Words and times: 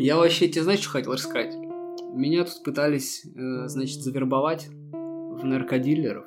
Я 0.00 0.16
вообще 0.16 0.48
тебе 0.48 0.62
знаешь, 0.62 0.80
что 0.80 0.88
хотел 0.88 1.12
рассказать? 1.12 1.54
Меня 2.14 2.44
тут 2.44 2.62
пытались, 2.62 3.22
э, 3.36 3.68
значит, 3.68 4.00
завербовать 4.00 4.68
в 4.92 5.44
наркодилеров. 5.44 6.24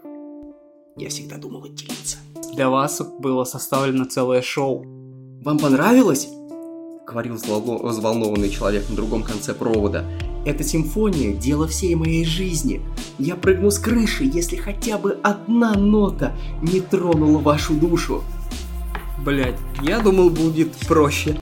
Я 0.96 1.10
всегда 1.10 1.38
думал 1.38 1.64
отделиться. 1.64 2.18
Для 2.54 2.70
вас 2.70 3.02
было 3.18 3.46
составлено 3.46 4.06
целое 4.06 4.44
шоу. 4.44 4.84
Вам 5.44 5.58
понравилось? 5.58 6.30
Говорил 7.08 7.34
взволнованный 7.34 8.52
человек 8.52 8.88
на 8.90 8.96
другом 8.96 9.24
конце 9.24 9.56
провода. 9.56 10.06
Эта 10.46 10.64
симфония– 10.64 11.34
дело 11.36 11.68
всей 11.68 11.96
моей 11.96 12.26
жизни. 12.26 12.80
Я 13.18 13.36
прыгну 13.36 13.72
с 13.72 13.80
крыши, 13.80 14.24
если 14.24 14.56
хотя 14.56 15.00
бы 15.00 15.18
одна 15.24 15.74
нота 15.74 16.36
не 16.62 16.80
тронула 16.80 17.40
вашу 17.40 17.74
душу. 17.74 18.24
Блять, 19.26 19.58
я 19.82 20.00
думал, 20.00 20.30
будет 20.30 20.74
проще. 20.88 21.40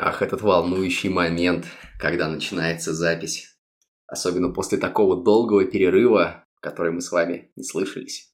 Ах, 0.00 0.22
этот 0.22 0.42
волнующий 0.42 1.08
момент, 1.08 1.66
когда 1.98 2.28
начинается 2.28 2.94
запись. 2.94 3.58
Особенно 4.06 4.52
после 4.52 4.78
такого 4.78 5.22
долгого 5.22 5.64
перерыва, 5.64 6.46
который 6.60 6.92
мы 6.92 7.00
с 7.00 7.10
вами 7.10 7.50
не 7.56 7.64
слышались. 7.64 8.32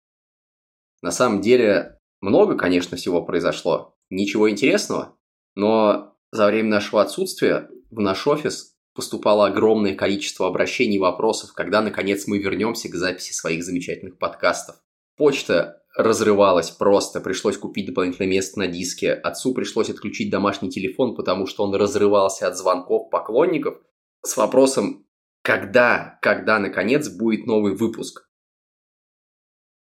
На 1.00 1.10
самом 1.10 1.40
деле, 1.40 1.98
много, 2.20 2.56
конечно, 2.56 2.98
всего 2.98 3.24
произошло. 3.24 3.96
Ничего 4.10 4.50
интересного, 4.50 5.18
но 5.54 6.16
за 6.30 6.46
время 6.46 6.68
нашего 6.68 7.00
отсутствия 7.00 7.70
в 7.90 7.98
наш 7.98 8.26
офис 8.26 8.76
поступало 8.94 9.46
огромное 9.46 9.94
количество 9.94 10.46
обращений 10.46 10.96
и 10.96 11.00
вопросов, 11.00 11.54
когда, 11.54 11.80
наконец, 11.80 12.26
мы 12.26 12.38
вернемся 12.38 12.90
к 12.90 12.94
записи 12.94 13.32
своих 13.32 13.64
замечательных 13.64 14.18
подкастов. 14.18 14.76
Почта 15.16 15.82
разрывалась 15.96 16.70
просто, 16.70 17.20
пришлось 17.20 17.56
купить 17.56 17.86
дополнительное 17.86 18.28
место 18.28 18.58
на 18.58 18.66
диске, 18.66 19.12
отцу 19.12 19.54
пришлось 19.54 19.90
отключить 19.90 20.30
домашний 20.30 20.70
телефон, 20.70 21.14
потому 21.14 21.46
что 21.46 21.64
он 21.64 21.74
разрывался 21.74 22.48
от 22.48 22.56
звонков 22.56 23.10
поклонников 23.10 23.80
с 24.24 24.36
вопросом, 24.36 25.06
когда, 25.42 26.18
когда, 26.20 26.58
наконец, 26.58 27.08
будет 27.08 27.46
новый 27.46 27.74
выпуск. 27.74 28.28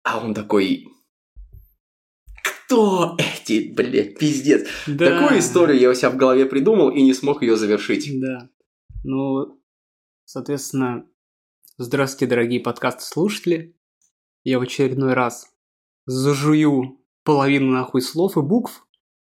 А 0.05 0.25
он 0.25 0.35
такой, 0.35 0.87
кто 2.43 3.17
эти, 3.19 3.73
блядь, 3.75 4.19
пиздец. 4.19 4.69
Да. 4.87 5.21
Такую 5.21 5.41
историю 5.41 5.79
я 5.79 5.91
у 5.91 5.95
себя 5.95 6.11
в 6.11 6.17
голове 6.17 6.47
придумал 6.47 6.91
и 6.91 7.03
не 7.03 7.15
смог 7.15 7.43
ее 7.43 7.57
завершить. 7.57 8.09
Да. 8.21 8.49
Ну, 9.03 9.61
соответственно, 10.25 11.09
здравствуйте, 11.79 12.31
дорогие 12.31 12.61
подкаст-слушатели. 12.61 13.77
Я 14.45 14.61
в 14.61 14.63
очередной 14.63 15.15
раз 15.15 15.56
зажую 16.07 17.01
половину 17.25 17.73
нахуй 17.73 18.01
слов 18.01 18.37
и 18.37 18.41
букв. 18.41 18.87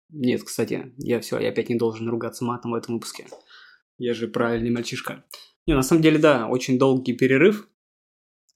Нет, 0.10 0.44
кстати, 0.44 0.94
я 0.98 1.20
все, 1.20 1.40
я 1.40 1.50
опять 1.50 1.70
не 1.70 1.76
должен 1.76 2.10
ругаться 2.10 2.46
матом 2.46 2.72
в 2.72 2.76
этом 2.76 2.96
выпуске. 2.96 3.28
Я 3.98 4.14
же 4.14 4.28
правильный 4.28 4.72
мальчишка. 4.72 5.26
Не, 5.68 5.76
на 5.76 5.84
самом 5.84 6.02
деле, 6.02 6.18
да, 6.18 6.48
очень 6.48 6.80
долгий 6.80 7.14
перерыв, 7.14 7.68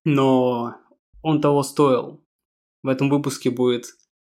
но 0.03 0.75
он 1.21 1.41
того 1.41 1.63
стоил. 1.63 2.25
В 2.81 2.87
этом 2.87 3.09
выпуске 3.09 3.49
будет 3.49 3.95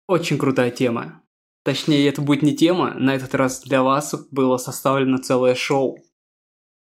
очень 0.08 0.38
крутая 0.38 0.72
тема. 0.72 1.24
Точнее, 1.64 2.08
это 2.08 2.22
будет 2.22 2.44
не 2.44 2.56
тема, 2.56 2.94
на 2.94 3.16
этот 3.16 3.34
раз 3.34 3.62
для 3.62 3.82
вас 3.82 4.14
было 4.32 4.58
составлено 4.58 5.18
целое 5.18 5.56
шоу. 5.56 6.04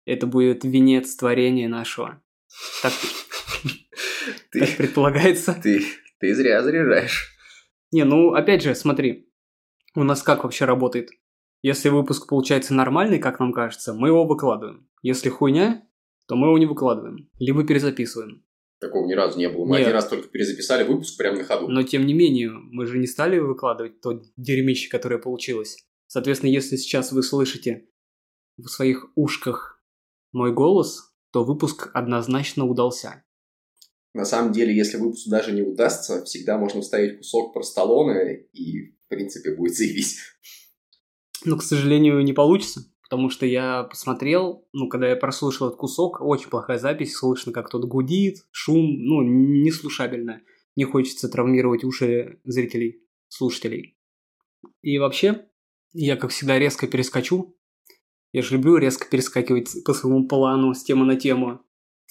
Это 0.06 0.26
будет 0.26 0.64
венец 0.64 1.14
творения 1.14 1.68
нашего. 1.68 2.22
Так, 2.82 2.92
Ты, 4.50 4.60
так 4.60 4.76
предполагается. 4.76 5.54
ты, 5.54 5.84
ты 6.18 6.34
зря 6.34 6.62
заряжаешь. 6.62 7.36
Не, 7.92 8.04
ну 8.04 8.34
опять 8.34 8.62
же, 8.62 8.74
смотри, 8.74 9.30
у 9.94 10.02
нас 10.02 10.22
как 10.22 10.44
вообще 10.44 10.64
работает? 10.64 11.10
Если 11.62 11.88
выпуск 11.88 12.28
получается 12.28 12.74
нормальный, 12.74 13.18
как 13.18 13.40
нам 13.40 13.52
кажется, 13.52 13.94
мы 13.94 14.08
его 14.08 14.26
выкладываем. 14.26 14.88
Если 15.02 15.28
хуйня, 15.28 15.86
то 16.28 16.36
мы 16.36 16.48
его 16.48 16.58
не 16.58 16.66
выкладываем, 16.66 17.30
либо 17.38 17.64
перезаписываем. 17.64 18.44
Такого 18.78 19.06
ни 19.06 19.14
разу 19.14 19.38
не 19.38 19.48
было. 19.48 19.64
Мы 19.64 19.78
Нет. 19.78 19.86
один 19.86 19.94
раз 19.94 20.08
только 20.08 20.28
перезаписали 20.28 20.84
выпуск 20.86 21.16
прямо 21.16 21.38
на 21.38 21.44
ходу. 21.44 21.68
Но 21.68 21.82
тем 21.82 22.04
не 22.04 22.12
менее, 22.12 22.50
мы 22.50 22.86
же 22.86 22.98
не 22.98 23.06
стали 23.06 23.38
выкладывать 23.38 24.00
то 24.02 24.20
дерьмище, 24.36 24.90
которое 24.90 25.18
получилось. 25.18 25.78
Соответственно, 26.08 26.50
если 26.50 26.76
сейчас 26.76 27.10
вы 27.10 27.22
слышите 27.22 27.88
в 28.58 28.68
своих 28.68 29.10
ушках 29.14 29.82
мой 30.32 30.52
голос, 30.52 31.14
то 31.32 31.44
выпуск 31.44 31.90
однозначно 31.94 32.66
удался. 32.66 33.24
На 34.16 34.24
самом 34.24 34.50
деле, 34.50 34.74
если 34.74 34.96
выпуск 34.96 35.28
даже 35.28 35.52
не 35.52 35.60
удастся, 35.60 36.24
всегда 36.24 36.56
можно 36.56 36.80
вставить 36.80 37.18
кусок 37.18 37.52
про 37.52 37.62
Сталлоне 37.62 38.46
и, 38.54 38.92
в 38.92 39.08
принципе, 39.08 39.54
будет 39.54 39.76
заебись. 39.76 40.20
Но, 41.44 41.58
к 41.58 41.62
сожалению, 41.62 42.24
не 42.24 42.32
получится, 42.32 42.90
потому 43.02 43.28
что 43.28 43.44
я 43.44 43.82
посмотрел, 43.82 44.66
ну, 44.72 44.88
когда 44.88 45.10
я 45.10 45.16
прослушал 45.16 45.66
этот 45.66 45.78
кусок, 45.78 46.22
очень 46.22 46.48
плохая 46.48 46.78
запись, 46.78 47.14
слышно, 47.14 47.52
как 47.52 47.66
кто-то 47.66 47.86
гудит, 47.86 48.46
шум, 48.52 48.86
ну, 49.04 49.20
неслушабельно. 49.20 50.40
Не 50.76 50.84
хочется 50.84 51.28
травмировать 51.28 51.84
уши 51.84 52.40
зрителей, 52.44 53.02
слушателей. 53.28 53.98
И 54.80 54.96
вообще, 54.96 55.44
я, 55.92 56.16
как 56.16 56.30
всегда, 56.30 56.58
резко 56.58 56.86
перескочу. 56.86 57.54
Я 58.32 58.40
же 58.40 58.54
люблю 58.54 58.78
резко 58.78 59.06
перескакивать 59.10 59.84
по 59.84 59.92
своему 59.92 60.26
плану 60.26 60.72
с 60.72 60.82
темы 60.84 61.04
на 61.04 61.16
тему. 61.16 61.65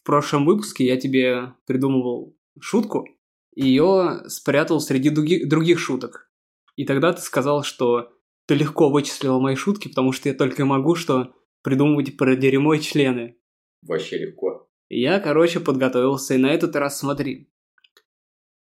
В 0.05 0.07
прошлом 0.07 0.45
выпуске 0.45 0.85
я 0.85 0.97
тебе 0.97 1.55
придумывал 1.66 2.38
шутку, 2.59 3.07
и 3.55 3.66
ее 3.66 4.21
спрятал 4.27 4.79
среди 4.79 5.09
други- 5.09 5.47
других 5.47 5.79
шуток. 5.79 6.31
И 6.75 6.85
тогда 6.85 7.11
ты 7.11 7.23
сказал, 7.23 7.63
что 7.63 8.13
ты 8.45 8.53
легко 8.53 8.91
вычислил 8.91 9.41
мои 9.41 9.55
шутки, 9.55 9.88
потому 9.88 10.11
что 10.11 10.29
я 10.29 10.35
только 10.35 10.63
могу 10.63 10.93
что 10.93 11.33
придумывать 11.63 12.17
про 12.17 12.35
дерьмо 12.35 12.75
и 12.75 12.81
члены. 12.81 13.39
Вообще 13.81 14.19
легко. 14.19 14.69
Я, 14.89 15.19
короче, 15.19 15.59
подготовился, 15.59 16.35
и 16.35 16.37
на 16.37 16.51
этот 16.53 16.75
раз 16.75 16.99
смотри. 16.99 17.51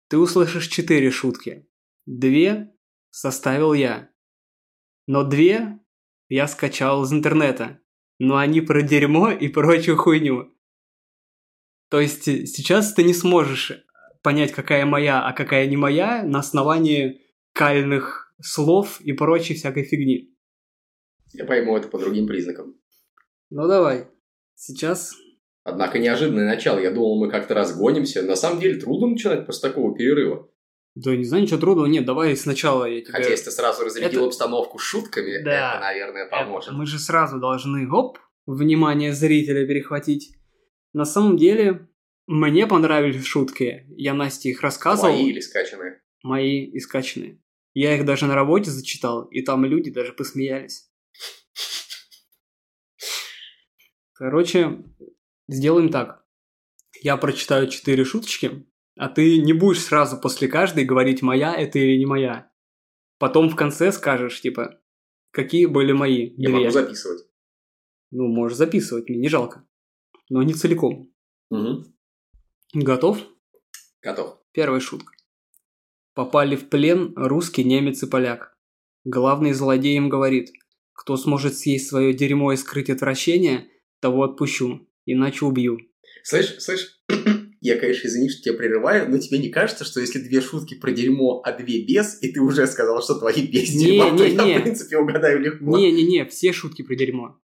Ты 0.10 0.18
услышишь 0.18 0.68
четыре 0.68 1.10
шутки. 1.10 1.70
Две 2.06 2.76
составил 3.12 3.72
я. 3.72 4.10
Но 5.08 5.24
две 5.24 5.80
я 6.28 6.50
скачал 6.50 7.04
из 7.04 7.14
интернета. 7.14 7.80
Но 8.20 8.36
они 8.36 8.60
про 8.60 8.82
дерьмо 8.82 9.32
и 9.32 9.48
прочую 9.48 9.96
хуйню. 9.96 10.54
То 11.90 12.00
есть 12.00 12.28
э, 12.28 12.46
сейчас 12.46 12.94
ты 12.94 13.04
не 13.04 13.14
сможешь 13.14 13.72
понять, 14.22 14.52
какая 14.52 14.86
моя, 14.86 15.26
а 15.26 15.34
какая 15.34 15.68
не 15.68 15.78
моя 15.78 16.24
на 16.24 16.40
основании 16.40 17.22
кальных 17.54 18.34
слов 18.42 19.02
и 19.02 19.12
прочей 19.14 19.56
всякой 19.56 19.84
фигни. 19.84 20.34
Я 21.34 21.46
пойму 21.46 21.78
это 21.78 21.88
по 21.88 22.00
другим 22.00 22.28
признакам. 22.28 22.76
Ну 23.50 23.68
давай. 23.68 24.08
Сейчас 24.56 25.14
Однако 25.64 26.00
неожиданное 26.00 26.48
начало. 26.48 26.80
Я 26.80 26.90
думал, 26.92 27.20
мы 27.20 27.30
как-то 27.30 27.54
разгонимся. 27.54 28.24
На 28.24 28.36
самом 28.36 28.60
деле 28.60 28.80
трудно 28.80 29.08
начинать 29.08 29.46
после 29.46 29.70
такого 29.70 29.96
перерыва. 29.96 30.50
Да 30.96 31.16
не 31.16 31.24
знаю, 31.24 31.44
ничего 31.44 31.60
трудного. 31.60 31.86
Нет, 31.86 32.06
давай 32.06 32.36
сначала 32.36 32.86
я 32.86 33.02
тебе... 33.02 33.12
Хотя 33.12 33.30
если 33.30 33.46
ты 33.46 33.52
сразу 33.52 33.84
разрядил 33.86 34.22
Это- 34.22 34.28
обстановку 34.30 34.80
шутками, 34.80 35.44
Да. 35.44 35.74
это, 35.76 35.80
наверное, 35.82 36.26
Это 36.26 36.32
поможет. 36.36 36.74
Мы 36.74 36.86
же 36.86 36.98
сразу 36.98 37.40
должны, 37.40 37.88
оп, 37.92 38.18
внимание 38.48 39.14
зрителя 39.14 39.68
перехватить. 39.68 40.36
На 40.94 41.06
самом 41.06 41.38
деле, 41.38 41.88
мне 42.28 42.68
понравились 42.68 43.26
шутки. 43.26 43.86
Я 43.90 44.14
Насте 44.14 44.50
их 44.50 44.62
рассказывал. 44.62 45.14
Твои 45.14 45.30
или 45.30 45.40
скачанные. 45.40 46.02
Мои 46.24 46.66
и 46.66 46.80
скачанные. 46.80 47.42
Я 47.74 47.96
их 47.96 48.06
даже 48.06 48.26
на 48.26 48.36
работе 48.36 48.72
зачитал, 48.72 49.26
и 49.26 49.42
там 49.42 49.66
люди 49.66 49.92
даже 49.92 50.14
посмеялись. 50.14 50.92
Короче, 54.14 54.84
сделаем 55.48 55.90
так. 55.90 56.26
Я 57.02 57.16
прочитаю 57.16 57.70
четыре 57.70 58.04
шуточки, 58.04 58.68
а 58.98 59.08
ты 59.08 59.38
не 59.38 59.54
будешь 59.54 59.82
сразу 59.82 60.20
после 60.20 60.50
каждой 60.50 60.84
говорить, 60.84 61.22
моя 61.22 61.56
это 61.56 61.80
или 61.80 61.98
не 61.98 62.06
моя. 62.06 62.52
Потом 63.18 63.50
в 63.50 63.56
конце 63.56 63.92
скажешь, 63.92 64.42
типа, 64.42 64.82
какие 65.32 65.68
были 65.68 65.94
мои. 65.94 66.34
Я 66.36 66.50
две. 66.50 66.60
могу 66.60 66.70
записывать. 66.72 67.24
Ну, 68.12 68.28
можешь 68.28 68.58
записывать, 68.58 69.08
мне 69.08 69.20
не 69.20 69.30
жалко. 69.30 69.66
Но 70.30 70.44
не 70.44 70.54
целиком. 70.54 71.12
Угу. 71.50 71.86
Готов? 72.74 73.20
Готов. 74.02 74.38
Первая 74.52 74.80
шутка. 74.80 75.14
Попали 76.14 76.56
в 76.56 76.70
плен 76.70 77.14
русский, 77.16 77.64
немец 77.64 78.04
и 78.04 78.08
поляк. 78.08 78.58
Главный 79.06 79.54
злодей 79.54 79.98
им 79.98 80.10
говорит, 80.10 80.52
кто 80.94 81.18
сможет 81.18 81.58
съесть 81.58 81.88
свое 81.88 82.14
дерьмо 82.14 82.52
и 82.52 82.58
скрыть 82.58 82.90
отвращение, 82.90 83.70
того 84.02 84.24
отпущу, 84.24 84.88
иначе 85.06 85.46
убью. 85.46 85.80
Слышь, 86.24 86.58
слышь, 86.60 87.00
я, 87.62 87.80
конечно, 87.80 88.08
извини, 88.08 88.30
что 88.30 88.42
тебя 88.44 88.56
прерываю, 88.56 89.10
но 89.10 89.18
тебе 89.18 89.40
не 89.40 89.50
кажется, 89.50 89.86
что 89.86 90.02
если 90.02 90.20
две 90.20 90.42
шутки 90.42 90.76
про 90.76 90.92
дерьмо, 90.92 91.42
а 91.46 91.54
две 91.54 91.86
без, 91.86 92.22
и 92.22 92.32
ты 92.32 92.42
уже 92.42 92.68
сказал, 92.68 93.02
что 93.02 93.16
твои 93.16 93.48
без 93.48 93.74
Не, 93.74 93.86
дерьма, 93.86 94.18
то 94.18 94.28
не, 94.28 94.36
я, 94.36 94.44
не. 94.46 94.60
в 94.60 94.64
принципе, 94.64 94.98
угадаю 94.98 95.40
легко. 95.40 95.78
Не-не-не, 95.78 96.26
все 96.26 96.52
шутки 96.52 96.82
про 96.82 96.96
дерьмо. 96.96 97.40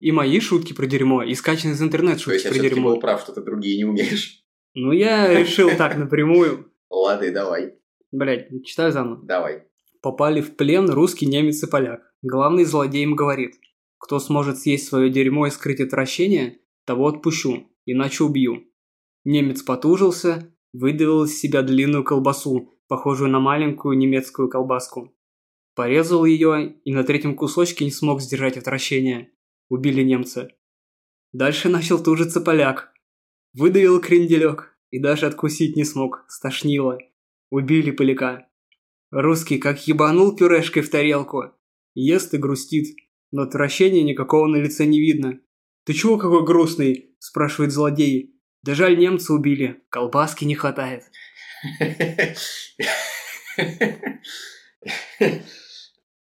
И 0.00 0.12
мои 0.12 0.40
шутки 0.40 0.72
про 0.72 0.86
дерьмо, 0.86 1.22
и 1.22 1.34
скачанные 1.34 1.74
из 1.74 1.82
интернета 1.82 2.16
То 2.16 2.22
шутки 2.22 2.34
есть 2.34 2.44
я 2.46 2.50
про 2.50 2.54
все-таки 2.54 2.74
дерьмо. 2.74 2.90
был 2.90 3.00
прав, 3.00 3.20
что 3.20 3.32
ты 3.32 3.42
другие 3.42 3.76
не 3.76 3.84
умеешь. 3.84 4.42
Ну, 4.74 4.92
я 4.92 5.38
решил 5.38 5.70
так 5.76 5.96
напрямую. 5.96 6.72
Ладно, 6.88 7.30
давай, 7.32 7.74
Блять, 8.12 8.48
читаю 8.64 8.92
заново. 8.92 9.20
давай. 9.24 9.64
Попали 10.00 10.40
в 10.40 10.56
плен 10.56 10.88
русский, 10.88 11.26
немец 11.26 11.62
и 11.62 11.66
поляк. 11.66 12.00
Главный 12.22 12.64
злодей 12.64 13.02
им 13.04 13.14
говорит, 13.14 13.54
кто 13.98 14.18
сможет 14.18 14.58
съесть 14.58 14.88
свое 14.88 15.10
дерьмо 15.10 15.46
и 15.46 15.50
скрыть 15.50 15.80
отвращение, 15.80 16.60
того 16.86 17.08
отпущу, 17.08 17.68
иначе 17.84 18.24
убью. 18.24 18.64
Немец 19.24 19.62
потужился, 19.62 20.54
выдавил 20.72 21.24
из 21.24 21.38
себя 21.38 21.62
длинную 21.62 22.02
колбасу, 22.04 22.72
похожую 22.88 23.30
на 23.30 23.40
маленькую 23.40 23.98
немецкую 23.98 24.48
колбаску. 24.48 25.14
Порезал 25.74 26.24
ее 26.24 26.76
и 26.84 26.92
на 26.92 27.04
третьем 27.04 27.34
кусочке 27.36 27.84
не 27.84 27.90
смог 27.90 28.20
сдержать 28.20 28.56
отвращение. 28.56 29.32
Убили 29.70 30.02
немца. 30.02 30.50
Дальше 31.32 31.68
начал 31.68 32.02
тужиться 32.02 32.40
поляк. 32.40 32.92
Выдавил 33.52 34.00
кренделек 34.00 34.76
и 34.90 34.98
даже 34.98 35.26
откусить 35.26 35.76
не 35.76 35.84
смог, 35.84 36.24
стошнило. 36.28 36.98
Убили 37.50 37.92
поляка. 37.92 38.48
Русский 39.12 39.58
как 39.58 39.86
ебанул 39.86 40.34
пюрешкой 40.36 40.82
в 40.82 40.90
тарелку. 40.90 41.54
Ест 41.94 42.34
и 42.34 42.36
грустит, 42.36 42.96
но 43.30 43.42
отвращения 43.42 44.02
никакого 44.02 44.48
на 44.48 44.56
лице 44.56 44.86
не 44.86 45.00
видно. 45.00 45.40
«Ты 45.84 45.92
чего 45.94 46.18
какой 46.18 46.44
грустный?»– 46.44 47.14
спрашивает 47.18 47.72
злодей. 47.72 48.38
«Да 48.62 48.74
жаль, 48.74 48.98
немца 48.98 49.32
убили, 49.32 49.82
колбаски 49.88 50.44
не 50.44 50.56
хватает». 50.56 51.04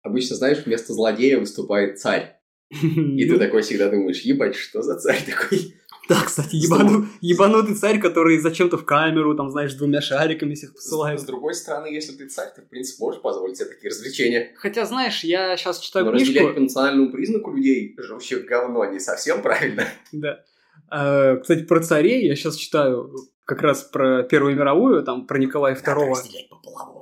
Обычно, 0.01 0.35
знаешь, 0.35 0.65
вместо 0.65 0.93
злодея 0.93 1.39
выступает 1.39 1.99
царь. 1.99 2.38
И 2.69 3.27
ты 3.27 3.37
такой 3.39 3.61
всегда 3.61 3.89
думаешь, 3.89 4.21
ебать, 4.21 4.55
что 4.55 4.81
за 4.81 4.99
царь 4.99 5.23
такой? 5.25 5.75
Да, 6.07 6.23
кстати, 6.25 6.55
ебану, 6.55 7.05
ебанутый 7.21 7.75
царь, 7.75 7.99
который 7.99 8.39
зачем-то 8.39 8.77
в 8.77 8.85
камеру, 8.85 9.35
там, 9.35 9.51
знаешь, 9.51 9.75
двумя 9.75 10.01
шариками 10.01 10.55
всех 10.55 10.73
посылает. 10.73 11.19
С, 11.19 11.23
с 11.23 11.25
другой 11.25 11.53
стороны, 11.53 11.85
если 11.85 12.13
ты 12.13 12.27
царь, 12.27 12.49
ты, 12.55 12.63
в 12.63 12.67
принципе, 12.67 13.03
можешь 13.03 13.21
позволить 13.21 13.57
себе 13.57 13.69
такие 13.69 13.91
развлечения. 13.91 14.51
Хотя, 14.57 14.85
знаешь, 14.85 15.23
я 15.23 15.55
сейчас 15.55 15.79
читаю 15.79 16.05
Но 16.05 16.11
книжку... 16.11 16.33
разделять 16.33 16.55
по 16.55 16.61
национальному 16.61 17.11
признаку 17.11 17.55
людей, 17.55 17.95
живущих 17.99 18.45
говно, 18.45 18.85
не 18.85 18.99
совсем 18.99 19.43
правильно. 19.43 19.85
Да. 20.11 20.43
А, 20.89 21.37
кстати, 21.37 21.63
про 21.63 21.79
царей 21.81 22.25
я 22.25 22.35
сейчас 22.35 22.55
читаю 22.55 23.15
как 23.45 23.61
раз 23.61 23.83
про 23.83 24.23
Первую 24.23 24.55
мировую, 24.55 25.03
там, 25.03 25.27
про 25.27 25.37
Николая 25.37 25.75
II. 25.75 25.79
Надо 25.85 26.09
разделять 26.09 26.49
по 26.49 26.55
половому. 26.55 26.98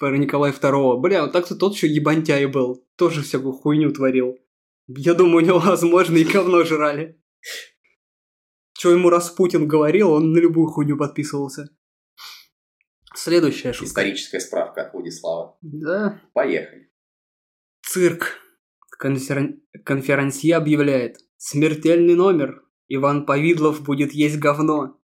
Про 0.00 0.16
Николая 0.16 0.54
II. 0.54 0.96
Бля, 0.96 1.22
вот 1.22 1.32
так-то 1.32 1.54
тот 1.54 1.74
еще 1.74 1.86
ебантяй 1.86 2.46
был. 2.46 2.82
Тоже 2.96 3.22
всякую 3.22 3.52
хуйню 3.52 3.92
творил. 3.92 4.38
Я 4.88 5.12
думаю, 5.12 5.44
у 5.44 5.46
него, 5.46 5.58
возможно, 5.58 6.16
и 6.16 6.24
говно 6.24 6.64
жрали. 6.64 7.22
Что 8.72 8.92
ему 8.92 9.10
Распутин 9.10 9.68
говорил, 9.68 10.10
он 10.10 10.32
на 10.32 10.38
любую 10.38 10.68
хуйню 10.68 10.96
подписывался. 10.96 11.68
Следующая 13.14 13.74
шутка. 13.74 13.90
Историческая 13.90 14.40
справка 14.40 14.86
от 14.86 14.94
Владислава. 14.94 15.58
Да. 15.60 16.22
Поехали. 16.32 16.90
Цирк. 17.82 18.38
Конферен... 18.98 19.62
Конферансье 19.84 20.56
объявляет. 20.56 21.18
Смертельный 21.36 22.14
номер. 22.14 22.64
Иван 22.88 23.26
Повидлов 23.26 23.82
будет 23.82 24.12
есть 24.12 24.38
говно. 24.38 24.98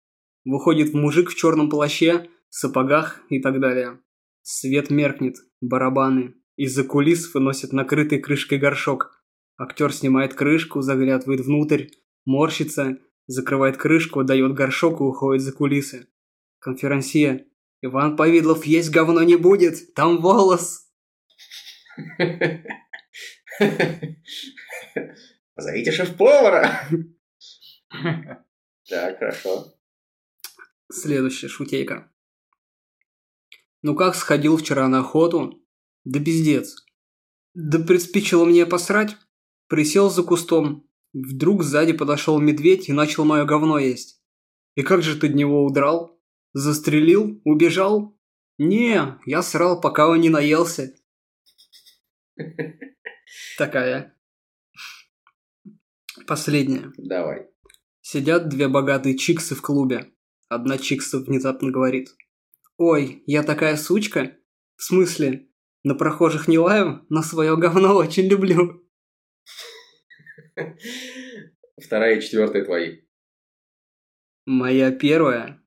Выходит 0.45 0.93
мужик 0.93 1.31
в 1.31 1.35
черном 1.35 1.71
плаще, 1.71 2.29
сапогах 2.49 3.23
и 3.29 3.41
так 3.41 3.59
далее. 3.59 3.99
Свет 4.43 4.91
меркнет, 4.91 5.37
барабаны. 5.61 6.35
Из-за 6.57 6.83
кулис 6.83 7.33
выносят 7.33 7.71
накрытый 7.71 8.19
крышкой 8.19 8.57
горшок. 8.57 9.23
Актер 9.57 9.93
снимает 9.93 10.33
крышку, 10.33 10.81
заглядывает 10.81 11.39
внутрь, 11.39 11.87
морщится, 12.25 12.97
закрывает 13.25 13.77
крышку, 13.77 14.25
дает 14.25 14.53
горшок 14.53 14.99
и 14.99 15.03
уходит 15.03 15.43
за 15.43 15.53
кулисы. 15.53 16.09
Конферансье. 16.59 17.47
Иван 17.81 18.17
Повидлов 18.17 18.65
есть 18.65 18.91
говно 18.91 19.23
не 19.23 19.37
будет, 19.37 19.93
там 19.93 20.21
волос. 20.21 20.89
Позовите 25.55 25.91
шеф-повара. 25.91 26.87
Так, 28.89 29.17
хорошо. 29.17 29.73
Следующая 30.91 31.47
шутейка. 31.47 32.12
Ну 33.83 33.95
как 33.95 34.15
сходил 34.15 34.55
вчера 34.57 34.87
на 34.87 34.99
охоту? 34.99 35.61
Да 36.05 36.19
пиздец. 36.19 36.85
Да 37.53 37.79
приспичило 37.79 38.45
мне 38.45 38.65
посрать. 38.65 39.17
Присел 39.67 40.09
за 40.09 40.23
кустом. 40.23 40.89
Вдруг 41.11 41.63
сзади 41.63 41.91
подошел 41.91 42.39
медведь 42.39 42.87
и 42.87 42.93
начал 42.93 43.25
мое 43.25 43.43
говно 43.43 43.77
есть. 43.77 44.23
И 44.75 44.83
как 44.83 45.03
же 45.03 45.19
ты 45.19 45.27
от 45.27 45.35
него 45.35 45.65
удрал? 45.65 46.17
Застрелил? 46.53 47.41
Убежал? 47.43 48.17
Не, 48.57 49.19
я 49.25 49.43
срал, 49.43 49.81
пока 49.81 50.07
он 50.07 50.21
не 50.21 50.29
наелся. 50.29 50.95
Такая. 53.57 54.17
Последняя. 56.25 56.93
Давай. 56.97 57.47
Сидят 58.01 58.47
две 58.47 58.69
богатые 58.69 59.17
чиксы 59.17 59.55
в 59.55 59.61
клубе. 59.61 60.13
Одна 60.47 60.77
чикса 60.77 61.19
внезапно 61.19 61.71
говорит. 61.71 62.15
«Ой, 62.77 63.23
я 63.25 63.43
такая 63.43 63.77
сучка? 63.77 64.35
В 64.75 64.83
смысле? 64.83 65.47
На 65.83 65.95
прохожих 65.95 66.47
не 66.47 66.57
лаю, 66.57 67.05
но 67.09 67.21
свое 67.21 67.55
говно 67.57 67.95
очень 67.95 68.27
люблю». 68.27 68.83
Вторая 71.81 72.17
и 72.17 72.21
четвертая 72.21 72.63
твои. 72.65 73.01
Моя 74.45 74.91
первая 74.91 75.61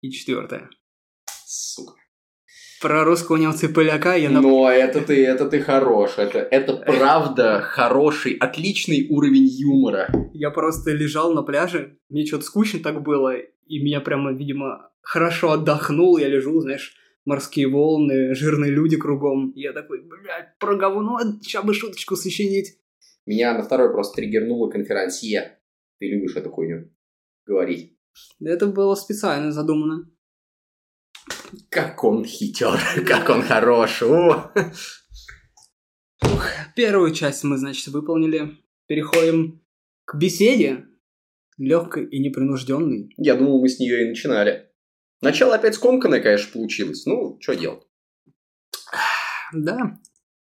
и 0.00 0.10
четвертая. 0.10 0.70
Сука. 1.44 1.94
Про 2.80 3.04
русского 3.04 3.36
немца 3.36 3.66
и 3.66 3.72
поляка 3.72 4.16
я... 4.16 4.28
нап- 4.28 4.40
Но 4.40 4.68
это 4.68 5.00
ты, 5.02 5.24
это 5.24 5.48
ты 5.48 5.60
хорош. 5.60 6.14
Это, 6.16 6.40
это 6.40 6.76
правда 6.76 7.60
хороший, 7.60 8.32
отличный 8.34 9.06
уровень 9.08 9.46
юмора. 9.46 10.10
Я 10.32 10.50
просто 10.50 10.90
лежал 10.90 11.32
на 11.34 11.42
пляже, 11.42 11.98
мне 12.08 12.26
что-то 12.26 12.44
скучно 12.44 12.80
так 12.80 13.02
было, 13.02 13.34
и 13.72 13.82
меня 13.82 14.02
прямо, 14.02 14.32
видимо, 14.32 14.90
хорошо 15.00 15.52
отдохнул, 15.52 16.18
я 16.18 16.28
лежу, 16.28 16.60
знаешь, 16.60 16.94
морские 17.24 17.68
волны, 17.68 18.34
жирные 18.34 18.70
люди 18.70 18.98
кругом. 18.98 19.54
Я 19.56 19.72
такой, 19.72 20.02
блядь, 20.02 20.58
про 20.58 20.76
говно, 20.76 21.18
сейчас 21.40 21.64
бы 21.64 21.72
шуточку 21.72 22.14
сочинить. 22.14 22.78
Меня 23.24 23.56
на 23.56 23.62
второй 23.62 23.90
просто 23.90 24.16
триггернула 24.16 24.68
конферансье. 24.68 25.58
Ты 25.98 26.06
любишь 26.06 26.36
эту 26.36 26.50
хуйню 26.50 26.90
говорить. 27.46 27.96
Это 28.44 28.66
было 28.66 28.94
специально 28.94 29.50
задумано. 29.52 30.06
Как 31.70 32.04
он 32.04 32.26
хитер, 32.26 32.78
как 33.06 33.30
он 33.30 33.40
хорош. 33.42 34.02
Первую 36.76 37.14
часть 37.14 37.42
мы, 37.44 37.56
значит, 37.56 37.88
выполнили. 37.88 38.58
Переходим 38.86 39.62
к 40.04 40.14
беседе. 40.18 40.91
Легкой 41.62 42.06
и 42.06 42.18
непринужденной. 42.18 43.14
Я 43.16 43.36
думал, 43.36 43.60
мы 43.60 43.68
с 43.68 43.78
нее 43.78 44.04
и 44.04 44.08
начинали. 44.08 44.70
Начало 45.20 45.54
опять 45.54 45.74
скомканное, 45.74 46.20
конечно, 46.20 46.52
получилось. 46.52 47.06
Ну, 47.06 47.38
что 47.40 47.54
делать? 47.54 47.84
Да, 49.54 49.98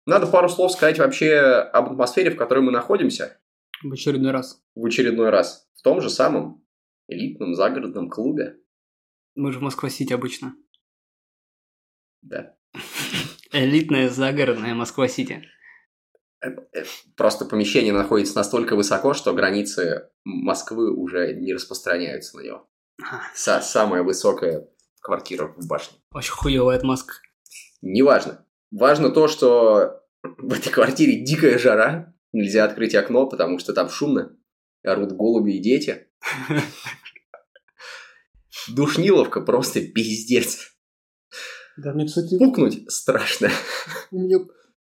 Надо 0.06 0.26
пару 0.26 0.48
слов 0.48 0.70
сказать 0.70 0.98
вообще 0.98 1.34
об 1.38 1.90
атмосфере, 1.90 2.30
в 2.30 2.36
которой 2.36 2.60
мы 2.60 2.70
находимся 2.70 3.40
в 3.82 3.92
очередной 3.92 4.32
раз. 4.32 4.62
в 4.74 4.84
очередной 4.84 5.30
раз. 5.30 5.68
В 5.74 5.82
том 5.82 6.00
же 6.00 6.08
самом 6.08 6.64
элитном 7.08 7.54
загородном 7.54 8.10
клубе. 8.10 8.58
Мы 9.34 9.52
же 9.52 9.58
в 9.58 9.62
Москва-Сити 9.62 10.12
обычно. 10.12 10.54
Да. 12.22 12.56
Элитная 13.52 14.08
загородная 14.08 14.74
Москва-Сити. 14.74 15.42
Э, 16.40 16.48
э, 16.72 16.84
Просто 17.16 17.44
помещение 17.44 17.92
находится 17.92 18.36
настолько 18.36 18.76
высоко, 18.76 19.14
что 19.14 19.32
границы 19.34 20.08
Москвы 20.24 20.92
уже 20.94 21.34
не 21.34 21.52
распространяются 21.54 22.36
на 22.36 22.42
него. 22.42 22.68
Са- 23.34 23.60
самая 23.62 24.02
высокая 24.02 24.68
квартира 25.00 25.54
в 25.56 25.66
башне. 25.66 25.98
Очень 26.12 26.32
хуевая 26.32 26.76
отмазка. 26.78 27.14
Неважно. 27.82 28.44
Важно 28.70 29.10
то, 29.10 29.28
что 29.28 30.02
в 30.22 30.52
этой 30.52 30.70
квартире 30.70 31.24
дикая 31.24 31.58
жара. 31.58 32.14
Нельзя 32.32 32.64
открыть 32.64 32.94
окно, 32.94 33.26
потому 33.26 33.58
что 33.58 33.72
там 33.72 33.88
шумно. 33.88 34.36
Орут 34.84 35.12
голуби 35.12 35.52
и 35.56 35.62
дети. 35.62 36.08
Душниловка 38.68 39.40
просто 39.40 39.80
пиздец. 39.80 40.72
Да, 41.76 41.92
мне, 41.92 42.06
кстати, 42.06 42.36
Пукнуть 42.38 42.90
страшно. 42.90 43.50
у 44.10 44.18
меня 44.18 44.38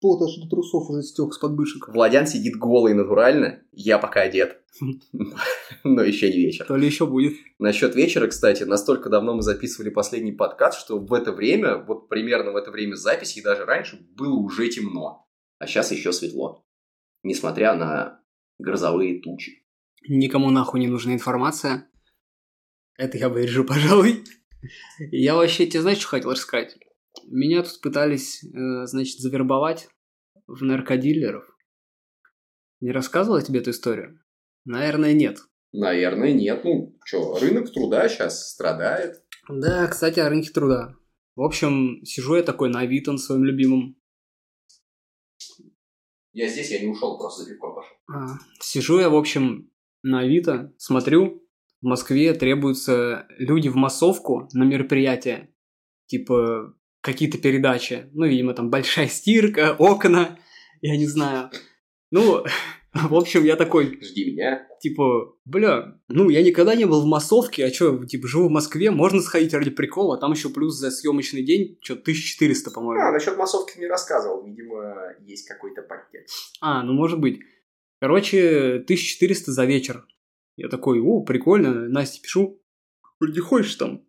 пот 0.05 0.21
аж 0.21 0.35
до 0.35 0.47
трусов 0.47 0.87
уже 0.91 1.01
стек 1.01 1.33
с 1.33 1.39
подмышек. 1.39 1.87
Владян 1.87 2.27
сидит 2.27 2.57
голый 2.57 2.93
натурально. 2.93 3.63
Я 3.71 3.97
пока 3.97 4.21
одет. 4.21 4.61
Но 5.83 6.03
еще 6.03 6.31
не 6.31 6.45
вечер. 6.45 6.65
То 6.65 6.75
ли 6.75 6.85
еще 6.85 7.07
будет. 7.07 7.33
Насчет 7.57 7.95
вечера, 7.95 8.27
кстати, 8.27 8.61
настолько 8.61 9.09
давно 9.09 9.33
мы 9.33 9.41
записывали 9.41 9.89
последний 9.89 10.31
подкаст, 10.31 10.79
что 10.79 10.99
в 10.99 11.11
это 11.11 11.31
время, 11.31 11.77
вот 11.77 12.07
примерно 12.07 12.51
в 12.51 12.55
это 12.55 12.69
время 12.69 12.93
записи, 12.93 13.39
и 13.39 13.41
даже 13.41 13.65
раньше, 13.65 13.97
было 14.15 14.35
уже 14.35 14.69
темно. 14.69 15.27
А 15.57 15.65
сейчас 15.65 15.91
еще 15.91 16.13
светло. 16.13 16.63
Несмотря 17.23 17.73
на 17.73 18.21
грозовые 18.59 19.23
тучи. 19.23 19.65
Никому 20.07 20.51
нахуй 20.51 20.81
не 20.81 20.87
нужна 20.87 21.13
информация. 21.13 21.89
Это 22.95 23.17
я 23.17 23.29
вырежу, 23.29 23.65
пожалуй. 23.65 24.23
Я 24.99 25.33
вообще 25.33 25.65
тебе 25.65 25.81
знаешь, 25.81 25.97
что 25.97 26.09
хотел 26.09 26.29
рассказать? 26.29 26.77
Меня 27.25 27.63
тут 27.63 27.81
пытались, 27.81 28.43
э, 28.43 28.85
значит, 28.85 29.17
завербовать 29.17 29.87
в 30.47 30.63
наркодилеров. 30.63 31.45
Не 32.81 32.91
рассказывала 32.91 33.41
тебе 33.41 33.59
эту 33.59 33.71
историю? 33.71 34.19
Наверное, 34.65 35.13
нет. 35.13 35.39
Наверное, 35.71 36.33
нет. 36.33 36.63
Ну, 36.63 36.97
что, 37.03 37.37
рынок 37.39 37.71
труда 37.71 38.07
сейчас 38.07 38.51
страдает. 38.51 39.23
Да, 39.49 39.87
кстати, 39.87 40.19
о 40.19 40.29
рынке 40.29 40.51
труда. 40.51 40.95
В 41.35 41.41
общем, 41.41 42.03
сижу 42.05 42.35
я 42.35 42.43
такой 42.43 42.69
на 42.69 42.81
Авито 42.81 43.11
на 43.11 43.17
своем 43.17 43.43
любимом. 43.43 43.97
Я 46.33 46.47
здесь, 46.47 46.71
я 46.71 46.79
не 46.81 46.87
ушел, 46.87 47.17
просто 47.17 47.43
за 47.43 47.49
пивком 47.49 47.75
пошел. 47.75 47.95
А, 48.13 48.37
сижу 48.59 48.99
я, 48.99 49.09
в 49.09 49.15
общем, 49.15 49.71
на 50.03 50.19
Авито, 50.19 50.73
смотрю, 50.77 51.45
в 51.81 51.85
Москве 51.85 52.33
требуются 52.33 53.27
люди 53.37 53.69
в 53.69 53.75
массовку 53.75 54.47
на 54.53 54.63
мероприятие. 54.63 55.53
Типа 56.07 56.73
какие-то 57.05 57.37
передачи. 57.37 58.09
Ну, 58.13 58.25
видимо, 58.25 58.53
там 58.53 58.69
большая 58.69 59.07
стирка, 59.07 59.75
окна, 59.77 60.39
я 60.81 60.97
не 60.97 61.05
знаю. 61.05 61.51
Ну, 62.11 62.43
в 62.93 63.15
общем, 63.15 63.43
я 63.43 63.55
такой... 63.55 63.99
Жди 64.01 64.31
меня. 64.31 64.67
Типа, 64.81 65.35
бля, 65.45 65.99
ну, 66.07 66.29
я 66.29 66.41
никогда 66.41 66.73
не 66.73 66.85
был 66.85 67.03
в 67.03 67.05
массовке, 67.05 67.65
а 67.65 67.71
что, 67.71 68.03
типа, 68.05 68.27
живу 68.27 68.47
в 68.47 68.51
Москве, 68.51 68.89
можно 68.89 69.21
сходить 69.21 69.53
ради 69.53 69.69
прикола, 69.69 70.17
а 70.17 70.19
там 70.19 70.31
еще 70.31 70.49
плюс 70.49 70.75
за 70.75 70.89
съемочный 70.89 71.43
день, 71.43 71.77
что, 71.81 71.93
1400, 71.93 72.71
по-моему. 72.71 73.01
А, 73.01 73.11
насчет 73.11 73.37
массовки 73.37 73.73
ты 73.75 73.81
не 73.81 73.87
рассказывал, 73.87 74.43
видимо, 74.43 75.13
есть 75.21 75.47
какой-то 75.47 75.83
пакет. 75.83 76.27
А, 76.59 76.81
ну, 76.83 76.93
может 76.93 77.19
быть. 77.19 77.39
Короче, 78.01 78.81
1400 78.83 79.51
за 79.51 79.65
вечер. 79.65 80.05
Я 80.57 80.69
такой, 80.69 80.99
о, 80.99 81.23
прикольно, 81.23 81.87
Насте 81.87 82.21
пишу. 82.21 82.61
Не 83.21 83.39
хочешь 83.39 83.75
там? 83.75 84.04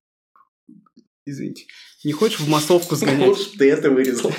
Извините. 1.27 1.67
Не 2.05 2.13
хочешь 2.13 2.41
в 2.41 2.49
массовку 2.49 2.95
сгонять? 2.95 3.29
Лучше 3.29 3.59
ты 3.59 3.69
это 3.71 3.91
вырезал. 3.91 4.33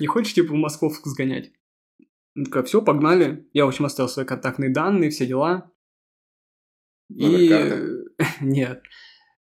Не 0.00 0.06
хочешь, 0.06 0.34
типа, 0.34 0.52
в 0.52 0.56
массовку 0.56 1.08
сгонять? 1.08 1.52
Ну, 2.34 2.44
такая, 2.44 2.64
все, 2.64 2.82
погнали. 2.82 3.48
Я, 3.52 3.64
в 3.64 3.68
общем, 3.68 3.86
оставил 3.86 4.08
свои 4.08 4.26
контактные 4.26 4.70
данные, 4.70 5.10
все 5.10 5.26
дела. 5.26 5.70
И... 7.08 7.48
Нет. 8.40 8.82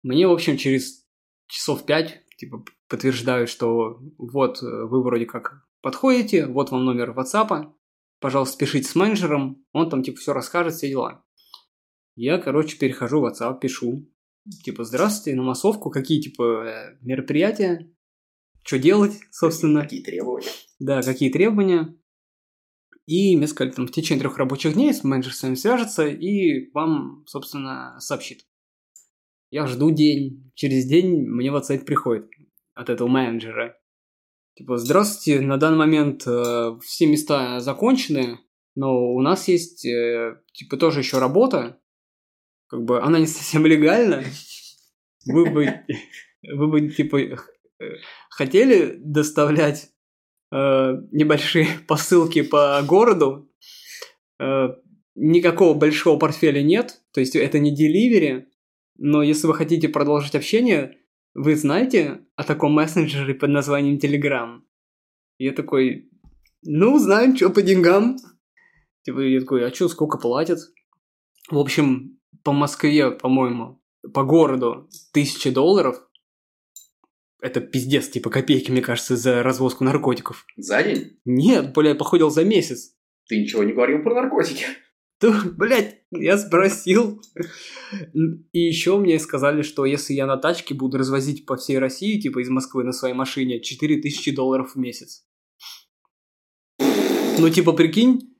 Мне, 0.02 0.28
в 0.28 0.32
общем, 0.32 0.56
через 0.56 1.04
часов 1.48 1.84
пять, 1.84 2.22
типа, 2.36 2.64
подтверждают, 2.88 3.50
что 3.50 3.98
вот 4.16 4.62
вы 4.62 5.02
вроде 5.02 5.26
как 5.26 5.66
подходите, 5.82 6.46
вот 6.46 6.70
вам 6.70 6.84
номер 6.84 7.10
WhatsApp, 7.10 7.72
пожалуйста, 8.20 8.58
пишите 8.58 8.88
с 8.88 8.94
менеджером, 8.94 9.66
он 9.72 9.90
там, 9.90 10.02
типа, 10.02 10.18
все 10.18 10.32
расскажет, 10.32 10.74
все 10.74 10.88
дела. 10.88 11.24
Я, 12.14 12.38
короче, 12.38 12.78
перехожу 12.78 13.20
в 13.20 13.26
WhatsApp, 13.26 13.58
пишу, 13.60 14.08
типа, 14.64 14.84
здравствуйте, 14.84 15.36
на 15.36 15.42
массовку, 15.42 15.90
какие, 15.90 16.20
типа, 16.20 16.42
э, 16.42 16.98
мероприятия, 17.00 17.90
что 18.62 18.78
делать, 18.78 19.14
собственно. 19.30 19.82
Какие 19.82 20.02
требования. 20.02 20.50
Да, 20.78 21.02
какие 21.02 21.30
требования. 21.30 21.96
И 23.06 23.36
мне 23.36 23.46
сказали, 23.46 23.74
там, 23.74 23.86
в 23.86 23.92
течение 23.92 24.20
трех 24.20 24.36
рабочих 24.36 24.74
дней 24.74 24.92
менеджер 25.02 25.32
с 25.32 25.42
вами 25.42 25.54
свяжется 25.54 26.06
и 26.06 26.70
вам, 26.72 27.24
собственно, 27.26 27.96
сообщит. 28.00 28.44
Я 29.50 29.66
жду 29.66 29.90
день. 29.90 30.52
Через 30.54 30.84
день 30.84 31.26
мне 31.26 31.48
WhatsApp 31.48 31.84
приходит 31.84 32.28
от 32.74 32.90
этого 32.90 33.08
менеджера. 33.08 33.78
Типа, 34.54 34.76
здравствуйте, 34.76 35.40
на 35.40 35.56
данный 35.56 35.78
момент 35.78 36.26
э, 36.26 36.76
все 36.82 37.06
места 37.06 37.60
закончены, 37.60 38.40
но 38.74 39.14
у 39.14 39.22
нас 39.22 39.48
есть, 39.48 39.86
э, 39.86 40.42
типа, 40.52 40.76
тоже 40.76 41.00
еще 41.00 41.18
работа. 41.18 41.80
Как 42.68 42.84
бы 42.84 43.00
она 43.00 43.18
не 43.18 43.26
совсем 43.26 43.66
легальна. 43.66 44.22
Вы 45.26 45.50
бы, 45.50 45.84
вы 46.42 46.68
бы, 46.68 46.88
типа, 46.88 47.16
э, 47.16 47.36
хотели 48.30 48.94
доставлять 48.98 49.90
э, 50.50 50.56
небольшие 51.12 51.66
посылки 51.88 52.40
по 52.42 52.80
городу. 52.82 53.50
Э, 54.40 54.68
никакого 55.16 55.74
большого 55.74 56.18
портфеля 56.18 56.62
нет, 56.62 57.02
то 57.12 57.20
есть 57.20 57.36
это 57.36 57.58
не 57.58 57.74
деливери, 57.74 58.48
но 58.96 59.22
если 59.22 59.46
вы 59.46 59.54
хотите 59.54 59.88
продолжить 59.88 60.34
общение, 60.34 60.96
вы 61.34 61.56
знаете 61.56 62.24
о 62.36 62.44
таком 62.44 62.72
мессенджере 62.72 63.34
под 63.34 63.50
названием 63.50 63.98
Telegram? 63.98 64.60
Я 65.38 65.52
такой, 65.52 66.10
ну, 66.62 66.98
знаем, 66.98 67.36
что 67.36 67.50
по 67.50 67.62
деньгам. 67.62 68.16
Типа, 69.02 69.20
я 69.20 69.40
такой, 69.40 69.66
а 69.66 69.72
что, 69.72 69.88
сколько 69.88 70.18
платят? 70.18 70.58
В 71.50 71.58
общем, 71.58 72.17
по 72.42 72.52
Москве, 72.52 73.10
по-моему, 73.10 73.82
по 74.12 74.24
городу 74.24 74.88
тысяча 75.12 75.50
долларов 75.50 76.02
это 77.40 77.60
пиздец, 77.60 78.08
типа 78.08 78.30
копейки, 78.30 78.70
мне 78.70 78.82
кажется, 78.82 79.16
за 79.16 79.42
развозку 79.42 79.84
наркотиков. 79.84 80.44
За 80.56 80.82
день? 80.82 81.18
Нет, 81.24 81.72
бля, 81.72 81.94
походил 81.94 82.30
за 82.30 82.44
месяц. 82.44 82.96
Ты 83.28 83.40
ничего 83.40 83.62
не 83.62 83.72
говорил 83.72 84.02
про 84.02 84.14
наркотики. 84.14 84.64
Да, 85.20 85.42
блядь, 85.56 86.04
я 86.12 86.38
спросил. 86.38 87.20
И 88.52 88.58
еще 88.60 88.98
мне 88.98 89.18
сказали, 89.18 89.62
что 89.62 89.84
если 89.84 90.14
я 90.14 90.26
на 90.26 90.36
тачке 90.36 90.74
буду 90.74 90.96
развозить 90.96 91.44
по 91.44 91.56
всей 91.56 91.80
России, 91.80 92.20
типа 92.20 92.38
из 92.40 92.48
Москвы 92.48 92.84
на 92.84 92.92
своей 92.92 93.14
машине, 93.14 93.60
4000 93.60 94.32
долларов 94.32 94.76
в 94.76 94.78
месяц. 94.78 95.26
Ну, 96.78 97.50
типа, 97.50 97.72
прикинь, 97.72 98.32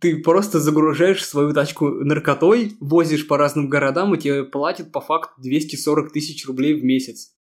ты 0.00 0.18
просто 0.18 0.60
загружаешь 0.60 1.24
свою 1.24 1.52
тачку 1.52 1.88
наркотой, 1.88 2.72
возишь 2.80 3.26
по 3.26 3.36
разным 3.36 3.68
городам, 3.68 4.14
и 4.14 4.18
тебе 4.18 4.44
платят 4.44 4.92
по 4.92 5.00
факту 5.00 5.32
240 5.42 6.12
тысяч 6.12 6.46
рублей 6.46 6.74
в 6.74 6.84
месяц. 6.84 7.34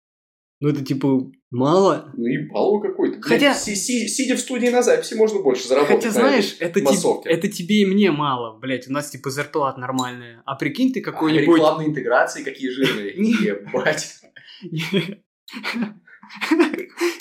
Ну, 0.60 0.70
это 0.70 0.84
типа 0.84 1.32
мало. 1.52 2.12
Ну 2.18 2.26
и 2.26 2.50
балл 2.50 2.82
какой-то. 2.82 3.22
Хотя... 3.22 3.54
Си- 3.54 3.76
си- 3.76 4.08
сидя 4.08 4.36
в 4.36 4.40
студии 4.40 4.70
на 4.70 4.82
записи, 4.82 5.14
можно 5.14 5.40
больше 5.40 5.68
заработать. 5.68 5.98
Хотя, 5.98 6.12
знаешь, 6.12 6.56
это, 6.60 6.82
тебе, 6.82 7.32
это 7.32 7.48
тебе 7.48 7.82
и 7.82 7.86
мне 7.86 8.10
мало, 8.12 8.58
блядь. 8.58 8.88
У 8.88 8.92
нас 8.92 9.12
типа 9.12 9.30
зарплата 9.30 9.80
нормальная. 9.80 10.42
А 10.46 10.56
прикинь 10.56 10.94
ты 10.94 11.02
какой-нибудь... 11.02 11.48
А 11.48 11.58
рекламные 11.58 11.90
интеграции 11.90 12.44
какие 12.44 12.70
жирные. 12.70 13.14
Ебать. 13.16 14.20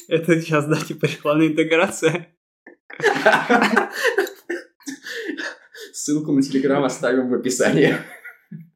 Это 0.09 0.41
сейчас, 0.41 0.67
да, 0.67 0.77
типа 0.77 1.05
рекламная 1.05 1.49
интеграция. 1.49 2.29
Ссылку 5.97 6.31
на 6.31 6.43
Телеграм 6.43 6.85
оставим 6.85 7.31
в 7.31 7.35
описании. 7.35 7.95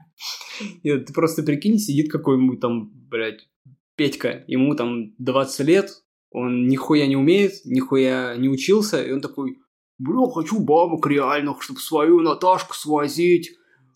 Нет, 0.83 1.05
ты 1.05 1.13
просто 1.13 1.43
прикинь, 1.43 1.79
сидит 1.79 2.11
какой-нибудь 2.11 2.61
там, 2.61 2.91
блядь, 3.11 3.47
Петька, 3.95 4.43
ему 4.47 4.75
там 4.75 5.15
20 5.19 5.67
лет, 5.67 5.91
он 6.31 6.67
нихуя 6.67 7.07
не 7.07 7.17
умеет, 7.17 7.53
нихуя 7.67 8.37
не 8.37 8.49
учился, 8.49 9.03
и 9.03 9.13
он 9.13 9.21
такой, 9.21 9.59
бля, 9.99 10.31
хочу 10.33 10.61
бабок 10.61 11.07
реальных, 11.07 11.61
чтобы 11.61 11.81
свою 11.81 12.21
Наташку 12.21 12.75
свозить 12.75 13.51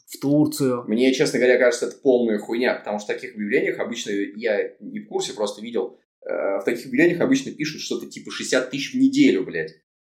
в 0.06 0.20
Турцию. 0.20 0.84
Мне, 0.86 1.14
честно 1.14 1.38
говоря, 1.38 1.58
кажется, 1.58 1.86
это 1.86 1.96
полная 2.02 2.38
хуйня, 2.38 2.74
потому 2.74 2.98
что 2.98 3.12
в 3.12 3.14
таких 3.14 3.36
объявлениях 3.36 3.78
обычно, 3.78 4.10
я 4.10 4.76
не 4.80 5.00
в 5.00 5.08
курсе, 5.08 5.32
просто 5.32 5.62
видел, 5.62 5.98
э, 6.28 6.58
в 6.60 6.64
таких 6.66 6.84
объявлениях 6.84 7.22
обычно 7.22 7.52
пишут 7.52 7.80
что-то 7.80 8.06
типа 8.06 8.30
60 8.30 8.70
тысяч 8.70 8.92
в 8.92 8.98
неделю, 8.98 9.46
блядь. 9.46 9.72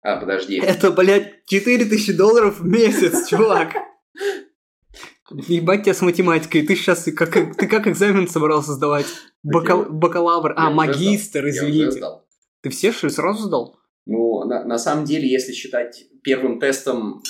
А, 0.05 0.17
подожди. 0.17 0.59
Это, 0.59 0.91
блядь, 0.91 1.45
4 1.47 1.85
тысячи 1.85 2.13
долларов 2.13 2.59
в 2.59 2.65
месяц, 2.65 3.27
чувак. 3.29 3.74
Ебать 5.31 5.81
тебя 5.81 5.95
с 5.95 6.01
математикой. 6.01 6.62
Ты 6.62 6.75
сейчас 6.75 7.05
как, 7.15 7.57
ты 7.57 7.67
как 7.67 7.88
экзамен 7.88 8.27
собрался 8.27 8.74
сдавать? 8.74 9.07
Бакал, 9.41 9.85
бакалавр. 9.89 10.53
А, 10.55 10.69
магистр, 10.69 11.50
извините. 11.50 12.01
Ты 12.62 12.69
все 12.69 12.91
что 12.91 13.09
сразу 13.09 13.47
сдал? 13.47 13.79
Ну, 14.05 14.43
на, 14.45 14.63
на 14.63 14.77
самом 14.77 15.05
деле, 15.05 15.27
если 15.27 15.53
считать 15.53 16.05
первым 16.21 16.59
тестом 16.59 17.24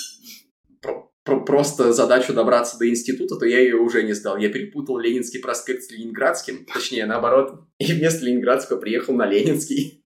про, 0.82 1.10
про, 1.24 1.40
просто 1.40 1.94
задачу 1.94 2.34
добраться 2.34 2.78
до 2.78 2.90
института, 2.90 3.36
то 3.36 3.46
я 3.46 3.58
ее 3.58 3.76
уже 3.76 4.02
не 4.02 4.12
сдал. 4.12 4.36
Я 4.36 4.50
перепутал 4.50 4.98
Ленинский 4.98 5.40
проспект 5.40 5.84
с 5.84 5.90
Ленинградским. 5.90 6.66
Точнее, 6.66 7.06
наоборот. 7.06 7.62
И 7.78 7.90
вместо 7.90 8.26
Ленинградского 8.26 8.78
приехал 8.78 9.14
на 9.14 9.24
Ленинский. 9.24 10.04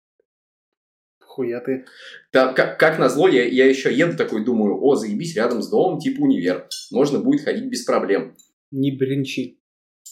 Хуя 1.40 1.60
ты. 1.60 1.86
Да, 2.34 2.52
как, 2.52 2.78
как 2.78 2.98
назло, 2.98 3.26
я, 3.26 3.46
я 3.46 3.66
еще 3.66 3.90
еду 3.94 4.14
такой, 4.14 4.44
думаю, 4.44 4.78
о, 4.82 4.94
заебись, 4.94 5.36
рядом 5.36 5.62
с 5.62 5.70
домом, 5.70 5.98
типа 5.98 6.20
универ. 6.20 6.68
Можно 6.90 7.18
будет 7.18 7.44
ходить 7.44 7.64
без 7.64 7.82
проблем. 7.84 8.36
Не 8.70 8.94
бренчи. 8.94 9.58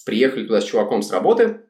Приехали 0.07 0.47
туда 0.47 0.63
с 0.63 0.65
чуваком 0.65 1.03
с 1.03 1.13
работы, 1.13 1.61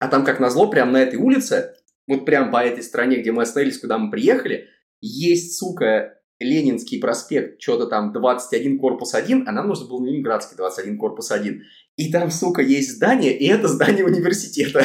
а 0.00 0.08
там, 0.08 0.24
как 0.24 0.40
назло, 0.40 0.68
прямо 0.68 0.90
на 0.90 1.02
этой 1.02 1.20
улице, 1.20 1.76
вот 2.08 2.24
прям 2.24 2.50
по 2.50 2.64
этой 2.64 2.82
стране, 2.82 3.18
где 3.20 3.30
мы 3.30 3.42
остановились, 3.42 3.78
куда 3.78 3.96
мы 3.96 4.10
приехали, 4.10 4.66
есть, 5.00 5.56
сука, 5.56 6.20
Ленинский 6.40 6.98
проспект, 6.98 7.62
что-то 7.62 7.86
там 7.86 8.12
21 8.12 8.80
корпус 8.80 9.14
1, 9.14 9.46
а 9.46 9.52
нам 9.52 9.68
нужно 9.68 9.86
было 9.86 10.04
Ленинградский 10.04 10.56
21 10.56 10.98
корпус 10.98 11.30
1. 11.30 11.62
И 11.94 12.10
там, 12.10 12.32
сука, 12.32 12.60
есть 12.60 12.96
здание, 12.96 13.38
и 13.38 13.46
это 13.46 13.68
здание 13.68 14.04
университета. 14.04 14.84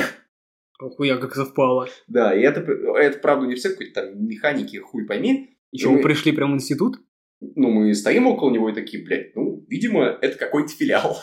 Охуя, 0.79 1.17
как 1.17 1.35
совпало. 1.35 1.87
Да, 2.07 2.35
и 2.35 2.41
это, 2.41 2.59
это 2.61 3.19
правда, 3.19 3.47
не 3.47 3.55
все 3.55 3.69
какой-то 3.69 4.01
там 4.01 4.27
механики, 4.27 4.77
хуй 4.77 5.05
пойми. 5.05 5.57
И 5.71 5.79
что, 5.79 5.91
мы 5.91 6.01
пришли 6.01 6.31
прямо 6.31 6.53
в 6.53 6.55
институт? 6.55 6.97
Ну, 7.39 7.69
мы 7.69 7.93
стоим 7.93 8.27
около 8.27 8.51
него 8.51 8.69
и 8.69 8.73
такие, 8.73 9.03
блядь, 9.03 9.35
ну, 9.35 9.65
видимо, 9.67 10.05
это 10.21 10.37
какой-то 10.37 10.69
филиал. 10.69 11.17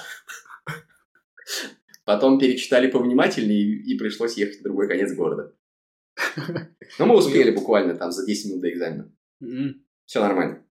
Потом 2.05 2.39
перечитали 2.39 2.91
повнимательнее, 2.91 3.63
и 3.63 3.97
пришлось 3.97 4.37
ехать 4.37 4.61
в 4.61 4.63
другой 4.63 4.89
конец 4.89 5.15
города. 5.15 5.55
Но 6.99 7.07
мы 7.07 7.17
успели 7.17 7.51
буквально 7.51 7.95
там 7.95 8.11
за 8.11 8.27
10 8.27 8.51
минут 8.51 8.63
до 8.63 8.71
экзамена. 8.71 9.13
Все 10.05 10.21
нормально. 10.21 10.65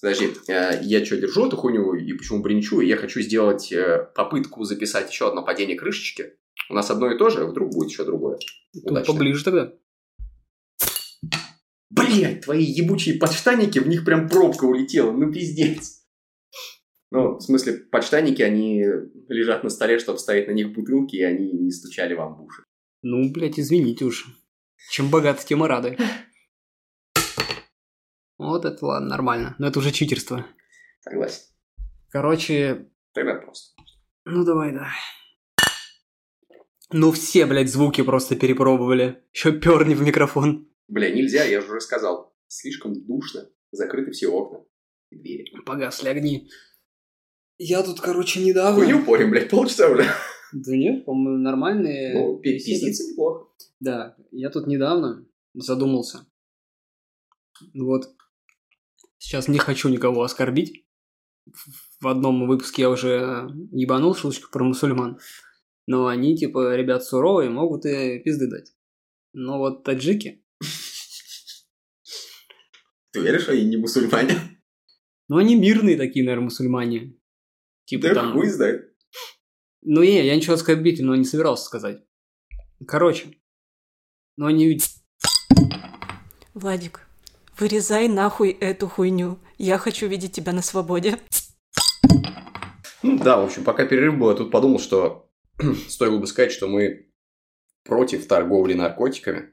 Подожди, 0.00 0.30
э, 0.48 0.80
я 0.82 1.04
что, 1.04 1.16
держу 1.16 1.46
эту 1.46 1.56
хуйню 1.56 1.94
и 1.94 2.12
почему 2.12 2.42
бренчу? 2.42 2.80
И 2.80 2.86
я 2.86 2.96
хочу 2.96 3.20
сделать 3.20 3.72
э, 3.72 4.10
попытку 4.14 4.64
записать 4.64 5.10
еще 5.10 5.28
одно 5.28 5.42
падение 5.44 5.78
крышечки. 5.78 6.34
У 6.70 6.74
нас 6.74 6.90
одно 6.90 7.10
и 7.12 7.18
то 7.18 7.28
же, 7.30 7.42
а 7.42 7.46
вдруг 7.46 7.70
будет 7.72 7.90
еще 7.90 8.04
другое. 8.04 8.38
Тут 8.72 8.90
Удачно. 8.90 9.12
поближе 9.12 9.44
тогда. 9.44 9.72
Блять, 11.90 12.42
твои 12.42 12.64
ебучие 12.64 13.18
подштанники, 13.18 13.78
в 13.78 13.86
них 13.86 14.04
прям 14.04 14.28
пробка 14.28 14.64
улетела, 14.64 15.12
ну 15.12 15.32
пиздец. 15.32 16.02
Ну, 17.10 17.36
в 17.36 17.40
смысле, 17.40 17.74
подштанники, 17.74 18.42
они 18.42 18.82
лежат 19.28 19.62
на 19.62 19.70
столе, 19.70 20.00
чтобы 20.00 20.18
ставить 20.18 20.48
на 20.48 20.52
них 20.52 20.72
бутылки, 20.72 21.14
и 21.16 21.22
они 21.22 21.52
не 21.52 21.70
стучали 21.70 22.14
вам 22.14 22.34
в 22.34 22.42
уши. 22.42 22.64
Ну, 23.02 23.30
блядь, 23.30 23.60
извините 23.60 24.04
уж. 24.04 24.26
Чем 24.90 25.10
богата, 25.10 25.44
тем 25.46 25.64
и 25.64 25.68
рады. 25.68 25.96
Вот 28.38 28.64
это 28.64 28.84
ладно, 28.84 29.08
нормально. 29.10 29.54
Но 29.58 29.68
это 29.68 29.78
уже 29.78 29.92
читерство. 29.92 30.44
Согласен. 31.00 31.42
Короче, 32.10 32.88
Тогда 33.12 33.34
просто. 33.36 33.80
ну 34.24 34.44
давай, 34.44 34.72
да. 34.72 34.88
Ну 36.92 37.12
все, 37.12 37.46
блядь, 37.46 37.70
звуки 37.70 38.02
просто 38.02 38.36
перепробовали. 38.36 39.22
Еще 39.32 39.52
перни 39.52 39.94
в 39.94 40.02
микрофон. 40.02 40.68
Бля, 40.88 41.10
нельзя, 41.10 41.44
я 41.44 41.60
же 41.60 41.68
уже 41.70 41.80
сказал. 41.80 42.34
Слишком 42.46 42.94
душно. 43.06 43.48
Закрыты 43.72 44.12
все 44.12 44.28
окна 44.28 44.64
и 45.10 45.16
двери. 45.16 45.52
Погасли 45.64 46.08
огни. 46.08 46.48
Я 47.58 47.82
тут, 47.82 48.00
короче, 48.00 48.40
недавно... 48.44 48.84
Хуйню 48.84 49.04
порим, 49.04 49.30
блядь, 49.30 49.48
полчаса 49.50 49.88
уже. 49.88 50.04
Да 50.52 50.76
нет, 50.76 51.04
по-моему, 51.04 51.42
нормальные... 51.42 52.14
Ну, 52.14 52.38
пи- 52.38 52.54
беседы. 52.54 52.70
пиздиться 52.80 53.10
неплохо. 53.10 53.48
Да, 53.80 54.16
я 54.30 54.50
тут 54.50 54.66
недавно 54.66 55.26
задумался. 55.54 56.26
Вот. 57.74 58.14
Сейчас 59.18 59.48
не 59.48 59.58
хочу 59.58 59.88
никого 59.88 60.22
оскорбить. 60.22 60.84
В- 61.46 62.04
В 62.04 62.08
одном 62.08 62.46
выпуске 62.46 62.82
я 62.82 62.90
уже 62.90 63.48
ебанул 63.72 64.14
шуточку 64.14 64.50
про 64.50 64.64
мусульман. 64.64 65.18
Но 65.86 66.06
они, 66.06 66.36
типа, 66.36 66.74
ребят 66.76 67.04
суровые, 67.04 67.50
могут 67.50 67.84
и 67.84 68.18
пизды 68.20 68.48
дать. 68.48 68.72
Но 69.32 69.58
вот 69.58 69.84
таджики, 69.84 70.44
Ты 73.10 73.20
веришь, 73.20 73.48
они 73.48 73.64
не 73.64 73.76
мусульмане? 73.76 74.34
ну 75.28 75.36
они 75.36 75.54
мирные 75.56 75.96
такие, 75.96 76.24
наверное, 76.24 76.44
мусульмане. 76.44 77.14
Типа 77.84 78.08
Да 78.08 78.14
там... 78.14 78.32
хуй 78.32 78.48
знает. 78.48 78.92
Ну 79.82 80.02
не, 80.02 80.24
я 80.24 80.34
ничего 80.34 80.54
оскорбительного 80.54 81.16
не 81.16 81.24
собирался 81.24 81.64
сказать. 81.64 82.02
Короче. 82.86 83.34
Ну 84.36 84.46
они 84.46 84.66
ведь... 84.66 84.88
Владик, 86.54 87.06
вырезай 87.58 88.08
нахуй 88.08 88.50
эту 88.50 88.88
хуйню. 88.88 89.38
Я 89.58 89.76
хочу 89.78 90.06
видеть 90.06 90.32
тебя 90.32 90.52
на 90.52 90.62
свободе. 90.62 91.18
Ну 93.02 93.18
да, 93.18 93.38
в 93.38 93.44
общем, 93.44 93.64
пока 93.64 93.84
перерыв 93.84 94.18
был, 94.18 94.30
я 94.30 94.36
тут 94.36 94.50
подумал, 94.50 94.78
что 94.78 95.23
стоило 95.88 96.18
бы 96.18 96.26
сказать, 96.26 96.52
что 96.52 96.68
мы 96.68 97.12
против 97.84 98.26
торговли 98.26 98.74
наркотиками. 98.74 99.52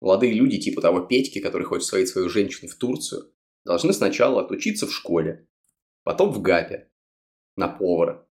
Молодые 0.00 0.32
люди, 0.32 0.58
типа 0.58 0.80
того 0.80 1.00
Петьки, 1.00 1.40
который 1.40 1.64
хочет 1.64 1.86
сводить 1.86 2.08
свою 2.08 2.28
женщину 2.28 2.70
в 2.70 2.74
Турцию, 2.74 3.32
должны 3.64 3.92
сначала 3.92 4.42
отучиться 4.42 4.86
в 4.86 4.92
школе, 4.92 5.46
потом 6.04 6.32
в 6.32 6.40
ГАПе, 6.40 6.90
на 7.56 7.68
повара, 7.68 8.26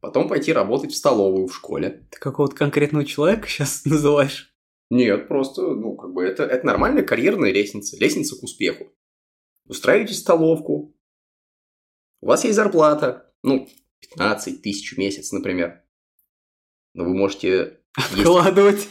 потом 0.00 0.28
пойти 0.28 0.52
работать 0.52 0.92
в 0.92 0.96
столовую 0.96 1.46
в 1.46 1.54
школе. 1.54 2.06
Ты 2.10 2.18
какого-то 2.18 2.54
конкретного 2.54 3.04
человека 3.04 3.48
сейчас 3.48 3.84
называешь? 3.84 4.54
Нет, 4.90 5.28
просто, 5.28 5.62
ну, 5.62 5.96
как 5.96 6.12
бы, 6.12 6.22
это, 6.24 6.44
это 6.44 6.66
нормальная 6.66 7.02
карьерная 7.02 7.52
лестница, 7.52 7.96
лестница 7.96 8.38
к 8.38 8.42
успеху. 8.42 8.92
Устраиваетесь 9.66 10.16
в 10.16 10.20
столовку, 10.20 10.94
у 12.20 12.26
вас 12.26 12.44
есть 12.44 12.56
зарплата, 12.56 13.32
ну, 13.42 13.66
15 14.00 14.62
тысяч 14.62 14.94
в 14.94 14.98
месяц, 14.98 15.32
например. 15.32 15.83
Но 16.94 17.04
вы 17.04 17.14
можете 17.14 17.80
есть, 17.96 18.16
Откладывать. 18.16 18.88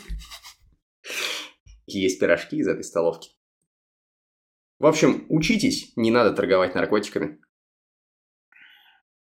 есть 1.85 2.19
пирожки 2.19 2.57
из 2.57 2.67
этой 2.67 2.83
столовки. 2.83 3.31
В 4.79 4.85
общем, 4.85 5.25
учитесь, 5.29 5.93
не 5.95 6.11
надо 6.11 6.33
торговать 6.33 6.75
наркотиками. 6.75 7.39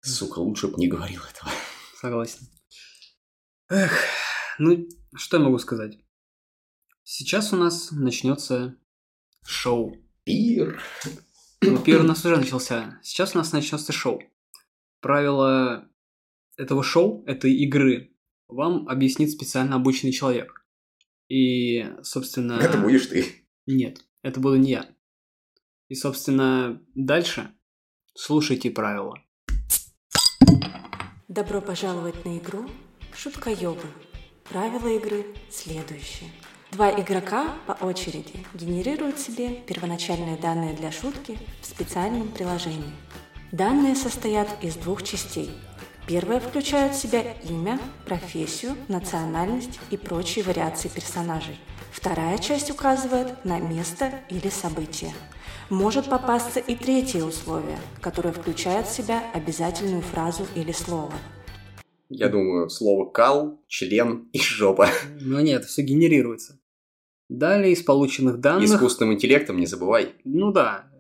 Сука, 0.01 0.39
лучше 0.39 0.69
бы 0.69 0.79
не 0.79 0.89
говорил 0.89 1.21
этого. 1.23 1.51
Согласен. 1.95 2.49
Эх, 3.69 3.93
ну, 4.59 4.89
что 5.15 5.37
я 5.37 5.43
могу 5.43 5.59
сказать? 5.59 5.99
Сейчас 7.03 7.53
у 7.53 7.57
нас 7.57 7.91
начнется 7.91 8.77
шоу. 9.45 9.97
Пир. 10.25 10.81
Ну, 11.61 11.79
первый 11.83 12.05
у 12.05 12.09
нас 12.09 12.25
уже 12.25 12.37
начался. 12.37 12.99
Сейчас 13.03 13.35
у 13.35 13.39
нас 13.39 13.53
начнется 13.53 13.93
шоу. 13.93 14.23
Правила 15.01 15.89
этого 16.57 16.83
шоу, 16.83 17.23
этой 17.27 17.53
игры, 17.53 18.10
вам 18.51 18.89
объяснит 18.89 19.31
специально 19.31 19.77
обученный 19.77 20.13
человек. 20.13 20.65
И, 21.29 21.87
собственно... 22.03 22.55
Это 22.55 22.79
будешь 22.79 23.07
ты. 23.07 23.47
Нет, 23.67 24.05
это 24.23 24.41
буду 24.41 24.57
не 24.57 24.71
я. 24.71 24.87
И, 25.89 25.95
собственно, 25.95 26.81
дальше 26.95 27.53
слушайте 28.15 28.71
правила. 28.71 29.23
Добро 31.29 31.61
пожаловать 31.61 32.25
на 32.25 32.39
игру 32.39 32.69
Шуткоёбы. 33.15 33.87
Правила 34.45 34.89
игры 34.89 35.27
следующие. 35.51 36.31
Два 36.73 36.91
игрока 36.91 37.57
по 37.67 37.73
очереди 37.73 38.47
генерируют 38.55 39.19
себе 39.19 39.63
первоначальные 39.67 40.37
данные 40.37 40.75
для 40.75 40.93
шутки 40.93 41.39
в 41.61 41.67
специальном 41.67 42.29
приложении. 42.29 42.93
Данные 43.53 43.97
состоят 43.97 44.49
из 44.63 44.77
двух 44.77 45.03
частей. 45.03 45.51
Первая 46.11 46.41
включает 46.41 46.97
в 46.97 47.01
себя 47.01 47.37
имя, 47.49 47.79
профессию, 48.05 48.73
национальность 48.89 49.79
и 49.93 49.97
прочие 49.97 50.45
вариации 50.45 50.89
персонажей. 50.89 51.55
Вторая 51.93 52.37
часть 52.39 52.69
указывает 52.69 53.45
на 53.45 53.61
место 53.61 54.11
или 54.29 54.49
событие. 54.49 55.13
Может 55.69 56.11
попасться 56.11 56.59
и 56.59 56.75
третье 56.75 57.23
условие, 57.23 57.79
которое 58.01 58.33
включает 58.33 58.89
в 58.89 58.93
себя 58.93 59.23
обязательную 59.33 60.03
фразу 60.03 60.49
или 60.57 60.73
слово. 60.73 61.13
Я 62.09 62.29
думаю, 62.29 62.71
слово 62.71 63.09
кал, 63.09 63.63
член 63.69 64.29
и 64.33 64.41
жопа. 64.41 64.89
Но 65.21 65.41
нет, 65.41 65.65
все 65.65 65.83
генерируется. 65.83 66.59
Далее 67.29 67.73
из 67.73 67.85
полученных 67.85 68.41
данных... 68.41 68.69
Искусственным 68.69 69.15
интеллектом 69.15 69.61
не 69.61 69.67
забывай. 69.67 70.17
Ну 70.25 70.51
да. 70.51 70.91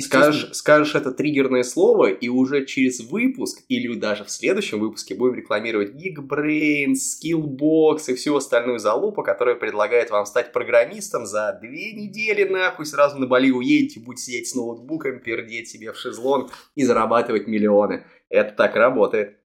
Скажешь, 0.00 0.50
скажешь 0.54 0.94
это 0.94 1.12
триггерное 1.12 1.62
слово, 1.62 2.10
и 2.10 2.28
уже 2.28 2.64
через 2.64 3.00
выпуск, 3.00 3.62
или 3.68 3.92
даже 3.94 4.24
в 4.24 4.30
следующем 4.30 4.80
выпуске 4.80 5.14
будем 5.14 5.34
рекламировать 5.34 5.92
Geekbrains, 5.94 6.94
Skillbox 6.94 7.98
и 8.08 8.14
всю 8.14 8.36
остальную 8.36 8.78
залупу, 8.78 9.22
которая 9.22 9.56
предлагает 9.56 10.10
вам 10.10 10.24
стать 10.24 10.52
программистом 10.52 11.26
за 11.26 11.58
две 11.60 11.92
недели, 11.92 12.44
нахуй, 12.44 12.86
сразу 12.86 13.18
на 13.18 13.26
Бали 13.26 13.50
уедете, 13.50 14.00
будете 14.00 14.24
сидеть 14.24 14.48
с 14.48 14.54
ноутбуком, 14.54 15.20
пердеть 15.20 15.68
себе 15.68 15.92
в 15.92 15.98
шезлонг 15.98 16.50
и 16.74 16.84
зарабатывать 16.84 17.46
миллионы. 17.46 18.06
Это 18.30 18.54
так 18.54 18.76
работает. 18.76 19.38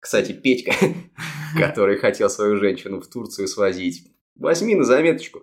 Кстати, 0.00 0.32
Петька, 0.32 0.72
который 1.58 1.96
хотел 1.96 2.28
свою 2.28 2.56
женщину 2.56 3.00
в 3.00 3.08
Турцию 3.08 3.48
свозить, 3.48 4.12
возьми 4.34 4.74
на 4.74 4.84
заметочку. 4.84 5.42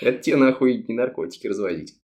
Это 0.00 0.18
тебе 0.18 0.36
нахуй 0.36 0.84
не 0.88 0.94
наркотики 0.94 1.46
развозить. 1.46 2.01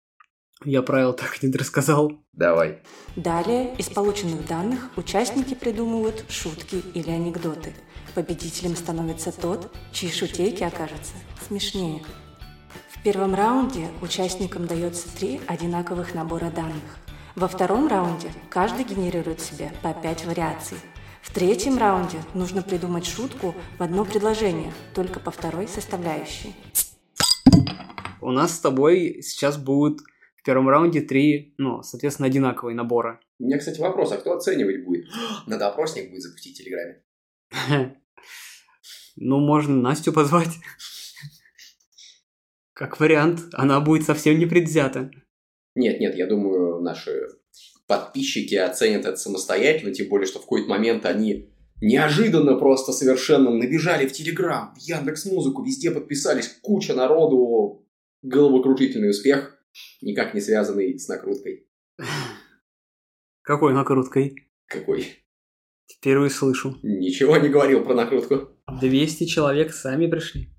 Я 0.65 0.81
правила 0.81 1.13
так 1.13 1.41
не 1.43 1.51
рассказал. 1.51 2.13
Давай. 2.33 2.79
Далее 3.15 3.75
из 3.77 3.89
полученных 3.89 4.47
данных 4.47 4.89
участники 4.95 5.53
придумывают 5.53 6.25
шутки 6.29 6.81
или 6.93 7.09
анекдоты. 7.09 7.73
Победителем 8.15 8.75
становится 8.75 9.31
тот, 9.31 9.71
чьи 9.91 10.09
шутейки 10.09 10.63
окажутся 10.63 11.13
смешнее. 11.47 12.03
В 12.89 13.03
первом 13.03 13.35
раунде 13.35 13.87
участникам 14.01 14.65
дается 14.65 15.07
три 15.15 15.39
одинаковых 15.47 16.15
набора 16.15 16.49
данных. 16.49 16.97
Во 17.35 17.47
втором 17.47 17.87
раунде 17.87 18.31
каждый 18.49 18.85
генерирует 18.85 19.39
себе 19.39 19.71
по 19.83 19.93
пять 19.93 20.25
вариаций. 20.25 20.77
В 21.21 21.31
третьем 21.31 21.77
раунде 21.77 22.17
нужно 22.33 22.63
придумать 22.63 23.05
шутку 23.05 23.53
в 23.77 23.83
одно 23.83 24.03
предложение, 24.05 24.73
только 24.95 25.19
по 25.19 25.29
второй 25.29 25.67
составляющей. 25.67 26.55
У 28.21 28.31
нас 28.31 28.55
с 28.55 28.59
тобой 28.59 29.21
сейчас 29.21 29.57
будут 29.57 30.01
первом 30.47 30.69
раунде 30.69 31.01
три, 31.01 31.53
ну, 31.57 31.83
соответственно, 31.83 32.27
одинаковые 32.27 32.73
набора. 32.73 33.19
У 33.37 33.43
меня, 33.43 33.57
кстати, 33.57 33.81
вопрос, 33.81 34.13
а 34.13 34.17
кто 34.17 34.31
оценивать 34.31 34.85
будет? 34.85 35.05
Надо 35.45 35.67
опросник 35.67 36.09
будет 36.09 36.21
запустить 36.23 36.55
в 36.55 36.63
Телеграме. 36.63 37.03
Ну, 39.19 39.39
можно 39.39 39.75
Настю 39.75 40.13
позвать. 40.13 40.51
Как 42.73 42.99
вариант, 42.99 43.39
она 43.53 43.79
будет 43.81 44.05
совсем 44.05 44.37
непредвзята. 44.37 45.09
Нет, 45.73 45.99
нет, 45.99 46.15
я 46.15 46.27
думаю, 46.27 46.81
наши 46.81 47.27
подписчики 47.87 48.53
оценят 48.53 49.05
это 49.05 49.17
самостоятельно, 49.17 49.91
тем 49.91 50.07
более, 50.07 50.27
что 50.27 50.37
в 50.37 50.43
какой-то 50.43 50.69
момент 50.69 51.07
они 51.07 51.49
неожиданно 51.81 52.59
просто 52.59 52.91
совершенно 52.91 53.49
набежали 53.49 54.05
в 54.05 54.13
Телеграм, 54.13 54.75
в 54.75 54.81
Яндекс 54.81 55.25
Музыку, 55.25 55.63
везде 55.63 55.89
подписались, 55.89 56.55
куча 56.61 56.93
народу, 56.93 57.87
головокружительный 58.21 59.09
успех, 59.09 59.56
никак 60.01 60.33
не 60.33 60.41
связанный 60.41 60.97
с 60.97 61.07
накруткой. 61.07 61.67
Какой 63.41 63.73
накруткой? 63.73 64.51
Какой? 64.65 65.23
Впервые 65.91 66.29
слышу. 66.29 66.77
Ничего 66.83 67.37
не 67.37 67.49
говорил 67.49 67.83
про 67.83 67.95
накрутку. 67.95 68.49
200 68.81 69.25
человек 69.25 69.73
сами 69.73 70.07
пришли. 70.07 70.53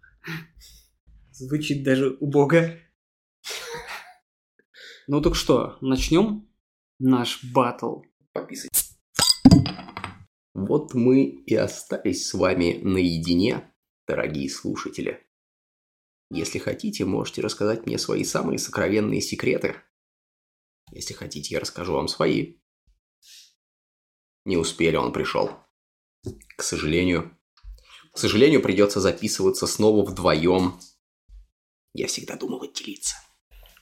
Звучит 1.31 1.85
даже 1.85 2.17
убого. 2.21 2.75
Ну 5.07 5.21
так 5.21 5.35
что, 5.35 5.77
начнем 5.81 6.49
наш 6.99 7.45
батл? 7.53 8.03
Подписывайтесь. 8.33 8.99
Вот 10.55 10.95
мы 10.95 11.25
и 11.25 11.55
остались 11.55 12.27
с 12.27 12.35
вами 12.35 12.81
наедине, 12.83 13.73
дорогие 14.07 14.51
слушатели. 14.51 15.28
Если 16.31 16.59
хотите, 16.59 17.05
можете 17.05 17.41
рассказать 17.41 17.87
мне 17.87 17.99
свои 17.99 18.25
самые 18.25 18.59
сокровенные 18.59 19.21
секреты. 19.21 19.77
Если 20.91 21.15
хотите, 21.15 21.55
я 21.55 21.61
расскажу 21.61 21.95
вам 21.95 22.09
свои. 22.09 22.57
Не 24.45 24.57
успели, 24.57 24.97
он 24.97 25.13
пришел. 25.13 25.51
К 26.57 26.63
сожалению. 26.63 27.37
К 28.13 28.19
сожалению, 28.19 28.63
придется 28.63 29.01
записываться 29.01 29.67
снова 29.67 30.05
вдвоем. 30.05 30.79
Я 31.95 32.07
всегда 32.07 32.37
думал 32.37 32.63
отделиться. 32.63 33.17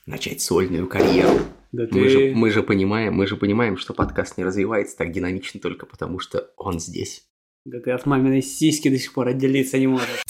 Начать 0.05 0.41
сольную 0.41 0.87
карьеру. 0.87 1.39
Да 1.71 1.83
Мы, 1.91 2.03
ты... 2.03 2.09
же, 2.09 2.33
мы 2.33 2.49
же 2.49 2.63
понимаем, 2.63 3.13
мы 3.13 3.27
же 3.27 3.35
понимаем, 3.35 3.77
что 3.77 3.93
подкаст 3.93 4.37
не 4.37 4.45
развивается 4.45 4.95
так 4.97 5.11
динамично 5.11 5.59
только 5.59 5.85
потому, 5.85 6.19
что 6.19 6.49
он 6.55 6.79
здесь. 6.79 7.27
Да 7.65 7.81
ты 7.81 7.91
от 7.91 8.05
маминой 8.05 8.41
сиськи 8.41 8.89
до 8.89 8.97
сих 8.97 9.13
пор 9.13 9.27
отделиться 9.27 9.77
не 9.77 9.87
можешь. 9.87 10.23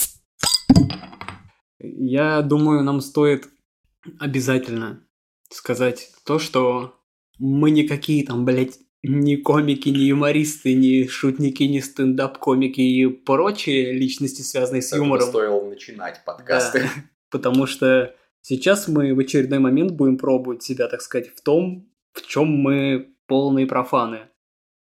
Я 1.80 2.42
думаю, 2.42 2.84
нам 2.84 3.02
стоит 3.02 3.50
обязательно 4.20 5.04
сказать 5.50 6.12
то, 6.26 6.40
что 6.40 6.96
мы 7.40 7.72
никакие 7.72 8.26
там, 8.26 8.46
блядь, 8.46 8.80
ни 9.04 9.36
комики, 9.36 9.90
ни 9.90 10.00
юмористы, 10.00 10.74
ни 10.74 11.06
шутники, 11.08 11.64
ни 11.64 11.80
стендап-комики 11.80 12.82
и 12.82 13.08
прочие 13.08 13.94
личности, 13.94 14.42
связанные 14.42 14.82
с 14.82 14.96
юмором. 14.96 15.28
стоило 15.28 15.64
начинать 15.64 16.22
Да. 16.84 16.90
Потому 17.30 17.68
что 17.68 18.16
сейчас 18.42 18.88
мы 18.88 19.14
в 19.14 19.20
очередной 19.20 19.60
момент 19.60 19.92
будем 19.92 20.18
пробовать 20.18 20.64
себя, 20.64 20.88
так 20.88 21.02
сказать, 21.02 21.30
в 21.30 21.42
том, 21.42 21.90
в 22.14 22.26
чем 22.26 22.48
мы 22.48 23.14
полные 23.28 23.68
профаны. 23.68 24.30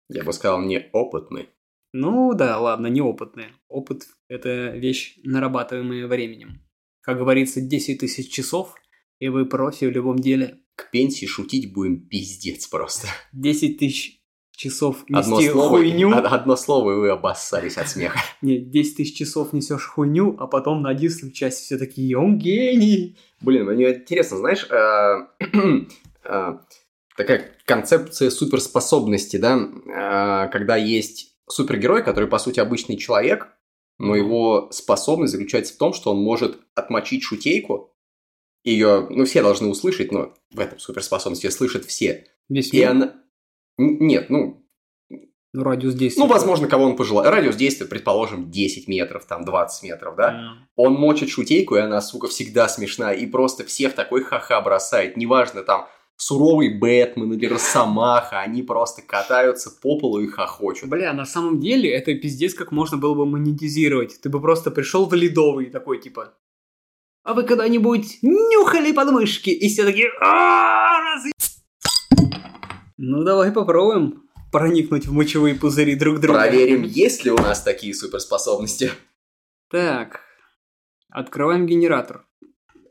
Я 0.09 0.23
бы 0.23 0.31
сказал, 0.31 0.61
неопытный. 0.61 1.49
Ну 1.93 2.33
да, 2.33 2.59
ладно, 2.59 2.87
неопытные. 2.87 3.53
Опыт– 3.67 4.07
это 4.29 4.69
вещь, 4.69 5.17
нарабатываемая 5.23 6.07
временем. 6.07 6.61
Как 7.07 7.19
говорится, 7.19 7.61
10 7.61 7.99
тысяч 7.99 8.29
часов, 8.29 8.75
и 9.19 9.29
вы 9.29 9.45
профи 9.45 9.85
в 9.85 9.91
любом 9.91 10.19
деле. 10.19 10.59
К 10.75 10.91
пенсии 10.91 11.25
шутить 11.25 11.71
будем 11.71 12.01
пиздец 12.05 12.67
просто. 12.67 13.07
10 13.31 13.77
тысяч 13.77 14.19
часов 14.51 15.05
Одно 15.09 15.37
нести 15.39 15.49
слово, 15.49 15.69
хуйню. 15.69 16.09
од- 16.09 16.25
одно 16.25 16.57
слово, 16.57 16.91
и 16.91 16.95
вы 16.95 17.09
обоссались 17.11 17.77
от 17.77 17.87
смеха. 17.87 18.19
Нет, 18.41 18.71
10 18.71 18.97
тысяч 18.97 19.17
часов 19.17 19.53
несешь 19.53 19.85
хуйню, 19.85 20.35
а 20.37 20.47
потом 20.47 20.81
на 20.81 20.89
11 20.89 21.33
части 21.33 21.63
все 21.63 21.77
такие, 21.77 22.17
он 22.17 22.37
гений. 22.37 23.17
Блин, 23.39 23.67
мне 23.67 23.89
интересно, 23.93 24.35
знаешь, 24.39 24.67
э, 24.69 25.45
э, 26.25 26.57
такая 27.15 27.51
концепция 27.63 28.29
суперспособности, 28.29 29.37
да, 29.37 29.57
э, 29.57 30.51
когда 30.51 30.75
есть 30.75 31.37
супергерой, 31.49 32.03
который, 32.03 32.27
по 32.27 32.37
сути, 32.37 32.59
обычный 32.59 32.97
человек, 32.97 33.47
но 33.99 34.15
его 34.15 34.69
способность 34.71 35.31
заключается 35.33 35.73
в 35.73 35.77
том, 35.77 35.93
что 35.93 36.11
он 36.11 36.19
может 36.21 36.59
отмочить 36.75 37.23
шутейку, 37.23 37.93
ее, 38.63 39.07
ну, 39.09 39.25
все 39.25 39.41
должны 39.41 39.67
услышать, 39.69 40.11
но 40.11 40.33
в 40.51 40.59
этом 40.59 40.77
суперспособности 40.79 41.49
слышат 41.49 41.85
все. 41.85 42.25
Весь 42.49 42.73
И 42.73 42.77
мир. 42.79 42.89
она... 42.89 43.05
Н- 43.79 43.97
Нет, 43.99 44.29
ну, 44.29 44.67
Ну, 45.53 45.63
радиус 45.63 45.93
действия. 45.93 46.21
ну, 46.23 46.27
возможно, 46.29 46.67
кого 46.67 46.83
он 46.83 46.95
пожелает. 46.97 47.29
Радиус 47.31 47.55
действия, 47.55 47.85
предположим, 47.87 48.51
10 48.51 48.87
метров, 48.89 49.25
там, 49.25 49.45
20 49.45 49.83
метров, 49.83 50.15
да? 50.17 50.31
Да. 50.31 50.53
Он 50.75 50.93
мочит 50.93 51.29
шутейку, 51.29 51.75
и 51.77 51.79
она, 51.79 52.01
сука, 52.01 52.27
всегда 52.27 52.67
смешна. 52.67 53.13
И 53.13 53.25
просто 53.25 53.63
всех 53.63 53.93
такой 53.95 54.23
ха-ха 54.23 54.59
бросает. 54.61 55.15
Неважно, 55.15 55.63
там, 55.63 55.87
суровый 56.17 56.77
Бэтмен 56.77 57.33
или 57.33 57.45
Росомаха, 57.45 58.41
они 58.41 58.63
просто 58.63 59.01
катаются 59.01 59.71
по 59.71 59.97
полу 59.97 60.19
и 60.19 60.27
хохочут. 60.27 60.89
Бля, 60.89 61.13
на 61.13 61.25
самом 61.25 61.59
деле 61.59 61.89
это 61.91 62.13
пиздец 62.15 62.53
как 62.53 62.71
можно 62.71 62.97
было 62.97 63.13
бы 63.13 63.25
монетизировать. 63.25 64.19
Ты 64.21 64.29
бы 64.29 64.41
просто 64.41 64.71
пришел 64.71 65.05
в 65.05 65.13
ледовый 65.13 65.67
такой, 65.67 66.01
типа... 66.01 66.33
А 67.23 67.33
вы 67.33 67.43
когда-нибудь 67.43 68.19
нюхали 68.21 68.91
подмышки? 68.91 69.49
И 69.49 69.69
все 69.69 69.83
такие... 69.83 70.09
«А, 70.21 70.97
разъ-». 70.99 71.31
Ну, 72.97 73.23
давай 73.23 73.51
попробуем 73.51 74.23
проникнуть 74.51 75.05
в 75.05 75.13
мочевые 75.13 75.55
пузыри 75.55 75.95
друг 75.95 76.19
друга. 76.19 76.39
Проверим, 76.39 76.83
есть 76.83 77.25
ли 77.25 77.31
у 77.31 77.37
нас 77.37 77.61
такие 77.61 77.93
суперспособности. 77.93 78.91
Так, 79.69 80.21
открываем 81.09 81.67
генератор. 81.67 82.26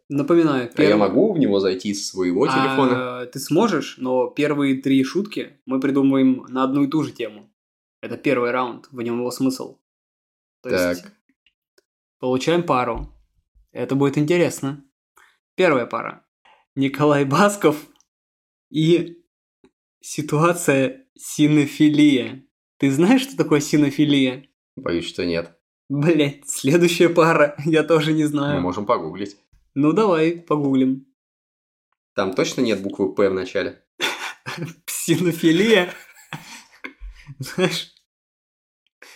Напоминаю, 0.08 0.70
А 0.74 0.82
я 0.82 0.90
перв- 0.90 0.96
могу 0.98 1.32
в 1.32 1.38
него 1.38 1.58
зайти 1.58 1.92
со 1.94 2.04
своего 2.06 2.46
телефона? 2.46 3.22
А, 3.22 3.26
ты 3.26 3.40
сможешь, 3.40 3.96
но 3.98 4.28
первые 4.28 4.80
три 4.80 5.02
шутки 5.02 5.58
мы 5.66 5.80
придумываем 5.80 6.44
на 6.48 6.62
одну 6.64 6.84
и 6.84 6.88
ту 6.88 7.02
же 7.02 7.10
тему. 7.12 7.52
Это 8.00 8.16
первый 8.16 8.52
раунд, 8.52 8.86
в 8.92 9.00
нем 9.02 9.18
его 9.18 9.30
смысл. 9.32 9.78
То 10.62 10.68
есть 10.70 11.02
Так. 11.02 11.12
получаем 12.20 12.62
пару. 12.62 13.12
Это 13.72 13.94
будет 13.96 14.16
интересно. 14.16 14.84
Первая 15.56 15.86
пара. 15.86 16.24
Николай 16.76 17.24
Басков 17.24 17.86
и 18.70 19.22
ситуация 20.00 21.06
синофилия. 21.16 22.44
Ты 22.78 22.90
знаешь, 22.92 23.22
что 23.22 23.36
такое 23.36 23.60
синофилия? 23.60 24.46
Боюсь, 24.76 25.08
что 25.08 25.24
нет. 25.24 25.58
Блять, 25.88 26.48
следующая 26.48 27.08
пара. 27.08 27.56
Я 27.64 27.82
тоже 27.82 28.12
не 28.12 28.22
Мы 28.24 28.28
знаю. 28.28 28.60
можем 28.60 28.86
погуглить. 28.86 29.36
Ну 29.78 29.92
давай, 29.92 30.38
погуглим. 30.38 31.06
Там 32.14 32.32
точно 32.32 32.62
нет 32.62 32.80
буквы 32.80 33.14
«П» 33.14 33.28
в 33.28 33.34
начале? 33.34 33.84
Псинофилия? 34.86 35.92
Знаешь, 37.38 37.92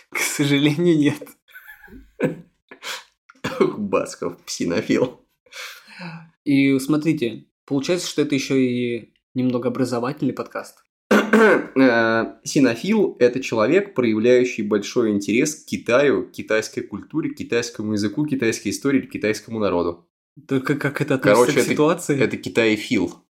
к 0.09 0.19
сожалению, 0.19 0.99
нет. 0.99 1.27
Басков, 3.59 4.37
псинофил. 4.45 5.25
И 6.43 6.77
смотрите, 6.77 7.47
получается, 7.65 8.07
что 8.07 8.21
это 8.21 8.35
еще 8.35 8.63
и 8.63 9.15
немного 9.33 9.69
образовательный 9.69 10.33
подкаст. 10.33 10.83
Э, 11.09 12.35
Синофил– 12.43 13.15
это 13.19 13.41
человек, 13.41 13.95
проявляющий 13.95 14.63
большой 14.63 15.09
интерес 15.09 15.55
к 15.55 15.65
Китаю, 15.65 16.27
к 16.27 16.33
китайской 16.33 16.81
культуре, 16.81 17.33
китайскому 17.33 17.93
языку, 17.93 18.27
китайской 18.27 18.69
истории, 18.69 19.01
китайскому 19.01 19.57
народу. 19.57 20.07
Только 20.47 20.75
как 20.75 21.01
это 21.01 21.15
относится 21.15 21.45
Короче, 21.45 21.59
к 21.59 21.63
это- 21.63 21.71
ситуации? 21.71 22.19
Это 22.21 22.37
китаефил. 22.37 23.25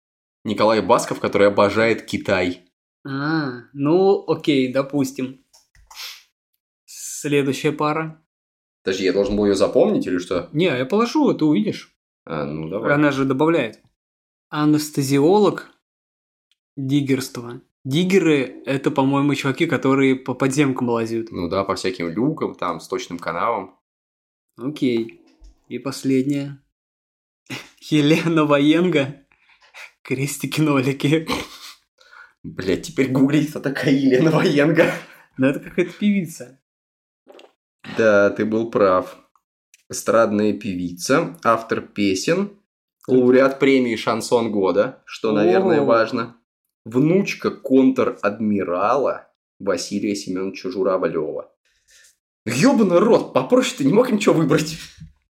Николай 0.44 0.80
Басков, 0.80 1.20
который 1.20 1.48
обожает 1.48 2.02
Китай. 2.06 2.64
А, 3.06 3.64
ну 3.72 4.24
окей, 4.28 4.72
допустим. 4.72 5.44
Следующая 6.84 7.72
пара. 7.72 8.22
Подожди, 8.82 9.04
я 9.04 9.12
должен 9.12 9.36
был 9.36 9.46
ее 9.46 9.54
запомнить 9.54 10.06
или 10.06 10.18
что? 10.18 10.48
Не, 10.52 10.66
я 10.66 10.86
положу, 10.86 11.32
ты 11.34 11.44
увидишь. 11.44 11.94
А, 12.24 12.44
ну 12.44 12.68
давай. 12.68 12.94
Она 12.94 13.10
же 13.10 13.24
добавляет. 13.24 13.80
Анестезиолог 14.48 15.70
диггерство. 16.76 17.60
Диггеры– 17.84 18.62
это, 18.66 18.90
по-моему, 18.90 19.34
чуваки, 19.34 19.66
которые 19.66 20.16
по 20.16 20.34
подземкам 20.34 20.90
лазят. 20.90 21.30
Ну 21.30 21.48
да, 21.48 21.64
по 21.64 21.74
всяким 21.76 22.10
люкам, 22.10 22.54
там, 22.54 22.80
сточным 22.80 23.18
канавам. 23.18 23.78
Окей. 24.58 25.22
И 25.68 25.78
последняя. 25.78 26.62
Елена 27.80 28.44
Военга. 28.44 29.26
Крестики-нолики. 30.02 31.28
Блять, 32.42 32.86
теперь 32.86 33.10
гуглить, 33.10 33.50
кто 33.50 33.60
такая 33.60 33.92
Елена 33.92 34.30
Военга. 34.30 34.92
Да 35.36 35.50
это 35.50 35.60
какая-то 35.60 35.92
певица. 35.92 36.60
Да, 37.96 38.30
ты 38.30 38.44
был 38.44 38.70
прав. 38.70 39.16
Эстрадная 39.88 40.52
певица, 40.52 41.38
автор 41.42 41.80
песен, 41.80 42.60
лауреат 43.08 43.58
премии 43.58 43.96
«Шансон 43.96 44.52
года», 44.52 45.02
что, 45.04 45.32
наверное, 45.32 45.80
О. 45.80 45.84
важно. 45.84 46.36
Внучка 46.84 47.50
контр-адмирала 47.50 49.28
Василия 49.58 50.14
Семеновича 50.14 50.70
Журавлева. 50.70 51.52
Ёбаный 52.46 52.98
рот, 52.98 53.34
попроще 53.34 53.76
ты 53.78 53.84
не 53.84 53.92
мог 53.92 54.10
ничего 54.10 54.34
выбрать. 54.34 54.78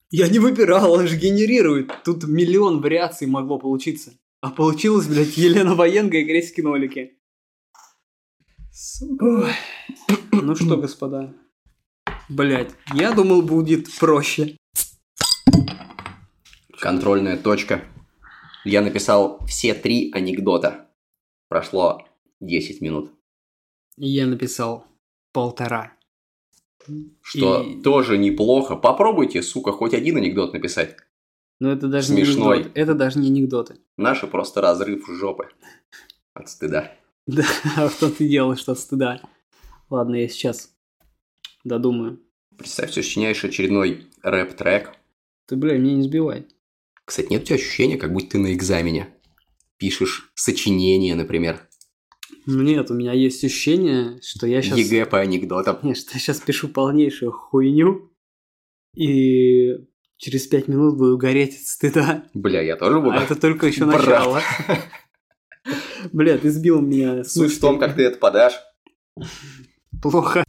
Я 0.10 0.30
не 0.30 0.40
выбирал, 0.40 0.94
он 0.94 1.08
же 1.08 1.18
генерирует. 1.18 1.92
Тут 2.06 2.24
миллион 2.24 2.82
вариаций 2.82 3.28
могло 3.28 3.60
получиться. 3.60 4.14
А 4.40 4.50
получилось, 4.52 5.08
блядь, 5.08 5.36
Елена 5.36 5.76
Военга 5.76 6.18
и 6.20 6.26
крестики-нолики. 6.26 7.18
Ой. 9.20 9.52
Ну 10.32 10.56
что, 10.56 10.78
господа. 10.78 11.34
Блять, 12.30 12.72
я 12.94 13.12
думал, 13.12 13.42
будет 13.42 13.88
проще. 14.00 14.56
Контрольная 16.80 17.36
точка. 17.36 17.84
Я 18.64 18.82
написал 18.82 19.46
все 19.46 19.74
три 19.74 20.12
анекдота. 20.14 20.90
Прошло 21.50 22.08
10 22.40 22.82
минут. 22.82 23.12
Я 23.98 24.26
написал 24.26 24.86
полтора. 25.34 25.97
Что 27.22 27.62
И- 27.62 27.82
тоже 27.82 28.18
неплохо. 28.18 28.76
Попробуйте, 28.76 29.42
сука, 29.42 29.72
хоть 29.72 29.94
один 29.94 30.18
анекдот 30.18 30.54
написать. 30.54 30.96
Но 31.60 31.72
это 31.72 31.88
даже 31.88 32.08
Смешной. 32.10 32.58
не 32.58 32.64
анекдот. 32.64 32.78
Это 32.78 32.94
даже 32.94 33.20
не 33.20 33.28
анекдоты. 33.30 33.76
Наши 33.98 34.28
просто 34.28 34.62
разрыв 34.62 35.08
жопы. 35.10 35.50
От 36.34 36.50
стыда. 36.50 36.92
Да, 37.28 37.44
а 37.76 37.90
что 37.90 38.10
ты 38.10 38.26
делаешь 38.26 38.64
от 38.70 38.80
стыда? 38.80 39.20
Ладно, 39.90 40.16
я 40.16 40.30
сейчас 40.30 40.72
додумаю. 41.66 42.22
Представь, 42.58 42.94
сочиняешь 42.94 43.44
очередной 43.44 44.08
рэп-трек. 44.24 44.94
Ты, 45.46 45.58
бля, 45.58 45.78
меня 45.78 45.96
не 45.96 46.04
сбивай. 46.04 46.48
Кстати, 47.04 47.28
нет 47.30 47.42
у 47.42 47.46
тебя 47.46 47.56
ощущения, 47.58 47.98
как 47.98 48.14
будто 48.14 48.32
ты 48.32 48.38
на 48.40 48.54
экзамене. 48.54 49.14
Пишешь 49.78 50.32
сочинение, 50.36 51.16
например. 51.16 51.68
Ну 52.50 52.64
нет, 52.64 52.90
у 52.90 52.94
меня 52.94 53.12
есть 53.12 53.44
ощущение, 53.44 54.22
что 54.22 54.48
я 54.48 54.62
сейчас... 54.62 54.78
ЕГЭ 54.78 55.06
по 55.06 55.20
анекдотам. 55.20 55.80
Нет, 55.84 55.98
что 55.98 56.14
я 56.14 56.20
сейчас 56.20 56.40
пишу 56.40 56.70
полнейшую 56.70 57.34
хуйню, 57.34 58.10
и 58.96 59.74
через 60.16 60.48
пять 60.48 60.70
минут 60.70 60.98
буду 60.98 61.18
гореть 61.18 61.56
от 61.56 61.68
стыда. 61.68 62.24
Бля, 62.34 62.62
я 62.62 62.78
тоже 62.78 63.02
буду. 63.02 63.12
А 63.12 63.22
это 63.22 63.36
только 63.36 63.68
еще 63.68 63.86
Брат. 63.86 64.00
начало. 64.00 64.42
Бля, 66.14 66.38
ты 66.38 66.50
сбил 66.50 66.80
меня. 66.80 67.26
Суть 67.26 67.54
в 67.54 67.60
том, 67.60 67.80
как 67.80 67.98
ты 67.98 68.04
это 68.04 68.18
подашь. 68.18 68.54
Плохо. 70.02 70.46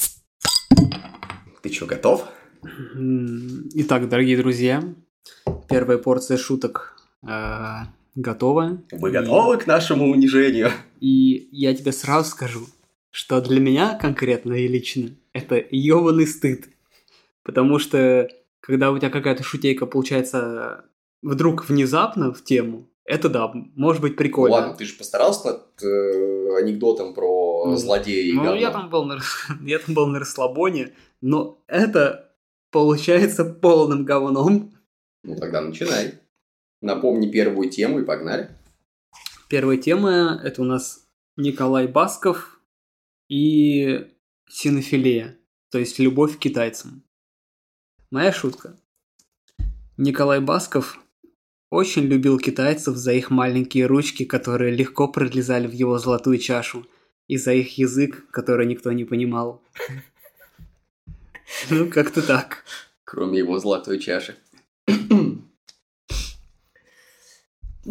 Ты 1.63 1.73
что, 1.73 1.87
готов? 1.87 2.29
Итак, 3.75 4.09
дорогие 4.09 4.37
друзья, 4.37 4.85
первая 5.69 5.99
порция 5.99 6.37
шуток 6.37 6.97
готова. 8.19 8.83
Вы 8.91 9.11
готовы 9.11 9.59
к 9.59 9.67
нашему 9.67 10.11
унижению? 10.11 10.71
И 11.01 11.49
я 11.53 11.75
тебе 11.75 11.93
сразу 11.93 12.31
скажу, 12.31 12.67
что 13.11 13.41
для 13.41 13.61
меня 13.61 13.99
конкретно 14.01 14.55
и 14.55 14.69
лично 14.69 15.11
это 15.33 15.63
ебаный 15.71 16.27
стыд. 16.27 16.69
Потому 17.45 17.79
что, 17.79 18.29
когда 18.61 18.91
у 18.91 18.99
тебя 18.99 19.11
какая-то 19.11 19.43
шутейка 19.43 19.87
получается 19.87 20.85
вдруг 21.23 21.69
внезапно 21.69 22.33
в 22.33 22.45
тему, 22.45 22.91
это 23.05 23.31
да, 23.31 23.51
может 23.55 24.03
быть 24.03 24.17
прикольно. 24.17 24.57
Ладно, 24.57 24.75
ты 24.75 24.85
же 24.85 24.95
постарался 24.95 25.53
над 25.53 25.83
э, 25.83 26.57
анекдотом 26.61 27.15
про 27.15 27.65
Ну, 27.67 27.77
злодея 27.77 28.23
и 28.23 28.33
Ну, 28.35 28.43
говно? 28.43 28.61
я 28.61 28.71
там, 28.71 28.91
был 28.91 29.05
на, 29.05 29.19
я 29.63 29.79
там 29.79 29.95
был 29.95 30.07
на 30.09 30.19
расслабоне, 30.19 30.93
но 31.23 31.63
это 31.69 32.35
получается 32.71 33.47
полным 33.47 34.05
говном. 34.05 34.75
Ну, 35.25 35.37
тогда 35.37 35.63
начинай. 35.63 36.15
Напомни 36.81 37.31
первую 37.31 37.71
тему 37.71 38.01
и 38.01 38.05
погнали. 38.05 38.51
Первая 39.49 39.79
тема– 39.79 40.41
это 40.45 40.62
у 40.62 40.64
нас 40.64 41.07
Николай 41.37 41.87
Басков 41.87 42.61
и 43.29 44.09
синофилия, 44.49 45.38
то 45.71 45.79
есть 45.79 45.99
любовь 45.99 46.37
к 46.37 46.41
китайцам. 46.41 47.03
Моя 48.11 48.33
шутка. 48.33 48.79
Николай 49.97 50.41
Басков 50.41 50.99
очень 51.71 52.03
любил 52.03 52.38
китайцев 52.38 52.97
за 52.97 53.12
их 53.12 53.31
маленькие 53.31 53.87
ручки, 53.87 54.25
которые 54.25 54.75
легко 54.75 55.09
пролезали 55.09 55.67
в 55.67 55.73
его 55.73 55.99
золотую 55.99 56.38
чашу, 56.38 56.87
и 57.27 57.37
за 57.37 57.53
их 57.53 57.77
язык, 57.77 58.31
который 58.31 58.67
никто 58.67 58.93
не 58.93 59.05
понимал. 59.05 59.62
Ну, 61.71 61.88
как-то 61.88 62.21
так. 62.21 62.62
Кроме 63.05 63.38
его 63.38 63.59
золотой 63.59 63.99
чаши. 63.99 64.37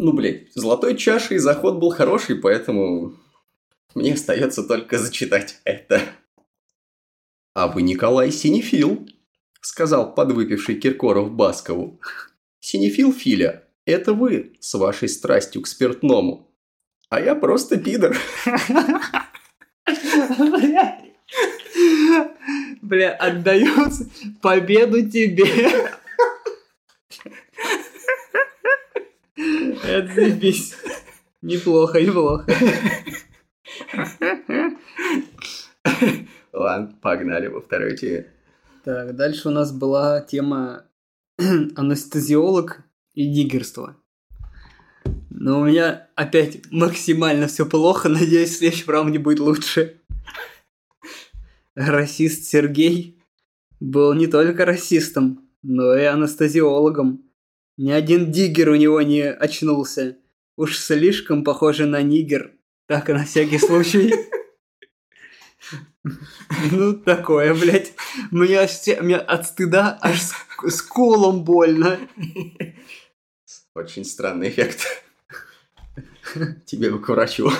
Ну, 0.00 0.12
блядь, 0.12 0.52
золотой 0.54 0.96
чашей 0.96 1.38
заход 1.38 1.80
был 1.80 1.90
хороший, 1.90 2.36
поэтому 2.36 3.14
мне 3.96 4.12
остается 4.12 4.62
только 4.62 4.96
зачитать 4.96 5.60
это. 5.64 6.00
А 7.52 7.66
вы, 7.66 7.82
Николай, 7.82 8.30
синефил, 8.30 9.08
сказал 9.60 10.14
подвыпивший 10.14 10.76
Киркоров 10.76 11.32
Баскову. 11.32 12.00
Синефил 12.60 13.12
Филя, 13.12 13.64
это 13.86 14.12
вы 14.14 14.56
с 14.60 14.72
вашей 14.74 15.08
страстью 15.08 15.62
к 15.62 15.66
спиртному. 15.66 16.48
А 17.10 17.20
я 17.20 17.34
просто 17.34 17.76
пидор. 17.76 18.16
Бля, 20.38 21.02
Бля, 22.82 23.14
отдают 23.16 23.94
победу 24.40 25.10
тебе. 25.10 25.90
Это 29.88 30.14
заебись. 30.14 30.74
Неплохо, 31.40 32.02
неплохо. 32.02 32.44
Ладно, 36.52 36.94
погнали 37.00 37.46
во 37.46 37.62
второй 37.62 37.96
теме. 37.96 38.26
Так, 38.84 39.16
дальше 39.16 39.48
у 39.48 39.50
нас 39.50 39.72
была 39.72 40.20
тема 40.20 40.84
анестезиолог 41.76 42.82
и 43.14 43.32
диггерство. 43.32 43.96
Но 45.30 45.60
у 45.60 45.64
меня 45.64 46.10
опять 46.16 46.70
максимально 46.70 47.46
все 47.46 47.64
плохо. 47.64 48.10
Надеюсь, 48.10 48.50
в 48.50 48.58
следующем 48.58 48.90
раунде 48.90 49.18
будет 49.18 49.40
лучше. 49.40 50.02
Расист 51.74 52.44
Сергей 52.44 53.22
был 53.80 54.12
не 54.12 54.26
только 54.26 54.66
расистом, 54.66 55.48
но 55.62 55.94
и 55.94 56.02
анестезиологом. 56.02 57.27
Ни 57.78 57.92
один 57.92 58.32
диггер 58.32 58.70
у 58.70 58.74
него 58.74 59.00
не 59.02 59.22
очнулся. 59.22 60.18
Уж 60.56 60.76
слишком 60.78 61.44
похоже 61.44 61.86
на 61.86 62.02
нигер. 62.02 62.52
Так, 62.86 63.08
на 63.08 63.24
всякий 63.24 63.58
случай. 63.58 64.12
Ну, 66.72 66.94
такое, 66.94 67.54
блядь. 67.54 67.92
Мне, 68.30 68.58
от 68.58 69.46
стыда 69.46 69.98
аж 70.00 70.20
колом 70.88 71.44
больно. 71.44 72.00
Очень 73.74 74.04
странный 74.04 74.48
эффект. 74.48 74.86
Тебе 76.66 76.90
бы 76.90 77.00
к 77.00 77.08
врачу. 77.10 77.50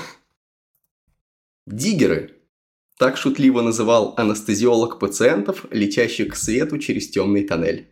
Диггеры. 1.67 2.35
Так 2.97 3.17
шутливо 3.17 3.61
называл 3.61 4.15
анестезиолог 4.17 4.99
пациентов, 4.99 5.67
летящих 5.71 6.33
к 6.33 6.37
свету 6.37 6.79
через 6.79 7.09
темный 7.09 7.47
тоннель. 7.47 7.87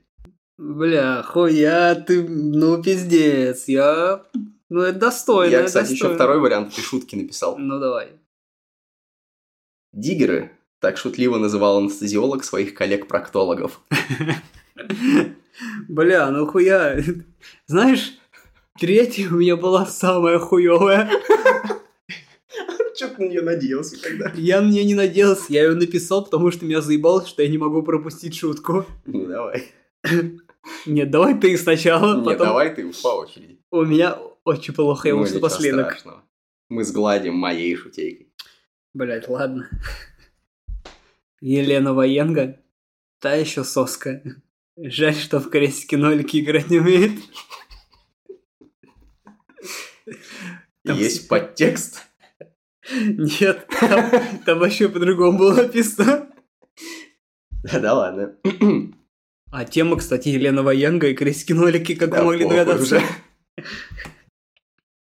Бля, 0.58 1.22
хуя 1.22 1.94
ты, 1.94 2.26
ну 2.26 2.82
пиздец, 2.82 3.68
я... 3.68 4.24
Ну 4.68 4.80
это 4.80 4.98
достойно, 4.98 5.52
Я, 5.52 5.64
кстати, 5.64 5.92
еще 5.92 6.04
достойно. 6.04 6.14
второй 6.14 6.40
вариант 6.40 6.72
этой 6.72 6.82
шутки 6.82 7.14
написал. 7.14 7.56
Ну 7.58 7.78
давай. 7.78 8.08
Диггеры. 9.92 10.50
Так 10.80 10.98
шутливо 10.98 11.38
называл 11.38 11.78
анестезиолог 11.78 12.44
своих 12.44 12.74
коллег-проктологов. 12.74 13.80
Бля, 15.88 16.30
ну 16.30 16.46
хуя. 16.46 17.02
Знаешь, 17.66 18.18
третья 18.78 19.28
у 19.28 19.36
меня 19.36 19.56
была 19.56 19.86
самая 19.86 20.38
хуевая. 20.38 21.10
Че 22.96 23.08
ты 23.08 23.22
на 23.22 23.28
нее 23.28 23.42
надеялся 23.42 24.02
тогда? 24.02 24.32
Я 24.34 24.62
на 24.62 24.70
нее 24.70 24.84
не 24.84 24.94
надеялся, 24.94 25.44
я 25.48 25.64
ее 25.64 25.74
написал, 25.74 26.24
потому 26.24 26.50
что 26.50 26.64
меня 26.64 26.80
заебало, 26.80 27.26
что 27.26 27.42
я 27.42 27.48
не 27.48 27.58
могу 27.58 27.82
пропустить 27.82 28.34
шутку. 28.34 28.86
Ну 29.04 29.26
давай. 29.26 29.66
Нет, 30.86 31.10
давай 31.10 31.38
ты 31.38 31.56
сначала, 31.58 32.16
Нет, 32.16 32.24
потом... 32.24 32.46
давай 32.48 32.74
ты 32.74 32.90
по 33.02 33.08
очереди. 33.20 33.58
У 33.70 33.84
меня 33.84 34.18
очень 34.44 34.74
плохо, 34.74 35.08
я 35.08 35.14
Ну, 35.14 35.24
напоследок. 35.24 35.86
страшного. 35.92 36.24
Мы 36.68 36.84
сгладим 36.84 37.34
моей 37.34 37.74
шутейкой. 37.76 38.32
Блять, 38.94 39.28
ладно. 39.28 39.68
Елена 41.40 41.92
Военга, 41.94 42.60
та 43.20 43.34
еще 43.34 43.62
соска. 43.64 44.22
Жаль, 44.76 45.14
что 45.14 45.38
в 45.40 45.48
крестике 45.50 45.96
нолики 45.96 46.38
играть 46.40 46.70
не 46.70 46.78
умеет. 46.78 47.12
Там 50.84 50.96
Есть 50.98 51.28
подтекст. 51.28 52.02
Нет, 52.90 53.66
там, 53.80 54.10
там 54.44 54.58
вообще 54.60 54.88
по-другому 54.88 55.38
было 55.38 55.54
написано. 55.54 56.28
Да-да, 57.64 57.94
ладно. 57.94 58.36
А 59.50 59.64
тема, 59.64 59.96
кстати, 59.96 60.28
Елена 60.28 60.62
Военга 60.62 61.08
и 61.08 61.14
крестики 61.14 61.52
нолики, 61.52 61.94
как 61.94 62.10
вы 62.10 62.16
Да 62.16 62.24
могли 62.24 62.44
похуй 62.44 62.58
догадаться. 62.58 63.02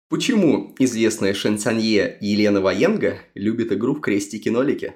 Почему 0.10 0.73
известная 0.80 1.34
шансонье 1.34 2.17
Елена 2.21 2.62
Военга 2.62 3.19
любит 3.34 3.73
игру 3.73 3.95
в 3.95 4.00
крестики-нолики? 4.00 4.93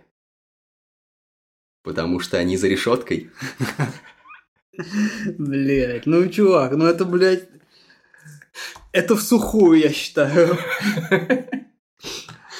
Потому 1.83 2.19
что 2.19 2.37
они 2.37 2.55
за 2.55 2.69
решеткой. 2.69 3.29
Блять, 5.37 6.05
ну 6.05 6.29
чувак, 6.29 6.77
ну 6.77 6.85
это, 6.85 7.03
блядь, 7.03 7.49
это 8.93 9.15
в 9.15 9.21
сухую, 9.21 9.79
я 9.79 9.89
считаю. 9.91 10.57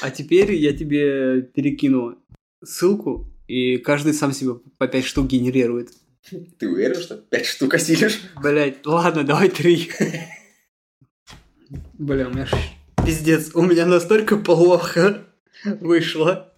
А 0.01 0.09
теперь 0.09 0.53
я 0.53 0.75
тебе 0.75 1.41
перекину 1.41 2.17
ссылку, 2.63 3.31
и 3.47 3.77
каждый 3.77 4.13
сам 4.13 4.33
себе 4.33 4.55
по 4.77 4.87
5 4.87 5.05
штук 5.05 5.27
генерирует. 5.27 5.91
Ты 6.29 6.69
уверен, 6.69 7.01
что 7.01 7.17
пять 7.17 7.45
штук 7.45 7.73
осилишь? 7.73 8.21
Блять, 8.41 8.85
ладно, 8.85 9.23
давай 9.23 9.49
три. 9.49 9.89
Бля, 11.97 12.27
у 12.27 12.31
меня 12.31 12.45
ж 12.45 12.51
пиздец, 13.05 13.51
у 13.55 13.61
меня 13.61 13.85
настолько 13.85 14.37
плохо 14.37 15.25
вышло. 15.79 16.53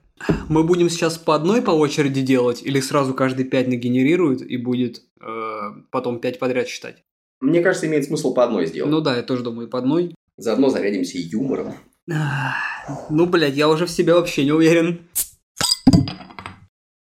Мы 0.47 0.63
будем 0.63 0.89
сейчас 0.89 1.17
по 1.17 1.35
одной 1.35 1.61
по 1.61 1.71
очереди 1.71 2.21
делать, 2.21 2.61
или 2.63 2.79
сразу 2.79 3.13
каждый 3.13 3.45
пять 3.45 3.67
нагенерирует 3.67 4.41
и 4.41 4.57
будет 4.57 5.01
э, 5.21 5.59
потом 5.91 6.19
пять 6.19 6.39
подряд 6.39 6.67
считать? 6.67 7.03
Мне 7.41 7.61
кажется, 7.61 7.87
имеет 7.87 8.05
смысл 8.05 8.33
по 8.33 8.43
одной 8.43 8.67
сделать. 8.67 8.91
Ну 8.91 9.01
да, 9.01 9.17
я 9.17 9.23
тоже 9.23 9.43
думаю, 9.43 9.67
по 9.67 9.79
одной. 9.79 10.15
Заодно 10.37 10.69
зарядимся 10.69 11.17
юмором. 11.17 11.75
Ну, 12.07 13.25
блядь, 13.25 13.55
я 13.55 13.69
уже 13.69 13.85
в 13.85 13.91
себе 13.91 14.13
вообще 14.13 14.45
не 14.45 14.51
уверен. 14.51 15.07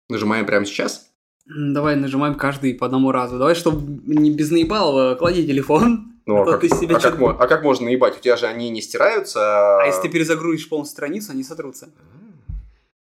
Нажимаем 0.09 0.47
прямо 0.47 0.67
сейчас. 0.67 1.08
Давай 1.49 1.97
нажимаем 1.97 2.35
каждый 2.35 2.75
по 2.75 2.87
одному 2.87 3.11
разу. 3.11 3.39
Давай, 3.39 3.55
чтобы 3.55 4.03
не 4.07 4.31
без 4.31 4.51
наебалова, 4.51 5.15
клади 5.15 5.47
телефон. 5.47 6.13
Ну, 6.27 6.43
А 6.43 6.45
то 6.45 6.59
ты 6.59 6.69
себе 6.69 6.97
а, 6.97 7.01
чё- 7.01 7.11
как, 7.11 7.41
а 7.41 7.47
как 7.47 7.63
можно 7.63 7.87
наебать? 7.87 8.19
У 8.19 8.21
тебя 8.21 8.37
же 8.37 8.47
они 8.47 8.69
не 8.69 8.83
стираются. 8.83 9.81
А 9.81 9.87
если 9.87 10.03
ты 10.03 10.09
перезагрузишь 10.11 10.69
полную 10.69 10.87
страницу, 10.87 11.33
они 11.33 11.43
сотрутся. 11.43 11.89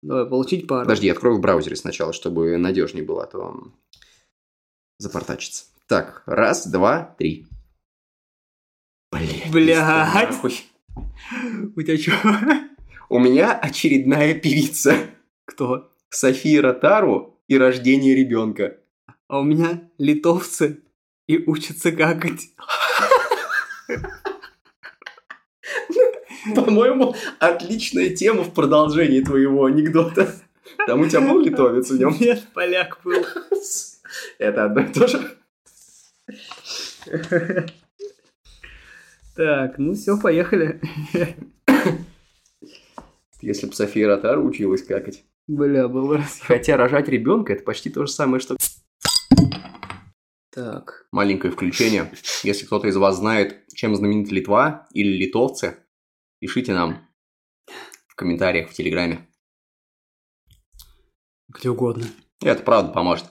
Давай, 0.03 0.27
получить 0.27 0.69
пару. 0.69 0.85
Подожди, 0.85 1.09
я 1.09 1.13
открою 1.13 1.37
в 1.37 1.41
браузере 1.41 1.75
сначала, 1.75 2.13
чтобы 2.13 2.57
надежнее 2.57 3.05
было, 3.05 3.25
а 3.25 3.27
то 3.27 3.73
запортачится. 4.99 5.65
Так, 5.89 6.23
раз, 6.25 6.69
два, 6.69 7.17
три. 7.19 7.49
Блять. 9.11 9.51
Блядь. 9.51 10.65
У 11.75 11.83
тебя 11.83 11.99
что? 11.99 12.13
У 13.09 13.19
меня 13.19 13.59
очередная 13.59 14.35
певица. 14.35 14.95
Кто? 15.47 15.91
София 16.11 16.63
Ротару 16.63 17.40
и 17.51 17.59
рождение 17.59 18.15
ребенка. 18.15 18.79
А 19.27 19.41
у 19.41 19.43
меня 19.43 19.91
литовцы 19.99 20.85
и 21.27 21.39
учатся 21.39 21.91
какать. 21.91 22.51
По-моему, 26.55 27.17
отличная 27.41 28.15
тема 28.15 28.45
в 28.45 28.55
продолжении 28.55 29.21
твоего 29.21 29.65
анекдота. 29.65 30.33
Там 30.87 31.01
у 31.01 31.09
тебя 31.09 31.23
был 31.23 31.41
литовец 31.41 31.91
в 31.91 31.99
нем? 31.99 32.17
Нет, 32.21 32.47
поляк 32.55 33.01
был. 33.03 33.27
Это 34.39 34.67
одно 34.67 34.83
и 34.83 34.93
то 34.93 35.09
же. 35.09 35.37
Так, 39.35 39.77
ну 39.79 39.95
все, 39.95 40.21
поехали. 40.21 40.81
Если 43.41 43.67
бы 43.67 43.73
София 43.73 44.07
Ротару 44.07 44.45
училась 44.45 44.85
какать. 44.85 45.25
Бля, 45.51 45.89
был 45.89 46.13
раз. 46.13 46.39
Хотя 46.43 46.77
рожать 46.77 47.09
ребенка 47.09 47.53
это 47.53 47.65
почти 47.65 47.91
то 47.91 48.07
же 48.07 48.13
самое, 48.13 48.41
что... 48.41 48.57
Так. 50.53 51.09
Маленькое 51.11 51.53
включение. 51.53 52.13
Если 52.45 52.67
кто-то 52.67 52.87
из 52.87 52.97
вас 52.97 53.17
знает, 53.17 53.67
чем 53.75 53.97
знаменита 53.97 54.33
Литва 54.33 54.87
или 54.93 55.09
литовцы, 55.09 55.79
пишите 56.39 56.73
нам 56.73 57.05
в 58.07 58.15
комментариях 58.15 58.71
в 58.71 58.75
Телеграме. 58.75 59.29
Где 61.49 61.71
угодно. 61.71 62.07
И 62.43 62.47
это 62.47 62.63
правда 62.63 62.93
поможет. 62.93 63.27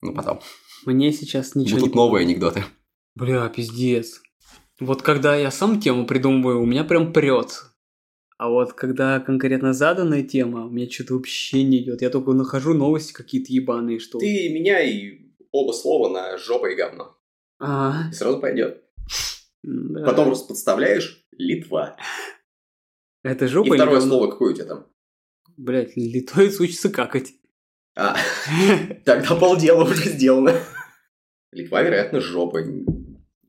Ну, 0.00 0.12
потом. 0.12 0.40
Мне 0.86 1.12
сейчас 1.12 1.54
ничего 1.54 1.78
Будут 1.78 1.94
новые 1.94 2.22
анекдоты. 2.22 2.64
Бля, 3.14 3.48
пиздец. 3.48 4.20
Вот 4.80 5.02
когда 5.02 5.36
я 5.36 5.52
сам 5.52 5.80
тему 5.80 6.04
придумываю, 6.04 6.60
у 6.60 6.66
меня 6.66 6.82
прям 6.82 7.12
прет. 7.12 7.69
А 8.40 8.48
вот 8.48 8.72
когда 8.72 9.20
конкретно 9.20 9.74
заданная 9.74 10.22
тема, 10.22 10.64
у 10.64 10.70
меня 10.70 10.90
что-то 10.90 11.12
вообще 11.12 11.62
не 11.62 11.82
идет. 11.82 12.00
Я 12.00 12.08
только 12.08 12.32
нахожу 12.32 12.72
новости 12.72 13.12
какие-то 13.12 13.52
ебаные, 13.52 13.98
что... 13.98 14.18
Ты 14.18 14.48
меняй 14.48 15.34
оба 15.50 15.72
слова 15.72 16.08
на 16.08 16.38
жопа 16.38 16.70
и 16.70 16.74
говно. 16.74 17.18
А, 17.58 18.08
И 18.10 18.14
сразу 18.14 18.40
пойдет. 18.40 18.82
да. 19.62 20.06
Потом 20.06 20.28
просто 20.28 20.48
подставляешь 20.48 21.22
Литва. 21.32 21.98
Это 23.22 23.44
И 23.44 23.48
жопа 23.48 23.66
или 23.66 23.74
второе 23.74 23.96
говно? 24.00 24.08
слово 24.08 24.30
какое 24.30 24.52
у 24.52 24.56
тебя 24.56 24.64
там? 24.64 24.86
Блять, 25.58 25.94
литовец 25.98 26.58
учится 26.60 26.88
какать. 26.88 27.34
А, 27.94 28.16
тогда 29.04 29.34
полдела 29.34 29.84
уже 29.84 30.08
сделано. 30.08 30.54
Литва, 31.52 31.82
вероятно, 31.82 32.22
жопа. 32.22 32.62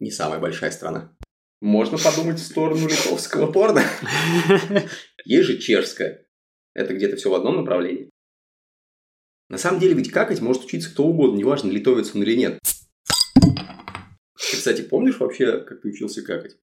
Не 0.02 0.12
самая 0.12 0.42
большая 0.42 0.72
страна. 0.72 1.16
Можно 1.62 1.98
подумать 2.00 2.40
в 2.40 2.44
сторону 2.46 2.88
литовского 2.88 3.52
порно. 3.52 3.84
Есть 5.26 5.48
же 5.48 5.58
чешская. 5.60 6.26
Это 6.74 6.94
где-то 6.94 7.18
все 7.18 7.30
в 7.30 7.36
одном 7.36 7.58
направлении. 7.58 8.10
На 9.50 9.58
самом 9.58 9.80
деле 9.80 9.94
ведь 9.94 10.12
какать 10.12 10.42
может 10.42 10.64
учиться 10.64 10.90
кто 10.90 11.04
угодно, 11.06 11.38
неважно, 11.38 11.70
литовец 11.70 12.16
он 12.16 12.24
или 12.24 12.36
нет. 12.36 12.60
Ты, 13.42 14.58
кстати, 14.58 14.82
помнишь 14.82 15.20
вообще, 15.20 15.60
как 15.60 15.82
ты 15.82 15.90
учился 15.90 16.24
какать? 16.24 16.58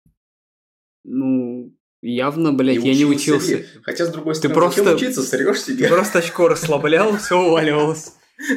Ну, 1.04 1.76
явно, 2.02 2.52
блять, 2.52 2.82
я 2.82 2.94
не 2.94 3.04
учился 3.04 3.58
ли? 3.58 3.66
Хотя, 3.82 4.06
с 4.06 4.10
другой 4.10 4.34
Ты 4.34 4.38
стороны, 4.40 4.54
просто- 4.60 4.82
зачем 4.84 4.96
учиться, 4.96 5.22
срешь 5.22 5.60
Ты 5.64 5.74
себе. 5.74 5.88
просто 5.88 6.18
очко 6.18 6.48
расслаблял, 6.48 7.16
все 7.18 7.38
уваливалось. 7.40 8.14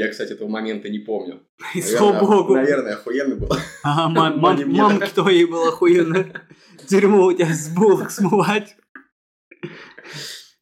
Я, 0.00 0.08
кстати, 0.08 0.32
этого 0.32 0.48
момента 0.48 0.88
не 0.88 0.98
помню. 0.98 1.42
И 1.74 1.82
слава 1.82 2.24
богу. 2.24 2.54
Наверное, 2.54 2.94
охуенно 2.94 3.36
было. 3.36 3.58
А, 3.82 4.08
мам, 4.08 4.38
мам, 4.38 4.72
мамке 4.72 5.08
твоей 5.08 5.44
было 5.44 5.68
охуенно. 5.68 6.48
Дерьмо 6.88 7.26
у 7.26 7.32
тебя 7.34 7.52
с 7.52 7.68
булок 7.68 8.10
смывать. 8.10 8.76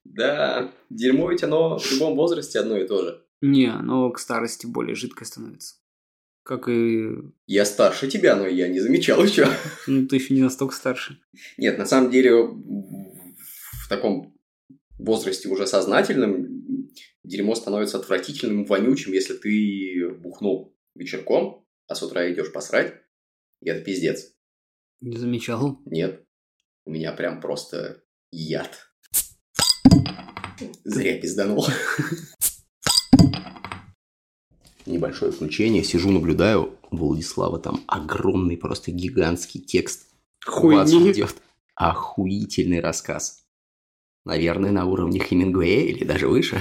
Да, 0.05 0.72
дерьмо 0.90 1.31
ведь 1.31 1.44
оно 1.44 1.79
в 1.79 1.92
любом 1.92 2.16
возрасте 2.16 2.59
одно 2.59 2.79
и 2.79 2.88
то 2.88 3.01
же. 3.01 3.22
Не, 3.40 3.66
оно 3.66 4.11
к 4.11 4.18
старости 4.18 4.66
более 4.66 4.96
жидкое 4.96 5.24
становится. 5.24 5.77
Как 6.42 6.68
и... 6.68 7.11
Я 7.46 7.64
старше 7.64 8.09
тебя, 8.09 8.35
но 8.35 8.44
я 8.44 8.66
не 8.66 8.81
замечал 8.81 9.22
еще. 9.22 9.46
Ну, 9.87 10.09
ты 10.09 10.16
еще 10.16 10.35
не 10.35 10.42
настолько 10.42 10.74
старше. 10.74 11.20
Нет, 11.59 11.79
на 11.79 11.87
самом 11.87 12.11
деле 12.11 12.35
в 12.42 13.88
таком 13.88 14.37
возрасте 14.98 15.48
уже 15.48 15.68
сознательном 15.68 16.68
дерьмо 17.29 17.55
становится 17.55 17.99
отвратительным, 17.99 18.64
вонючим, 18.64 19.12
если 19.12 19.35
ты 19.35 20.09
бухнул 20.11 20.77
вечерком, 20.95 21.67
а 21.87 21.95
с 21.95 22.03
утра 22.03 22.31
идешь 22.33 22.53
посрать, 22.53 22.95
и 23.61 23.69
это 23.69 23.85
пиздец. 23.85 24.33
Не 25.01 25.17
замечал. 25.17 25.81
Нет, 25.85 26.25
у 26.85 26.91
меня 26.91 27.12
прям 27.12 27.41
просто 27.41 28.03
яд. 28.31 28.91
Зря 30.85 31.21
пизданул. 31.21 31.67
Небольшое 34.87 35.31
включение. 35.31 35.85
Сижу, 35.85 36.11
наблюдаю. 36.11 36.79
У 36.91 36.97
Владислава 36.97 37.61
там 37.61 37.85
огромный, 37.87 38.57
просто 38.57 38.91
гигантский 38.91 39.61
текст. 39.61 40.09
Хуйни. 40.45 41.12
ждет 41.12 41.37
охуительный 41.75 42.81
рассказ. 42.81 43.45
Наверное, 44.25 44.73
на 44.73 44.87
уровне 44.87 45.21
Хемингуэя 45.21 45.83
или 45.83 46.05
даже 46.05 46.27
выше. 46.27 46.61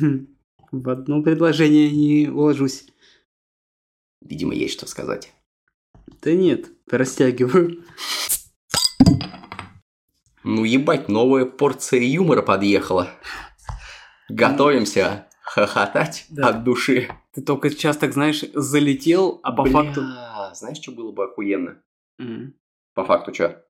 В 0.72 0.88
одно 0.88 1.22
предложение 1.22 1.90
не 1.90 2.28
уложусь. 2.28 2.86
Видимо, 4.20 4.54
есть 4.54 4.74
что 4.74 4.86
сказать. 4.86 5.32
Да 6.22 6.32
нет, 6.32 6.70
растягиваю. 6.90 7.84
Ну 10.42 10.64
ебать, 10.64 11.08
новая 11.08 11.46
порция 11.46 12.00
юмора 12.00 12.42
подъехала. 12.42 13.08
Готовимся 14.28 15.28
хохотать 15.42 16.26
Да. 16.30 16.48
от 16.48 16.64
души. 16.64 17.08
Ты 17.32 17.42
только 17.42 17.70
сейчас, 17.70 17.96
так 17.96 18.12
знаешь, 18.12 18.44
залетел, 18.54 19.40
а 19.42 19.52
по 19.52 19.62
Бля, 19.62 19.72
факту... 19.72 20.02
знаешь, 20.54 20.78
что 20.78 20.92
было 20.92 21.12
бы 21.12 21.24
охуенно? 21.24 21.82
М. 22.18 22.54
По 22.94 23.04
факту 23.04 23.32
что? 23.34 23.64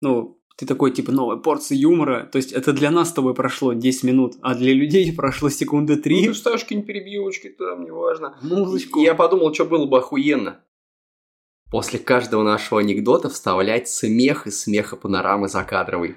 Ну, 0.00 0.37
ты 0.58 0.66
такой, 0.66 0.90
типа, 0.90 1.12
новая 1.12 1.36
порция 1.36 1.78
юмора. 1.78 2.28
То 2.32 2.36
есть, 2.36 2.52
это 2.52 2.72
для 2.72 2.90
нас 2.90 3.10
с 3.10 3.12
тобой 3.12 3.32
прошло 3.34 3.72
10 3.74 4.02
минут, 4.02 4.34
а 4.42 4.54
для 4.56 4.74
людей 4.74 5.12
прошло 5.16 5.48
секунды 5.50 5.94
Ну, 5.96 6.02
3. 6.02 6.26
ты 6.26 6.34
ставишь 6.34 6.62
какие-нибудь 6.62 6.88
перебивочки 6.88 7.48
там, 7.48 7.84
неважно. 7.84 8.36
Музычку. 8.42 8.98
Я 9.00 9.14
подумал, 9.14 9.54
что 9.54 9.64
было 9.66 9.86
бы 9.86 9.98
охуенно. 9.98 10.60
После 11.70 11.98
каждого 11.98 12.42
нашего 12.42 12.80
анекдота 12.80 13.28
вставлять 13.28 13.88
смех 13.88 14.46
из 14.46 14.62
смеха 14.62 14.96
панорамы 14.96 15.48
закадровой. 15.48 16.16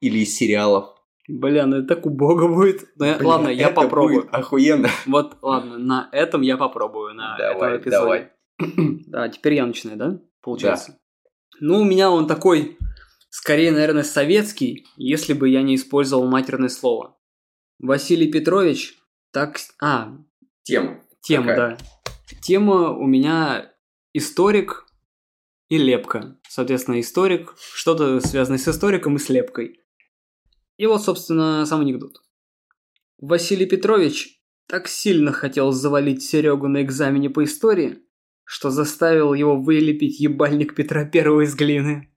Или 0.00 0.20
из 0.20 0.34
сериалов. 0.34 0.94
Бля, 1.28 1.66
ну 1.66 1.76
это 1.78 1.88
так 1.96 2.06
убого 2.06 2.48
будет. 2.48 2.88
Ну, 2.96 3.04
я- 3.04 3.18
Бля, 3.18 3.28
ладно, 3.28 3.48
я 3.48 3.70
попробую. 3.70 4.22
будет 4.22 4.34
охуенно. 4.34 4.88
Вот, 5.06 5.36
ладно, 5.42 5.76
на 5.78 6.08
этом 6.12 6.40
я 6.42 6.56
попробую, 6.56 7.14
на 7.14 7.36
Давай, 7.36 7.76
этом 7.76 7.82
эпизоде. 7.90 8.32
Да, 9.08 9.28
теперь 9.28 9.54
я 9.54 9.66
начинаю, 9.66 9.98
да? 9.98 10.20
Получается. 10.42 10.98
Ну, 11.60 11.80
у 11.80 11.84
меня 11.84 12.10
он 12.10 12.26
такой, 12.26 12.78
скорее, 13.36 13.70
наверное, 13.70 14.02
советский, 14.02 14.86
если 14.96 15.34
бы 15.34 15.50
я 15.50 15.60
не 15.60 15.74
использовал 15.74 16.26
матерное 16.26 16.70
слово. 16.70 17.18
Василий 17.78 18.32
Петрович, 18.32 18.96
так... 19.30 19.58
А, 19.78 20.16
Тема. 20.62 21.02
тема, 21.20 21.48
Какая? 21.48 21.76
да. 21.76 22.36
Тема 22.40 22.92
у 22.92 23.06
меня 23.06 23.74
историк 24.14 24.86
и 25.68 25.76
лепка. 25.76 26.38
Соответственно, 26.48 26.98
историк, 26.98 27.54
что-то 27.74 28.20
связанное 28.20 28.58
с 28.58 28.66
историком 28.68 29.16
и 29.16 29.18
с 29.18 29.28
лепкой. 29.28 29.80
И 30.78 30.86
вот, 30.86 31.04
собственно, 31.04 31.66
сам 31.66 31.82
анекдот. 31.82 32.22
Василий 33.18 33.66
Петрович 33.66 34.40
так 34.66 34.88
сильно 34.88 35.32
хотел 35.32 35.72
завалить 35.72 36.22
Серегу 36.22 36.68
на 36.68 36.80
экзамене 36.80 37.28
по 37.28 37.44
истории, 37.44 37.98
что 38.44 38.70
заставил 38.70 39.34
его 39.34 39.60
вылепить 39.60 40.20
ебальник 40.20 40.74
Петра 40.74 41.04
Первого 41.04 41.42
из 41.42 41.54
глины. 41.54 42.10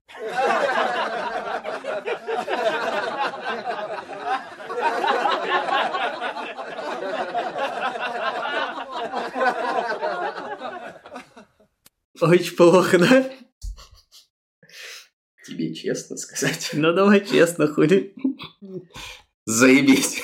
Очень 12.22 12.56
плохо, 12.56 13.00
да? 13.00 13.32
Тебе 15.46 15.74
честно 15.74 16.18
сказать. 16.18 16.72
Ну 16.74 16.94
давай 16.94 17.26
честно, 17.26 17.68
хули. 17.68 18.16
Заебись. 19.46 20.22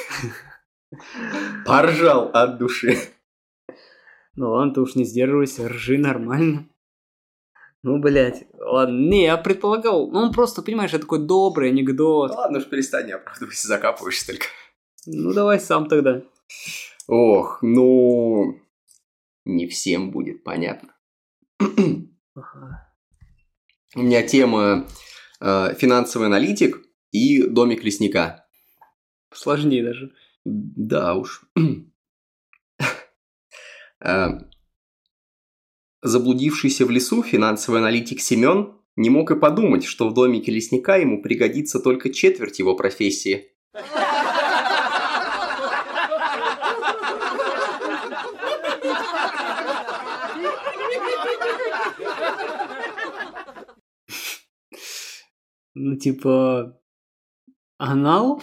Поржал 1.66 2.30
от 2.34 2.58
души. 2.58 2.98
Ну 4.36 4.52
ладно, 4.52 4.74
ты 4.74 4.82
уж 4.82 4.96
не 4.96 5.06
сдерживайся, 5.06 5.70
ржи 5.70 5.98
нормально. 5.98 6.70
Ну, 7.84 8.00
блядь, 8.00 8.46
ладно. 8.54 8.98
Не, 8.98 9.26
я 9.26 9.38
предполагал, 9.38 10.10
ну 10.12 10.20
он 10.20 10.34
просто, 10.34 10.62
понимаешь, 10.62 10.92
это 10.92 11.02
такой 11.02 11.20
добрый 11.26 11.70
анекдот. 11.70 12.32
Ну 12.32 12.38
ладно 12.38 12.58
уж 12.58 12.66
перестань, 12.66 13.06
не 13.06 13.12
оправдывайся, 13.14 13.68
закапываешься 13.68 14.28
только. 14.28 14.48
Ну 15.06 15.34
давай 15.34 15.60
сам 15.60 15.88
тогда. 15.88 16.24
Ох, 17.08 17.60
ну... 17.62 18.60
Не 19.46 19.68
всем 19.68 20.12
будет 20.12 20.44
понятно. 20.44 20.95
У 21.60 21.66
меня 24.02 24.24
тема 24.24 24.88
э, 25.40 25.76
финансовый 25.76 26.28
аналитик 26.28 26.82
и 27.12 27.44
домик 27.44 27.84
лесника. 27.84 28.46
Сложнее 29.34 29.84
даже. 29.84 30.12
Да 30.44 31.16
уж. 31.16 31.46
Э, 34.02 34.40
Заблудившийся 36.06 36.86
в 36.86 36.92
лесу 36.92 37.24
финансовый 37.24 37.78
аналитик 37.78 38.22
Семен 38.22 38.76
не 38.96 39.10
мог 39.10 39.32
и 39.32 39.40
подумать, 39.40 39.86
что 39.86 40.08
в 40.08 40.14
домике 40.14 40.52
лесника 40.52 40.98
ему 40.98 41.24
пригодится 41.24 41.80
только 41.80 42.14
четверть 42.14 42.60
его 42.60 42.76
профессии. 42.76 43.48
Ну, 55.76 55.98
типа... 55.98 56.80
Анал? 57.78 58.42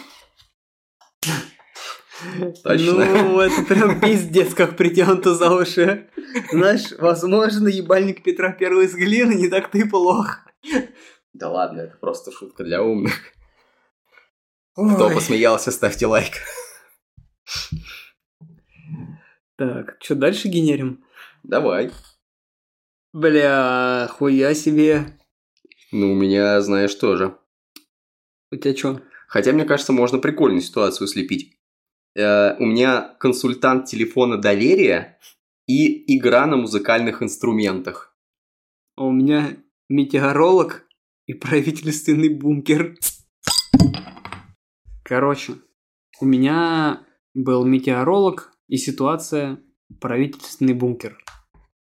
Точно. 2.63 2.93
Ну, 2.93 3.41
это 3.41 3.63
прям 3.65 4.01
пиздец, 4.01 4.55
как 4.55 4.77
притянуто 4.77 5.35
за 5.35 5.51
уши. 5.51 6.11
Знаешь, 6.51 6.93
возможно, 6.99 7.69
ебальник 7.69 8.23
Петра 8.23 8.53
Первого 8.53 8.83
из 8.83 8.95
глины 8.95 9.35
не 9.35 9.49
так-то 9.49 9.79
и 9.79 9.85
плохо. 9.85 10.45
Да 11.33 11.49
ладно, 11.49 11.81
это 11.81 11.97
просто 11.97 12.31
шутка 12.31 12.63
для 12.65 12.83
умных. 12.83 13.15
Кто 14.75 15.07
Ой. 15.07 15.15
посмеялся, 15.15 15.71
ставьте 15.71 16.07
лайк. 16.07 16.35
Так, 19.57 19.97
что 20.01 20.15
дальше 20.15 20.49
генерим? 20.49 21.05
Давай. 21.43 21.91
Бля, 23.13 24.09
хуя 24.11 24.55
себе. 24.55 25.19
Ну, 25.93 26.13
у 26.13 26.15
меня, 26.15 26.61
знаешь, 26.63 26.95
тоже. 26.95 27.37
У 28.51 28.57
тебя 28.57 28.75
что? 28.75 29.03
Хотя, 29.29 29.53
мне 29.53 29.67
кажется, 29.67 29.93
можно 29.93 30.19
прикольную 30.19 30.63
ситуацию 30.63 31.07
слепить. 31.07 31.59
Э, 32.15 32.57
у 32.59 32.65
меня 32.65 33.15
консультант 33.21 33.87
телефона 33.87 34.39
доверия 34.39 35.19
и 35.67 36.17
игра 36.17 36.47
на 36.47 36.57
музыкальных 36.57 37.23
инструментах. 37.23 38.17
А 38.97 39.05
у 39.05 39.13
меня 39.13 39.57
метеоролог 39.91 40.87
и 41.27 41.35
правительственный 41.35 42.31
бункер. 42.31 42.97
Короче, 45.03 45.55
у 46.21 46.25
меня 46.25 47.07
был 47.35 47.67
метеоролог 47.67 48.53
и 48.67 48.79
ситуация 48.79 49.61
правительственный 50.01 50.75
бункер. 50.75 51.19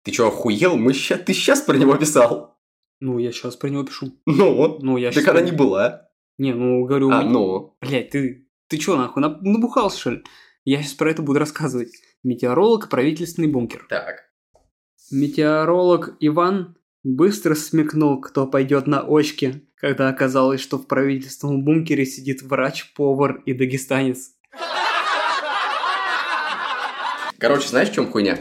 Ты 0.03 0.11
чё, 0.11 0.27
охуел? 0.27 0.77
Мы 0.77 0.93
ща... 0.93 1.17
Ты 1.17 1.33
сейчас 1.33 1.61
про 1.61 1.75
него 1.75 1.95
писал? 1.95 2.56
Ну, 2.99 3.19
я 3.19 3.31
сейчас 3.31 3.55
про 3.55 3.69
него 3.69 3.83
пишу. 3.83 4.13
Ну, 4.25 4.79
Ну, 4.81 4.97
я 4.97 5.11
ты 5.11 5.21
когда 5.21 5.41
не 5.41 5.51
была. 5.51 6.09
Не, 6.37 6.53
ну, 6.53 6.85
говорю, 6.85 7.09
А, 7.11 7.23
ну. 7.23 7.75
Блядь, 7.81 8.09
ты, 8.11 8.47
ты 8.67 8.77
чё, 8.77 8.95
нахуй, 8.95 9.21
набухался, 9.21 9.99
что 9.99 10.11
ли? 10.11 10.23
Я 10.65 10.81
сейчас 10.81 10.93
про 10.93 11.09
это 11.09 11.21
буду 11.21 11.39
рассказывать. 11.39 11.91
Метеоролог 12.23 12.89
правительственный 12.89 13.47
бункер. 13.47 13.85
Так. 13.89 14.25
Метеоролог 15.11 16.17
Иван 16.19 16.77
быстро 17.03 17.55
смекнул, 17.55 18.19
кто 18.19 18.45
пойдет 18.45 18.85
на 18.87 19.01
очки, 19.01 19.67
когда 19.75 20.09
оказалось, 20.09 20.59
что 20.59 20.77
в 20.77 20.87
правительственном 20.87 21.63
бункере 21.63 22.05
сидит 22.05 22.41
врач, 22.41 22.93
повар 22.93 23.41
и 23.45 23.53
дагестанец. 23.53 24.31
Короче, 27.39 27.69
знаешь, 27.69 27.89
в 27.89 27.93
чем 27.93 28.11
хуйня? 28.11 28.39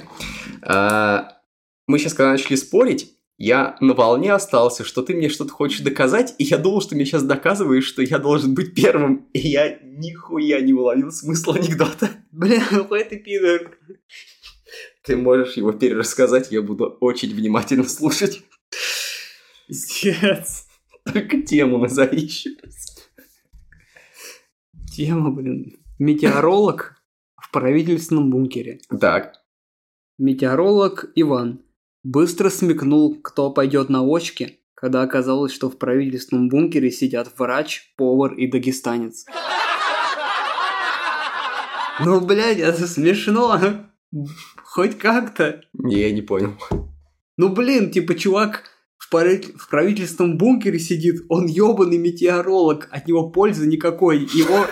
А, 0.63 1.39
мы 1.87 1.99
сейчас, 1.99 2.15
когда 2.15 2.33
начали 2.33 2.57
спорить, 2.57 3.16
я 3.39 3.77
на 3.81 3.93
волне 3.93 4.33
остался, 4.33 4.83
что 4.85 5.03
ты 5.03 5.15
мне 5.15 5.29
что-то 5.29 5.53
хочешь 5.53 5.81
доказать, 5.81 6.35
и 6.39 6.45
я 6.45 6.57
думал, 6.57 6.81
что 6.81 6.95
мне 6.95 7.05
сейчас 7.05 7.23
доказываешь, 7.23 7.85
что 7.85 8.03
я 8.03 8.19
должен 8.19 8.55
быть 8.55 8.75
первым, 8.75 9.29
и 9.35 9.41
я 9.41 9.79
нихуя 9.83 10.61
не 10.61 10.73
уловил 10.73 11.11
смысл 11.11 11.53
анекдота. 11.53 12.11
Бля, 12.33 12.63
какой 12.69 13.05
ты 13.05 13.19
пидор. 13.19 13.79
Ты 15.05 15.17
можешь 15.17 15.57
его 15.57 15.73
перерассказать, 15.73 16.51
я 16.51 16.63
буду 16.63 16.97
очень 17.01 17.35
внимательно 17.35 17.85
слушать. 17.85 18.43
Пиздец. 19.69 20.67
Только 21.05 21.43
тему 21.43 21.79
назови 21.79 22.23
еще 22.23 22.51
раз. 22.63 23.11
Тема, 24.95 25.31
блин. 25.31 25.79
Метеоролог 25.99 27.03
в 27.37 27.51
правительственном 27.51 28.31
бункере. 28.31 28.81
Так, 29.01 29.35
Метеоролог 30.19 31.13
Иван 31.15 31.61
быстро 32.07 32.51
смекнул, 32.51 33.21
кто 33.21 33.51
пойдет 33.51 33.89
на 33.89 34.03
очки, 34.03 34.61
когда 34.75 35.03
оказалось, 35.03 35.53
что 35.53 35.69
в 35.69 35.77
правительственном 35.77 36.49
бункере 36.49 36.91
сидят 36.91 37.29
врач, 37.37 37.93
повар 37.97 38.35
и 38.35 38.47
дагестанец. 38.47 39.27
Ну, 42.05 42.21
блядь, 42.21 42.59
это 42.59 42.87
смешно. 42.87 43.61
Хоть 44.63 44.99
как-то. 44.99 45.63
я 45.73 46.13
не 46.13 46.23
понял. 46.23 46.55
Ну, 47.37 47.49
блин, 47.49 47.91
типа, 47.91 48.15
чувак 48.15 48.65
в, 48.99 49.11
правительственном 49.11 50.39
бункере 50.39 50.79
сидит, 50.79 51.25
он 51.29 51.47
ебаный 51.47 51.99
метеоролог, 51.99 52.89
от 52.91 53.09
него 53.09 53.31
пользы 53.31 53.67
никакой. 53.67 54.21
Его... 54.21 54.67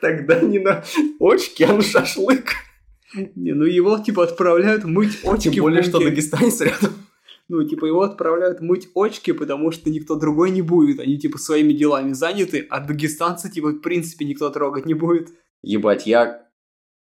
Тогда 0.00 0.40
не 0.40 0.60
на 0.60 0.84
очки, 1.18 1.64
а 1.64 1.72
на 1.72 1.82
шашлык. 1.82 2.52
Не, 3.14 3.52
ну 3.52 3.64
его, 3.64 3.98
типа, 3.98 4.24
отправляют 4.24 4.84
мыть 4.84 5.24
очки 5.24 5.50
Тем 5.50 5.62
более, 5.62 5.82
что 5.82 5.98
дагестанец 5.98 6.60
рядом. 6.60 6.92
Ну, 7.48 7.62
типа, 7.62 7.84
его 7.84 8.00
отправляют 8.00 8.60
мыть 8.60 8.88
очки, 8.94 9.32
потому 9.32 9.70
что 9.70 9.90
никто 9.90 10.14
другой 10.14 10.50
не 10.50 10.62
будет. 10.62 10.98
Они, 10.98 11.18
типа, 11.18 11.38
своими 11.38 11.72
делами 11.74 12.12
заняты, 12.12 12.66
а 12.70 12.80
дагестанца, 12.80 13.50
типа, 13.50 13.68
в 13.68 13.80
принципе, 13.80 14.24
никто 14.24 14.48
трогать 14.48 14.86
не 14.86 14.94
будет. 14.94 15.28
Ебать, 15.62 16.06
я 16.06 16.48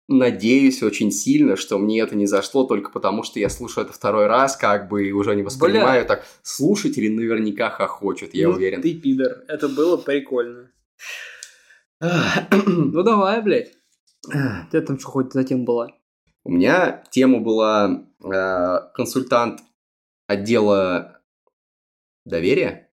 надеюсь 0.10 0.84
очень 0.84 1.12
сильно, 1.12 1.56
что 1.56 1.78
мне 1.78 2.02
это 2.02 2.16
не 2.16 2.26
зашло 2.26 2.66
только 2.66 2.92
потому, 2.92 3.24
что 3.24 3.40
я 3.40 3.50
слушаю 3.50 3.86
это 3.86 3.94
второй 3.94 4.28
раз, 4.28 4.58
как 4.58 4.90
бы, 4.90 5.08
и 5.08 5.12
уже 5.14 5.34
не 5.36 5.44
воспринимаю 5.44 6.06
так. 6.06 6.26
Слушатели 6.42 7.08
наверняка 7.08 7.70
хохочут, 7.70 8.34
я 8.34 8.50
Ну, 8.50 8.56
уверен. 8.56 8.82
Ты 8.82 8.96
пидор. 8.96 9.44
Это 9.48 9.70
было 9.70 9.98
прикольно. 9.98 10.72
Ну, 12.66 13.02
давай, 13.04 13.42
блядь. 13.42 13.72
Ты 14.72 14.82
там 14.82 15.00
что 15.00 15.08
хоть 15.08 15.32
затем 15.32 15.64
была? 15.64 15.90
У 16.44 16.52
меня 16.52 17.04
тема 17.10 17.40
была 17.40 18.06
э, 18.22 18.80
консультант 18.94 19.62
отдела 20.28 21.22
доверия 22.26 22.92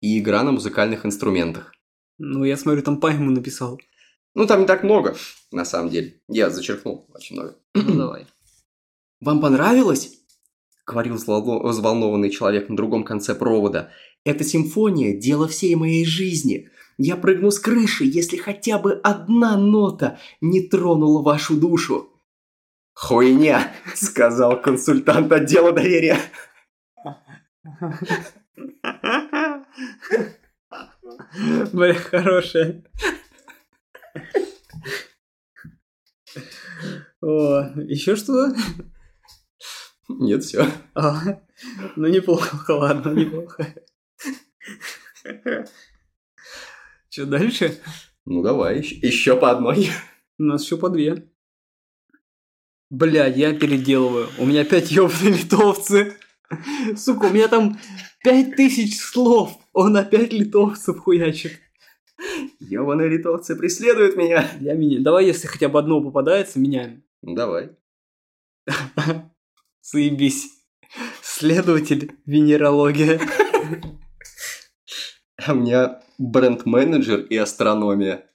и 0.00 0.18
игра 0.20 0.42
на 0.42 0.52
музыкальных 0.52 1.04
инструментах. 1.04 1.72
Ну, 2.18 2.44
я 2.44 2.56
смотрю, 2.56 2.82
там 2.82 3.00
по 3.00 3.08
ему 3.08 3.30
написал. 3.30 3.80
Ну, 4.34 4.46
там 4.46 4.60
не 4.60 4.66
так 4.66 4.82
много, 4.84 5.16
на 5.50 5.64
самом 5.64 5.90
деле. 5.90 6.20
Я 6.28 6.50
зачеркнул 6.50 7.06
очень 7.12 7.36
много. 7.36 7.58
Ну, 7.74 7.94
давай. 7.96 8.26
«Вам 9.20 9.40
понравилось?»— 9.40 10.18
говорил 10.86 11.14
взволно- 11.14 11.62
взволнованный 11.68 12.30
человек 12.30 12.68
на 12.68 12.76
другом 12.76 13.04
конце 13.04 13.34
провода. 13.34 13.90
«Эта 14.24 14.44
симфония– 14.44 15.16
дело 15.20 15.48
всей 15.48 15.74
моей 15.74 16.04
жизни. 16.04 16.68
Я 16.98 17.16
прыгну 17.16 17.50
с 17.50 17.58
крыши, 17.58 18.04
если 18.04 18.36
хотя 18.36 18.78
бы 18.78 18.92
одна 18.92 19.56
нота 19.56 20.18
не 20.40 20.60
тронула 20.68 21.22
вашу 21.22 21.56
душу». 21.56 22.11
«Хуйня!»– 22.94 23.72
сказал 23.94 24.60
консультант 24.60 25.32
отдела 25.32 25.72
доверия. 25.72 26.18
Бля, 31.72 31.94
хорошая. 31.94 32.84
О, 37.20 37.62
еще 37.76 38.16
что? 38.16 38.52
Нет, 40.08 40.44
все. 40.44 40.66
А, 40.94 41.20
ну 41.96 42.08
неплохо, 42.08 42.72
ладно, 42.72 43.10
неплохо. 43.12 43.74
Что 47.08 47.26
дальше? 47.26 47.80
Ну 48.24 48.42
давай, 48.42 48.80
еще 48.80 49.36
по 49.36 49.50
одной. 49.50 49.90
У 50.38 50.44
нас 50.44 50.64
еще 50.64 50.76
по 50.76 50.88
две. 50.88 51.31
Бля, 52.92 53.26
я 53.26 53.54
переделываю. 53.54 54.28
У 54.36 54.44
меня 54.44 54.60
опять 54.60 54.90
ёбаные 54.90 55.32
литовцы. 55.38 56.14
Сука, 56.94 57.24
у 57.24 57.30
меня 57.30 57.48
там 57.48 57.78
пять 58.22 58.54
тысяч 58.54 59.00
слов. 59.00 59.58
Он 59.72 59.96
опять 59.96 60.30
литовцев 60.30 60.98
хуячит. 60.98 61.58
Ёбаные 62.60 63.08
литовцы 63.08 63.56
преследуют 63.56 64.18
меня. 64.18 64.46
Я 64.60 64.74
меня... 64.74 65.00
Давай, 65.00 65.24
если 65.24 65.46
хотя 65.46 65.70
бы 65.70 65.78
одно 65.78 66.02
попадается, 66.02 66.60
меняем. 66.60 67.02
Ну 67.22 67.34
давай. 67.34 67.70
Заебись. 69.80 70.50
Следователь 71.22 72.12
венерология. 72.26 73.18
А 75.38 75.52
у 75.54 75.54
меня 75.54 76.02
бренд-менеджер 76.18 77.20
и 77.20 77.38
астрономия. 77.38 78.26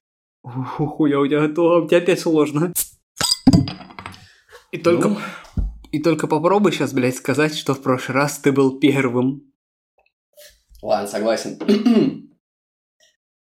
Хуя, 0.41 1.19
у 1.19 1.27
тебя, 1.27 1.47
то, 1.47 1.83
у 1.83 1.87
тебя 1.87 1.99
опять 1.99 2.21
сложно. 2.21 2.73
И 4.71 4.77
только, 4.77 5.09
Ну. 5.09 5.17
и 5.91 5.99
только 6.01 6.27
попробуй 6.27 6.71
сейчас, 6.71 6.93
блядь, 6.93 7.15
сказать, 7.15 7.55
что 7.55 7.73
в 7.73 7.81
прошлый 7.81 8.15
раз 8.15 8.39
ты 8.39 8.51
был 8.51 8.79
первым. 8.79 9.43
Ладно, 10.81 11.07
согласен. 11.07 11.57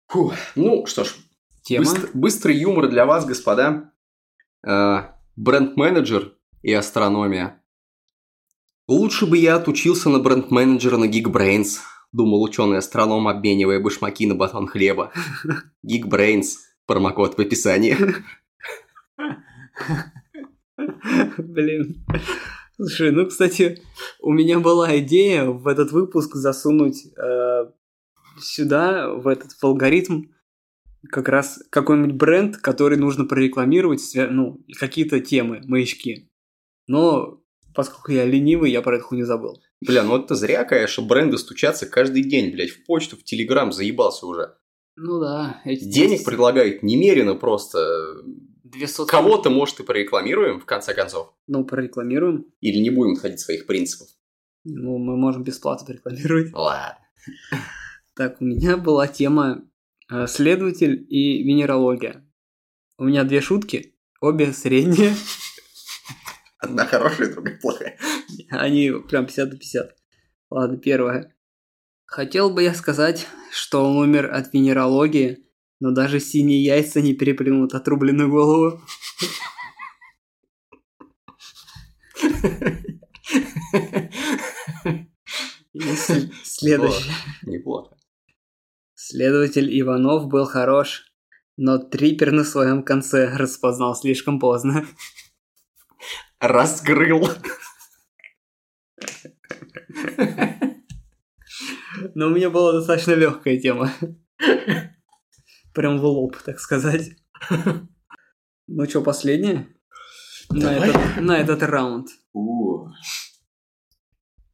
Фу, 0.09 0.33
ну 0.57 0.87
что 0.87 1.05
ж, 1.05 1.15
Тема. 1.63 1.85
быстр- 1.85 2.11
быстрый 2.15 2.57
юмор 2.57 2.89
для 2.89 3.07
вас, 3.07 3.25
господа. 3.27 3.93
Э, 4.67 5.13
Бренд-менеджер 5.37 6.35
и 6.63 6.73
астрономия. 6.73 7.63
Лучше 8.89 9.27
бы 9.27 9.39
я 9.39 9.55
отучился 9.57 10.09
на 10.11 10.19
бренд-менеджера 10.19 10.97
на 10.97 11.05
Geekbrains, 11.09 11.79
думал 12.13 12.43
ученый-астроном, 12.43 13.29
обменивая 13.29 13.79
башмаки 13.79 14.27
на 14.27 14.35
батон 14.35 14.67
хлеба. 14.67 15.13
Geekbrains, 15.87 16.57
промокод 16.87 17.37
в 17.37 17.41
описании. 17.41 17.97
Блин. 21.39 22.05
Слушай, 22.77 23.11
ну, 23.11 23.27
кстати, 23.27 23.83
у 24.21 24.33
меня 24.33 24.59
была 24.61 24.99
идея 25.01 25.45
в 25.45 25.67
этот 25.67 25.93
выпуск 25.93 26.35
засунуть 26.35 27.07
э, 27.17 27.71
сюда, 28.41 29.13
в 29.13 29.29
этот 29.29 29.53
в 29.53 29.65
алгоритм, 29.65 30.25
как 31.11 31.29
раз 31.29 31.63
какой-нибудь 31.71 32.15
бренд, 32.15 32.57
который 32.57 32.97
нужно 32.97 33.25
прорекламировать, 33.25 34.03
ну, 34.15 34.65
какие-то 34.79 35.21
темы, 35.21 35.61
маячки. 35.65 36.31
Но 36.87 37.43
поскольку 37.75 38.13
я 38.13 38.25
ленивый, 38.25 38.71
я 38.71 38.83
про 38.83 38.97
эту 38.97 39.07
хуйню 39.07 39.27
забыл. 39.27 39.61
Бля, 39.87 40.03
ну 40.03 40.19
это 40.19 40.35
зря, 40.35 40.65
конечно, 40.65 41.05
бренды 41.05 41.39
стучатся 41.39 41.87
каждый 41.87 42.23
день, 42.23 42.53
блядь, 42.53 42.71
в 42.71 42.85
почту, 42.85 43.17
в 43.17 43.25
Телеграм, 43.25 43.73
заебался 43.73 44.27
уже. 44.27 44.55
Ну 44.97 45.21
да, 45.21 45.63
эти 45.65 45.85
Денег 45.85 46.25
предлагают 46.25 46.83
немерено 46.83 47.35
просто. 47.35 47.79
Две 48.71 48.87
сотки. 48.87 49.11
Кого-то, 49.11 49.51
может, 49.51 49.81
и 49.81 49.83
прорекламируем, 49.83 50.61
в 50.61 50.65
конце 50.65 50.95
концов. 50.95 51.35
Ну, 51.47 51.65
прорекламируем. 51.65 52.47
Или 52.61 52.79
не 52.79 52.91
будем 52.91 53.17
ходить 53.17 53.41
своих 53.41 53.67
принципов. 53.67 54.09
Ну, 54.65 54.99
мы 54.99 55.17
можем 55.17 55.43
бесплатно 55.43 55.87
прорекламировать. 55.87 56.53
Ладно. 56.53 56.99
Так, 58.15 58.41
у 58.41 58.45
меня 58.45 58.77
была 58.77 59.09
тема 59.09 59.63
э, 60.11 60.27
следователь 60.27 61.07
и 61.09 61.43
венерология. 61.43 62.25
У 62.99 63.05
меня 63.05 63.25
две 63.25 63.41
шутки, 63.41 63.97
обе 64.21 64.53
средние, 64.53 65.15
Одна 66.61 66.85
хорошая, 66.85 67.33
другая 67.33 67.59
плохая. 67.59 67.99
они 68.51 68.93
прям 69.09 69.25
50 69.25 69.53
на 69.53 69.59
50. 69.59 69.97
Ладно, 70.51 70.77
первая. 70.77 71.35
Хотел 72.05 72.51
бы 72.51 72.63
я 72.63 72.75
сказать, 72.75 73.27
что 73.51 73.83
он 73.85 73.97
умер 73.97 74.31
от 74.33 74.53
венерологии, 74.53 75.47
но 75.81 75.91
даже 75.91 76.21
синие 76.21 76.63
яйца 76.63 77.01
не 77.01 77.15
переплюнут 77.15 77.75
отрубленную 77.75 78.31
голову. 78.31 78.81
Следующий. 86.45 87.11
Неплохо. 87.43 87.97
Следователь 88.95 89.81
Иванов 89.81 90.29
был 90.29 90.45
хорош, 90.45 91.05
но 91.57 91.79
трипер 91.79 92.33
на 92.33 92.45
своем 92.45 92.83
конце 92.83 93.35
распознал 93.37 93.95
слишком 93.95 94.39
поздно. 94.39 94.87
Раскрыл. 96.39 97.29
Но 102.15 102.27
у 102.27 102.31
меня 102.31 102.51
была 102.51 102.73
достаточно 102.73 103.13
легкая 103.13 103.59
тема. 103.59 103.91
Прям 105.75 105.99
в 105.99 106.05
лоб, 106.05 106.37
так 106.45 106.59
сказать. 106.61 107.11
Ну 108.73 108.89
что, 108.89 109.03
последняя? 109.03 109.67
На 110.51 110.77
этот, 110.77 111.21
на 111.21 111.39
этот 111.39 111.61
раунд. 111.65 112.07
У. 112.33 112.87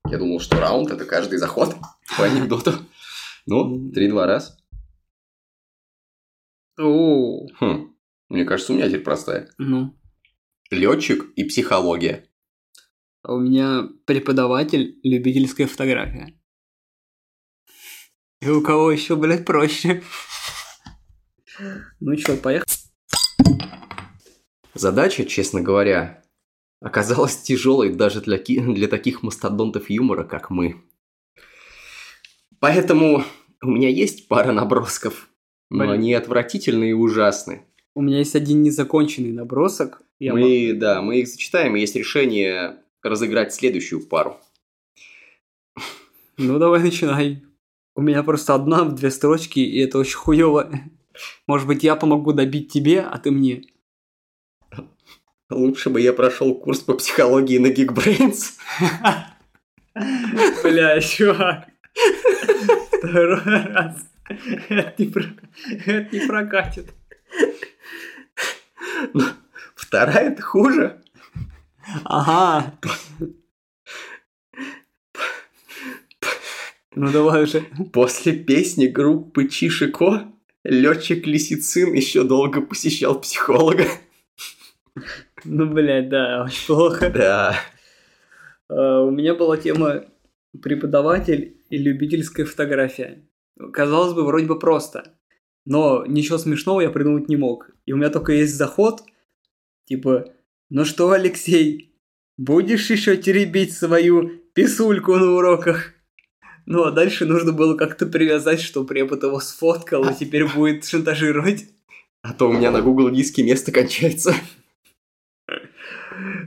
Я 0.08 0.16
думал, 0.16 0.40
что 0.40 0.58
раунд 0.58 0.90
это 0.90 1.04
каждый 1.04 1.38
заход 1.38 1.76
по 2.16 2.24
анекдоту. 2.24 2.72
Ну, 3.44 3.90
три-два 3.92 4.26
раз. 4.26 4.56
О, 6.78 7.46
Хм. 7.60 7.94
Мне 8.30 8.44
кажется, 8.46 8.72
у 8.72 8.76
меня 8.76 8.88
теперь 8.88 9.02
простая. 9.02 9.50
ну. 9.58 9.94
Летчик 10.70 11.24
и 11.36 11.44
психология. 11.44 12.26
А 13.22 13.34
у 13.34 13.40
меня 13.40 13.82
преподаватель 14.06 14.98
любительская 15.02 15.66
фотография. 15.66 16.40
И 18.40 18.48
у 18.48 18.62
кого 18.62 18.90
еще, 18.90 19.14
блядь, 19.14 19.44
проще? 19.44 20.02
Ну 22.00 22.16
что, 22.18 22.36
поехали? 22.36 22.66
Задача, 24.74 25.24
честно 25.24 25.62
говоря, 25.62 26.22
оказалась 26.80 27.36
тяжелой 27.36 27.94
даже 27.94 28.20
для, 28.20 28.38
ки- 28.38 28.60
для 28.60 28.88
таких 28.88 29.22
мастодонтов 29.22 29.88
юмора, 29.88 30.24
как 30.24 30.50
мы. 30.50 30.82
Поэтому 32.60 33.24
у 33.62 33.70
меня 33.70 33.88
есть 33.88 34.28
пара 34.28 34.52
набросков, 34.52 35.28
но 35.70 35.84
Блин. 35.84 35.92
они 35.92 36.14
отвратительные 36.14 36.90
и 36.90 36.94
ужасны. 36.94 37.64
У 37.94 38.02
меня 38.02 38.18
есть 38.18 38.36
один 38.36 38.62
незаконченный 38.62 39.32
набросок. 39.32 40.02
Я 40.18 40.34
мы, 40.34 40.74
да, 40.74 41.00
мы 41.02 41.20
их 41.20 41.28
зачитаем, 41.28 41.76
и 41.76 41.80
есть 41.80 41.96
решение 41.96 42.82
разыграть 43.02 43.54
следующую 43.54 44.06
пару. 44.06 44.38
Ну, 46.36 46.58
давай 46.58 46.82
начинай. 46.82 47.42
У 47.94 48.02
меня 48.02 48.22
просто 48.22 48.54
одна, 48.54 48.84
две 48.84 49.10
строчки, 49.10 49.60
и 49.60 49.78
это 49.78 49.98
очень 49.98 50.16
хуево. 50.16 50.70
Может 51.46 51.66
быть, 51.66 51.82
я 51.82 51.96
помогу 51.96 52.32
добить 52.32 52.72
тебе, 52.72 53.00
а 53.00 53.18
ты 53.18 53.30
мне. 53.30 53.62
Лучше 55.50 55.90
бы 55.90 56.00
я 56.00 56.12
прошел 56.12 56.54
курс 56.54 56.80
по 56.80 56.94
психологии 56.94 57.58
на 57.58 57.68
Geekbrains. 57.68 58.58
Бля, 60.62 61.00
чувак. 61.00 61.68
Второй 62.98 63.40
раз. 63.44 63.96
Это 64.68 64.94
не, 64.98 65.06
про- 65.08 65.36
это 65.86 66.16
не 66.16 66.26
прокатит. 66.26 66.92
Вторая 69.76 70.32
это 70.32 70.42
хуже. 70.42 71.00
Ага. 72.04 72.74
Ну 76.94 77.12
давай 77.12 77.44
уже. 77.44 77.60
После 77.92 78.32
песни 78.32 78.86
группы 78.86 79.48
Чишико 79.48 80.32
летчик 80.68 81.26
Лисицин 81.26 81.92
еще 81.94 82.24
долго 82.24 82.60
посещал 82.60 83.20
психолога. 83.20 83.86
Ну, 85.44 85.66
блядь, 85.66 86.08
да, 86.08 86.44
очень 86.44 86.66
плохо. 86.66 87.10
Да. 87.10 87.56
А, 88.68 89.02
У 89.02 89.10
меня 89.10 89.34
была 89.34 89.56
тема 89.56 90.04
преподаватель 90.62 91.56
и 91.70 91.78
любительская 91.78 92.46
фотография. 92.46 93.22
Казалось 93.72 94.14
бы, 94.14 94.24
вроде 94.24 94.46
бы 94.46 94.58
просто. 94.58 95.14
Но 95.64 96.04
ничего 96.06 96.38
смешного 96.38 96.80
я 96.80 96.90
придумать 96.90 97.28
не 97.28 97.36
мог. 97.36 97.70
И 97.84 97.92
у 97.92 97.96
меня 97.96 98.10
только 98.10 98.32
есть 98.32 98.56
заход, 98.56 99.02
типа, 99.84 100.32
ну 100.70 100.84
что, 100.84 101.10
Алексей, 101.10 101.94
будешь 102.36 102.90
еще 102.90 103.16
теребить 103.16 103.72
свою 103.72 104.28
писульку 104.54 105.16
на 105.16 105.32
уроках? 105.32 105.92
Ну, 106.66 106.82
а 106.82 106.90
дальше 106.90 107.26
нужно 107.26 107.52
было 107.52 107.76
как-то 107.76 108.06
привязать, 108.06 108.60
что 108.60 108.84
препод 108.84 109.22
его 109.22 109.38
сфоткал 109.38 110.08
и 110.08 110.14
теперь 110.14 110.46
будет 110.52 110.84
шантажировать. 110.84 111.66
А 112.22 112.32
то 112.32 112.48
у 112.48 112.52
меня 112.52 112.72
на 112.72 112.82
Google 112.82 113.10
диске 113.10 113.44
место 113.44 113.70
кончается. 113.70 114.34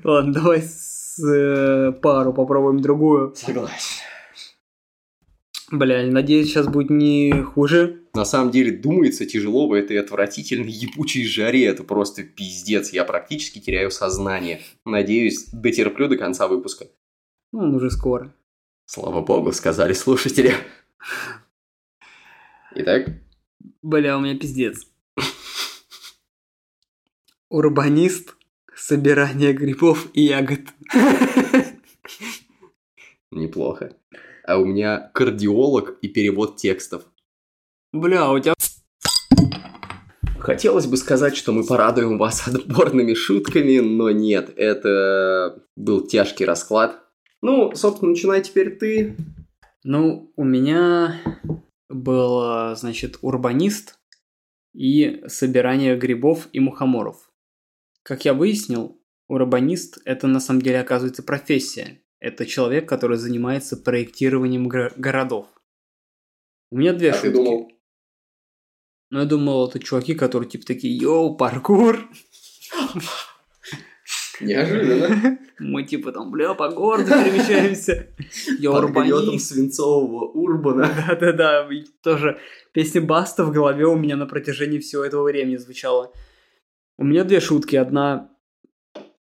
Ладно, 0.04 0.34
давай 0.34 0.62
с, 0.62 1.18
э, 1.24 1.94
пару 2.02 2.34
попробуем 2.34 2.82
другую. 2.82 3.34
Согласен. 3.34 4.04
Бля, 5.72 6.06
надеюсь, 6.06 6.48
сейчас 6.48 6.68
будет 6.68 6.90
не 6.90 7.32
хуже. 7.44 8.02
На 8.14 8.26
самом 8.26 8.52
деле, 8.52 8.72
думается 8.72 9.26
тяжело 9.26 9.68
в 9.68 9.74
этой 9.74 10.00
отвратительной 10.00 10.72
ебучей 10.72 11.26
жаре. 11.26 11.66
Это 11.66 11.84
просто 11.84 12.24
пиздец. 12.24 12.92
Я 12.92 13.06
практически 13.06 13.60
теряю 13.60 13.92
сознание. 13.92 14.62
Надеюсь, 14.86 15.46
дотерплю 15.54 16.08
до 16.08 16.18
конца 16.18 16.48
выпуска. 16.48 16.88
Ну, 17.54 17.60
он 17.60 17.76
уже 17.76 17.92
скоро. 17.92 18.34
Слава 18.92 19.22
богу, 19.22 19.52
сказали 19.52 19.94
слушатели. 19.94 20.56
Итак, 22.74 23.06
Бля, 23.84 24.18
у 24.18 24.20
меня 24.20 24.36
пиздец. 24.36 24.88
Урбанист, 27.50 28.36
собирание 28.76 29.54
грибов 29.54 30.08
и 30.16 30.24
ягод. 30.24 30.62
неплохо. 33.30 33.96
А 34.44 34.58
у 34.58 34.66
меня 34.66 35.12
кардиолог 35.14 36.00
и 36.02 36.08
перевод 36.08 36.58
текстов. 36.58 37.04
Бля, 37.94 38.32
у 38.32 38.40
тебя... 38.40 38.56
Хотелось 40.40 40.88
бы 40.88 40.98
сказать, 40.98 41.38
что 41.38 41.52
мы 41.52 41.64
порадуем 41.64 42.18
вас 42.18 42.48
отборными 42.48 43.14
шутками, 43.14 43.78
но 43.78 44.10
нет, 44.10 44.52
это 44.58 45.64
был 45.76 46.08
тяжкий 46.08 46.46
расклад. 46.46 47.06
Ну, 47.42 47.74
собственно, 47.76 48.12
начинай 48.12 48.42
теперь 48.42 48.78
ты. 48.78 49.16
Ну, 49.84 50.32
у 50.36 50.44
меня 50.44 51.22
был, 51.90 52.76
значит, 52.76 53.18
урбанист 53.22 53.98
и 54.74 55.24
собирание 55.28 55.98
грибов 55.98 56.50
и 56.52 56.60
мухоморов. 56.60 57.32
Как 58.04 58.26
я 58.26 58.34
выяснил, 58.34 59.02
урбанист– 59.28 60.00
это 60.06 60.28
на 60.28 60.40
самом 60.40 60.62
деле, 60.62 60.80
оказывается, 60.82 61.24
профессия. 61.24 62.02
Это 62.20 62.46
человек, 62.46 62.88
который 62.90 63.18
занимается 63.18 63.78
проектированием 63.78 64.68
гор- 64.68 64.94
городов. 64.98 65.48
У 66.72 66.78
меня 66.78 66.94
две 66.94 67.12
А 67.12 67.14
шутки. 67.14 67.28
ты 67.28 67.34
думал? 67.34 67.72
Ну, 69.12 69.20
я 69.20 69.26
думал, 69.26 69.68
это 69.68 69.80
чуваки, 69.80 70.14
которые 70.14 70.50
типа 70.50 70.66
такие, 70.66 70.96
йоу, 70.96 71.36
паркур. 71.38 72.10
Неожиданно. 74.42 75.40
Мы 75.60 75.84
типа 75.84 76.12
там, 76.12 76.32
бля, 76.32 76.54
по 76.54 76.70
городу 76.70 77.10
перемещаемся. 77.10 78.08
Я 78.60 78.72
урбанист. 78.72 79.48
свинцового 79.48 80.26
урбана. 80.26 80.90
Да-да-да, 81.08 81.70
тоже 82.02 82.40
песня 82.72 83.02
Баста 83.02 83.44
в 83.44 83.52
голове 83.52 83.86
у 83.86 83.98
меня 83.98 84.16
на 84.16 84.26
протяжении 84.26 84.80
всего 84.80 85.04
этого 85.04 85.24
времени 85.24 85.58
звучала. 85.58 86.14
У 86.98 87.04
меня 87.04 87.24
две 87.24 87.40
шутки. 87.40 87.76
Одна 87.76 88.32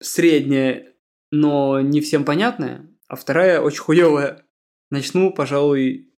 средняя, 0.00 0.94
но 1.30 1.80
не 1.80 2.00
всем 2.00 2.24
понятная, 2.24 2.88
а 3.08 3.16
вторая 3.16 3.60
очень 3.60 3.80
хуевая. 3.80 4.44
Начну, 4.90 5.32
пожалуй, 5.32 6.12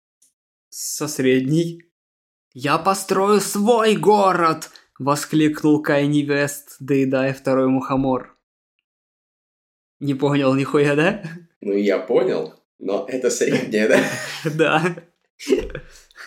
со 0.69 1.07
средней. 1.07 1.83
«Я 2.53 2.77
построю 2.77 3.39
свой 3.39 3.95
город!»— 3.95 4.69
воскликнул 4.99 5.81
Кайни 5.81 6.21
Вест, 6.21 6.77
доедая 6.79 7.33
второй 7.33 7.67
мухомор. 7.67 8.38
Не 9.99 10.13
понял 10.13 10.53
нихуя, 10.55 10.95
да? 10.95 11.23
Ну, 11.61 11.73
я 11.73 11.99
понял, 11.99 12.53
но 12.79 13.05
это 13.07 13.29
среднее, 13.29 13.87
да? 13.87 14.03
Да. 14.55 14.95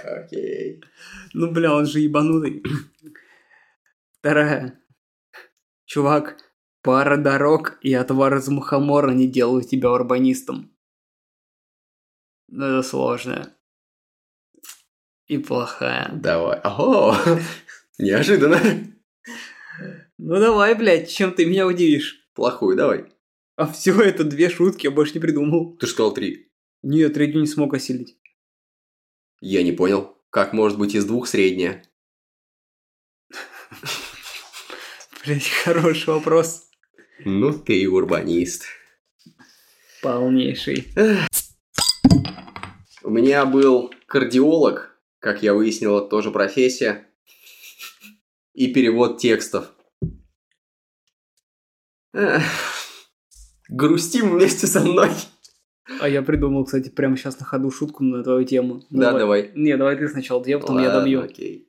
Окей. 0.05 0.83
Ну, 1.33 1.51
бля, 1.51 1.75
он 1.75 1.87
же 1.87 2.01
ебанутый. 2.01 2.62
Вторая. 4.18 4.81
Чувак, 5.87 6.37
пара 6.83 7.16
дорог 7.16 7.79
и 7.83 7.93
отвар 7.95 8.37
из 8.37 8.49
мухомора 8.49 9.11
не 9.11 9.29
делают 9.29 9.68
тебя 9.68 9.91
урбанистом. 9.91 10.75
Ну, 12.49 12.66
это 12.66 12.83
сложно. 12.83 13.57
И 15.27 15.39
плохая. 15.39 16.11
Давай. 16.12 16.61
Ого! 16.62 17.16
Неожиданно. 17.99 18.59
Ну 20.18 20.39
давай, 20.39 20.75
блядь, 20.75 21.11
чем 21.11 21.33
ты 21.33 21.47
меня 21.47 21.66
удивишь? 21.66 22.29
Плохую 22.35 22.77
давай. 22.77 23.12
А 23.57 23.70
все 23.70 24.00
это 24.00 24.24
две 24.24 24.48
шутки, 24.48 24.86
я 24.86 24.90
больше 24.90 25.14
не 25.14 25.20
придумал. 25.20 25.76
Ты 25.76 25.86
же 25.86 25.92
сказал 25.92 26.14
три. 26.14 26.50
Нет, 26.82 27.14
третью 27.14 27.40
не 27.40 27.46
смог 27.46 27.74
осилить. 27.74 28.18
Я 29.40 29.62
не 29.62 29.72
понял. 29.72 30.16
Как 30.30 30.53
может 30.53 30.78
быть 30.78 30.94
из 30.94 31.05
двух 31.05 31.28
средняя? 31.28 31.84
Блядь, 35.24 35.48
хороший 35.48 36.14
вопрос. 36.14 36.70
Ну, 37.24 37.53
ты 37.53 37.80
и 37.80 37.86
урбанист. 37.86 38.64
Полнейший. 40.00 40.92
У 43.05 43.11
меня 43.11 43.44
был 43.46 43.92
кардиолог, 44.07 44.98
как 45.18 45.42
я 45.42 45.55
выяснил, 45.55 45.98
это 45.98 46.09
тоже 46.09 46.30
профессия. 46.30 47.07
И 48.55 48.72
перевод 48.72 49.20
текстов. 49.20 49.72
Грустим 53.68 54.30
вместе 54.30 54.66
со 54.66 54.80
мной. 54.80 55.10
А 56.00 56.08
я 56.08 56.22
придумал, 56.22 56.64
кстати, 56.64 56.88
прямо 56.88 57.16
сейчас 57.16 57.38
на 57.40 57.46
ходу 57.46 57.70
шутку 57.70 58.04
на 58.04 58.22
твою 58.22 58.44
тему. 58.44 58.82
Ну, 58.90 59.00
Да, 59.00 59.12
давай. 59.18 59.50
Не, 59.54 59.76
давай 59.76 59.96
ты 59.96 60.08
сначала 60.08 60.42
две, 60.42 60.58
потом 60.58 60.78
я 60.78 60.86
Ладно, 60.88 61.00
добью. 61.00 61.22
окей. 61.22 61.68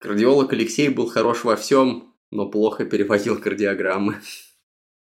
Кардиолог 0.00 0.52
Алексей 0.52 0.88
был 0.88 1.06
хорош 1.08 1.44
во 1.44 1.56
всем, 1.56 2.14
но 2.30 2.48
плохо 2.50 2.84
переводил 2.84 3.38
кардиограммы. 3.40 4.16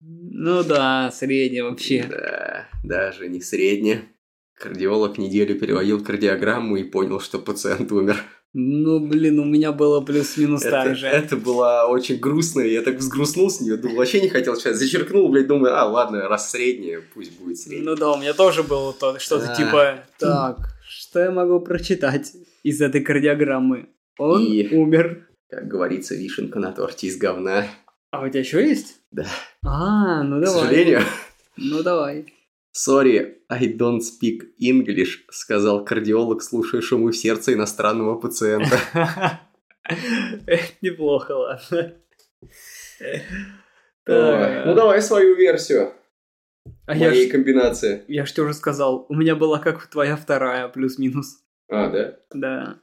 Ну 0.01 0.63
да, 0.63 1.11
средняя 1.11 1.65
вообще. 1.65 2.07
Да, 2.09 2.69
даже 2.85 3.29
не 3.29 3.41
средне. 3.41 4.09
Кардиолог 4.55 5.19
неделю 5.19 5.59
переводил 5.59 6.03
кардиограмму 6.05 6.77
и 6.77 6.85
понял, 6.85 7.21
что 7.21 7.39
пациент 7.39 7.91
умер. 7.91 8.23
Ну, 8.57 9.01
блин, 9.01 9.41
у 9.41 9.45
меня 9.45 9.73
было 9.73 10.01
плюс-минус 10.01 10.63
так 10.63 10.95
же. 10.97 11.09
это 11.09 11.37
было 11.37 11.87
очень 11.89 12.19
грустно, 12.21 12.61
я 12.61 12.83
так 12.83 12.97
взгрустнул 12.99 13.51
с 13.51 13.61
нее, 13.61 13.77
думал, 13.77 13.97
вообще 13.97 14.21
не 14.21 14.29
хотел 14.29 14.55
сейчас, 14.55 14.77
зачеркнул, 14.79 15.29
блядь, 15.29 15.49
думаю, 15.49 15.77
а, 15.77 15.85
ладно, 15.87 16.29
раз 16.29 16.53
среднее, 16.53 17.01
пусть 17.15 17.37
будет 17.41 17.59
среднее. 17.59 17.83
Ну 17.85 17.97
да, 17.97 18.13
у 18.13 18.17
меня 18.21 18.33
тоже 18.33 18.63
было 18.63 18.93
то, 18.93 19.19
что-то 19.19 19.51
А. 19.53 19.57
типа, 19.57 20.05
так, 20.19 20.59
что 20.89 21.19
я 21.19 21.33
могу 21.33 21.59
прочитать 21.61 22.33
из 22.63 22.81
этой 22.81 23.01
кардиограммы? 23.03 23.89
Он 24.19 24.41
И- 24.45 24.69
умер. 24.73 25.27
Как 25.51 25.67
говорится, 25.67 26.15
вишенка 26.15 26.61
на 26.61 26.71
торте 26.71 27.09
из 27.09 27.17
говна. 27.17 27.67
А 28.13 28.23
у 28.25 28.29
тебя 28.29 28.41
еще 28.41 28.65
есть? 28.65 29.01
Да. 29.11 29.27
А, 29.65 30.23
ну 30.23 30.41
К 30.41 30.45
давай. 30.45 30.61
сожалению. 30.63 31.01
Ну 31.57 31.83
давай. 31.83 32.33
Sorry, 32.77 33.37
I 33.49 33.77
don't 33.77 34.01
speak 34.01 34.41
English, 34.61 35.27
сказал 35.31 35.85
кардиолог, 35.85 36.43
слушающему 36.43 37.09
в 37.09 37.17
сердце 37.17 37.53
иностранного 37.55 38.19
пациента. 38.19 38.81
Неплохо, 40.83 41.33
ладно. 41.33 41.95
Ну 44.07 44.75
давай 44.75 45.01
свою 45.03 45.37
версию 45.37 45.93
А 46.87 46.97
я 46.97 47.11
моей 47.11 47.29
ж, 47.29 47.31
комбинации. 47.33 48.05
я 48.09 48.25
тебе 48.27 48.43
уже 48.43 48.55
сказал, 48.55 49.07
у 49.09 49.15
меня 49.15 49.37
была 49.37 49.59
как 49.61 49.87
твоя 49.87 50.17
вторая, 50.17 50.69
плюс-минус. 50.69 51.43
А, 51.71 51.89
да? 51.89 52.17
Да. 52.33 52.81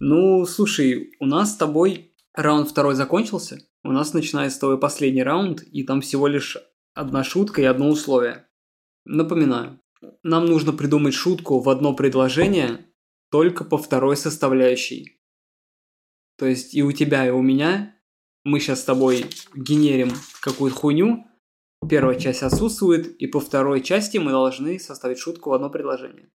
Ну, 0.00 0.46
слушай, 0.46 1.12
у 1.20 1.26
нас 1.26 1.52
с 1.52 1.56
тобой 1.56 2.14
раунд 2.34 2.68
второй 2.68 2.94
закончился. 2.94 3.58
У 3.84 3.92
нас 3.92 4.14
начинается 4.14 4.60
твой 4.60 4.78
последний 4.78 5.22
раунд, 5.22 5.62
и 5.62 5.84
там 5.84 6.00
всего 6.00 6.26
лишь 6.26 6.56
одна 6.94 7.22
шутка 7.22 7.60
и 7.62 7.64
одно 7.64 7.88
условие. 7.88 8.47
Напоминаю, 9.08 9.80
нам 10.22 10.44
нужно 10.44 10.72
придумать 10.72 11.14
шутку 11.14 11.60
в 11.60 11.68
одно 11.70 11.94
предложение 11.94 12.86
только 13.30 13.64
по 13.64 13.78
второй 13.78 14.16
составляющей. 14.18 15.18
То 16.36 16.44
есть 16.46 16.74
и 16.74 16.82
у 16.82 16.92
тебя, 16.92 17.26
и 17.26 17.30
у 17.30 17.40
меня 17.40 17.96
мы 18.44 18.60
сейчас 18.60 18.80
с 18.82 18.84
тобой 18.84 19.24
генерим 19.54 20.12
какую-то 20.42 20.76
хуйню, 20.76 21.26
первая 21.88 22.18
часть 22.20 22.42
отсутствует, 22.42 23.16
и 23.16 23.26
по 23.26 23.40
второй 23.40 23.80
части 23.82 24.18
мы 24.18 24.30
должны 24.30 24.78
составить 24.78 25.18
шутку 25.18 25.50
в 25.50 25.54
одно 25.54 25.70
предложение. 25.70 26.30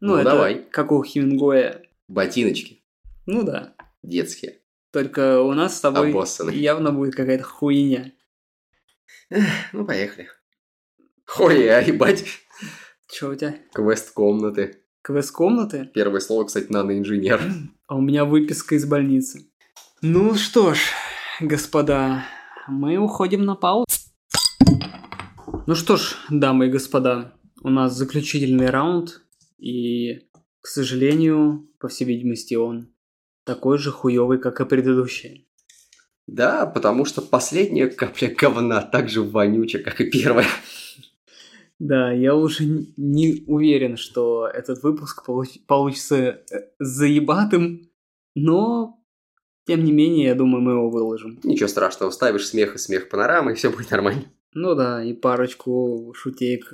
Ну, 0.00 0.14
Ну, 0.14 0.16
это 0.16 0.30
давай. 0.30 0.64
как 0.70 0.92
у 0.92 1.02
Хемингуэя. 1.02 1.82
Ботиночки 2.08 2.82
Ну 3.26 3.42
да. 3.42 3.74
детские. 4.02 4.62
Только 4.90 5.42
у 5.42 5.52
нас 5.52 5.76
с 5.76 5.80
тобой 5.80 6.10
Обоссаны. 6.10 6.50
явно 6.50 6.92
будет 6.92 7.14
какая-то 7.14 7.44
хуйня. 7.44 8.12
Ну, 9.72 9.84
поехали. 9.84 10.28
Хуя, 11.26 11.80
ебать. 11.80 12.24
Че 13.08 13.30
у 13.30 13.34
тебя? 13.34 13.56
Квест 13.74 14.12
комнаты. 14.12 14.82
Квест 15.02 15.32
комнаты? 15.32 15.90
Первое 15.92 16.20
слово, 16.20 16.44
кстати, 16.44 16.70
наноинженер. 16.70 17.40
А 17.88 17.96
у 17.96 18.00
меня 18.00 18.24
выписка 18.24 18.76
из 18.76 18.86
больницы. 18.86 19.50
Ну 20.02 20.34
что 20.34 20.74
ж, 20.74 20.78
господа, 21.40 22.24
мы 22.68 22.96
уходим 22.96 23.44
на 23.44 23.56
паузу. 23.56 23.86
Ну 25.66 25.74
что 25.74 25.96
ж, 25.96 26.16
дамы 26.30 26.66
и 26.66 26.70
господа, 26.70 27.34
у 27.62 27.70
нас 27.70 27.94
заключительный 27.94 28.70
раунд, 28.70 29.20
и, 29.58 30.28
к 30.60 30.66
сожалению, 30.66 31.68
по 31.80 31.88
всей 31.88 32.04
видимости, 32.04 32.54
он 32.54 32.94
такой 33.44 33.78
же 33.78 33.90
хуёвый, 33.90 34.38
как 34.38 34.60
и 34.60 34.64
предыдущий. 34.64 35.48
Да, 36.26 36.66
потому 36.66 37.04
что 37.04 37.20
последняя 37.20 37.88
капля 37.88 38.34
говна 38.34 38.80
так 38.80 39.08
же 39.08 39.22
вонюча, 39.22 39.80
как 39.80 40.00
и 40.00 40.10
первая. 40.10 40.46
Да, 41.78 42.10
я 42.12 42.34
уже 42.34 42.64
не 42.96 43.44
уверен, 43.46 43.96
что 43.96 44.46
этот 44.48 44.82
выпуск 44.82 45.24
получ- 45.28 45.60
получится 45.66 46.16
э, 46.16 46.42
заебатым, 46.78 47.90
но 48.34 48.98
тем 49.66 49.84
не 49.84 49.92
менее, 49.92 50.26
я 50.28 50.34
думаю, 50.34 50.62
мы 50.62 50.72
его 50.72 50.88
выложим. 50.90 51.38
Ничего 51.44 51.68
страшного, 51.68 52.10
вставишь 52.10 52.46
смех 52.46 52.74
и 52.74 52.78
смех 52.78 53.08
панорамы, 53.08 53.52
и 53.52 53.54
все 53.56 53.70
будет 53.70 53.90
нормально. 53.90 54.24
Ну 54.54 54.74
да, 54.74 55.04
и 55.04 55.12
парочку 55.12 56.14
шутеек 56.16 56.72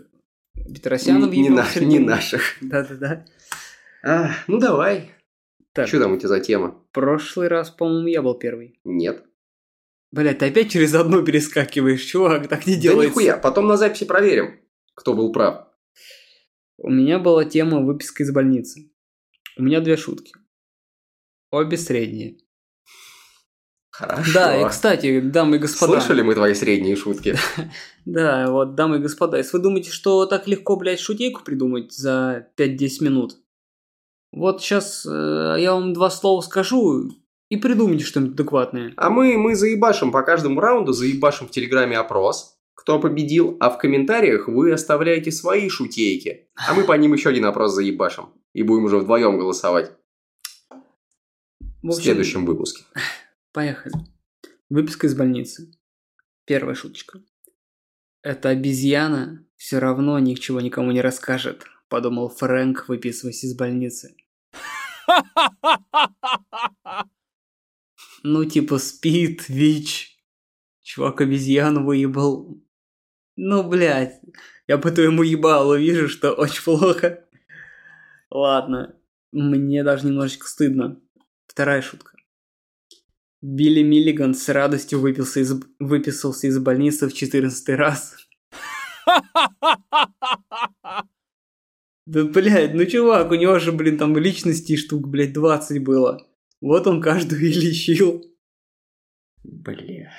Петросяна 0.54 1.26
не, 1.26 1.42
не, 1.42 1.48
на- 1.48 1.66
не 1.80 1.98
наших. 1.98 2.42
Да-да-да. 2.60 3.24
А, 4.04 4.30
ну 4.46 4.58
давай. 4.58 5.10
Так, 5.72 5.88
Что 5.88 5.98
там 6.00 6.12
у 6.12 6.16
тебя 6.18 6.28
за 6.28 6.40
тема? 6.40 6.78
прошлый 6.92 7.48
раз, 7.48 7.70
по-моему, 7.70 8.06
я 8.08 8.22
был 8.22 8.34
первый. 8.34 8.78
Нет. 8.84 9.24
Блять, 10.12 10.38
ты 10.38 10.46
опять 10.46 10.70
через 10.70 10.94
одну 10.94 11.24
перескакиваешь, 11.24 12.02
чувак, 12.02 12.46
так 12.46 12.66
не 12.66 12.74
Да 12.76 12.80
делается. 12.82 13.08
нихуя, 13.08 13.36
потом 13.38 13.66
на 13.66 13.78
записи 13.78 14.04
проверим, 14.04 14.60
кто 14.94 15.14
был 15.14 15.32
прав. 15.32 15.68
У 16.78 16.90
меня 16.90 17.18
была 17.18 17.44
тема 17.44 17.80
выписка 17.80 18.22
из 18.22 18.32
больницы. 18.32 18.90
У 19.56 19.62
меня 19.62 19.80
две 19.80 19.96
шутки. 19.96 20.32
Обе 21.50 21.76
средние. 21.76 22.38
Хорошо. 23.90 24.32
Да, 24.32 24.60
и 24.60 24.68
кстати, 24.68 25.20
дамы 25.20 25.56
и 25.56 25.58
господа. 25.58 26.00
Слышали 26.00 26.22
мы 26.22 26.34
твои 26.34 26.54
средние 26.54 26.96
шутки? 26.96 27.36
Да, 28.04 28.50
вот, 28.50 28.74
дамы 28.74 28.96
и 28.96 29.00
господа, 29.00 29.36
если 29.36 29.56
вы 29.56 29.62
думаете, 29.62 29.92
что 29.92 30.26
так 30.26 30.48
легко, 30.48 30.74
блядь, 30.74 30.98
шутейку 30.98 31.44
придумать 31.44 31.92
за 31.92 32.48
5-10 32.58 33.04
минут, 33.04 33.36
вот 34.32 34.60
сейчас 34.60 35.04
я 35.04 35.72
вам 35.72 35.92
два 35.92 36.10
слова 36.10 36.40
скажу 36.40 37.12
и 37.48 37.56
придумайте 37.56 38.04
что-нибудь 38.04 38.34
адекватное. 38.34 38.92
А 38.96 39.08
мы, 39.08 39.36
мы 39.36 39.54
заебашим 39.54 40.10
по 40.10 40.22
каждому 40.22 40.58
раунду, 40.58 40.92
заебашим 40.92 41.46
в 41.46 41.52
Телеграме 41.52 41.96
опрос, 41.96 42.51
кто 42.82 42.98
победил, 42.98 43.56
а 43.60 43.70
в 43.70 43.78
комментариях 43.78 44.48
вы 44.48 44.72
оставляете 44.72 45.30
свои 45.30 45.68
шутейки. 45.68 46.48
А 46.56 46.74
мы 46.74 46.82
по 46.82 46.94
ним 46.94 47.12
еще 47.12 47.28
один 47.28 47.44
опрос 47.44 47.74
заебашим. 47.74 48.30
И 48.54 48.64
будем 48.64 48.86
уже 48.86 48.98
вдвоем 48.98 49.38
голосовать 49.38 49.92
В 50.68 50.74
в 51.82 51.88
общем, 51.90 52.02
следующем 52.02 52.44
выпуске. 52.44 52.82
Поехали. 53.52 53.94
Выписка 54.68 55.06
из 55.06 55.14
больницы. 55.14 55.70
Первая 56.44 56.74
шуточка. 56.74 57.22
Эта 58.20 58.48
обезьяна 58.48 59.46
все 59.56 59.78
равно 59.78 60.18
ничего 60.18 60.60
никому 60.60 60.90
не 60.90 61.02
расскажет, 61.02 61.64
подумал 61.88 62.30
Фрэнк, 62.30 62.88
выписываясь 62.88 63.44
из 63.44 63.54
больницы. 63.54 64.16
Ну, 68.24 68.44
типа, 68.44 68.78
спит, 68.78 69.48
ВИЧ. 69.48 70.16
Чувак 70.82 71.22
обезьяну 71.22 71.84
выебал. 71.84 72.62
Ну, 73.36 73.68
блядь. 73.68 74.20
Я 74.66 74.78
по 74.78 74.90
твоему 74.90 75.22
ебалу 75.22 75.76
вижу, 75.76 76.08
что 76.08 76.32
очень 76.32 76.62
плохо. 76.62 77.24
Ладно. 78.30 78.96
Мне 79.32 79.82
даже 79.82 80.06
немножечко 80.06 80.46
стыдно. 80.46 81.00
Вторая 81.46 81.82
шутка. 81.82 82.12
Билли 83.40 83.82
Миллиган 83.82 84.34
с 84.34 84.48
радостью 84.48 85.00
выпился 85.00 85.40
из, 85.40 85.52
выписался 85.80 86.46
из 86.46 86.58
больницы 86.58 87.08
в 87.08 87.12
14 87.12 87.68
раз. 87.70 88.16
Да, 92.04 92.24
блядь, 92.24 92.74
ну 92.74 92.84
чувак, 92.84 93.30
у 93.30 93.34
него 93.34 93.58
же, 93.58 93.72
блин, 93.72 93.96
там 93.96 94.16
личностей 94.16 94.76
штук, 94.76 95.08
блядь, 95.08 95.32
20 95.32 95.82
было. 95.82 96.26
Вот 96.60 96.86
он 96.86 97.00
каждую 97.00 97.40
и 97.42 97.52
лечил. 97.52 98.24
Бля. 99.42 100.12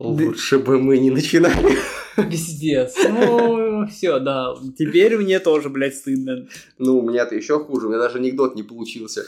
Лучше 0.00 0.58
бы 0.58 0.78
мы 0.80 0.98
не 0.98 1.10
начинали. 1.10 1.76
Пиздец. 2.16 2.96
Ну, 3.08 3.86
все, 3.86 4.18
да. 4.18 4.54
Теперь 4.78 5.16
мне 5.18 5.38
тоже, 5.40 5.68
блядь, 5.68 5.94
стыдно. 5.94 6.48
Ну, 6.78 6.98
у 6.98 7.08
меня-то 7.08 7.34
еще 7.34 7.58
хуже, 7.60 7.86
у 7.86 7.90
меня 7.90 7.98
даже 7.98 8.18
анекдот 8.18 8.54
не 8.56 8.62
получился. 8.62 9.24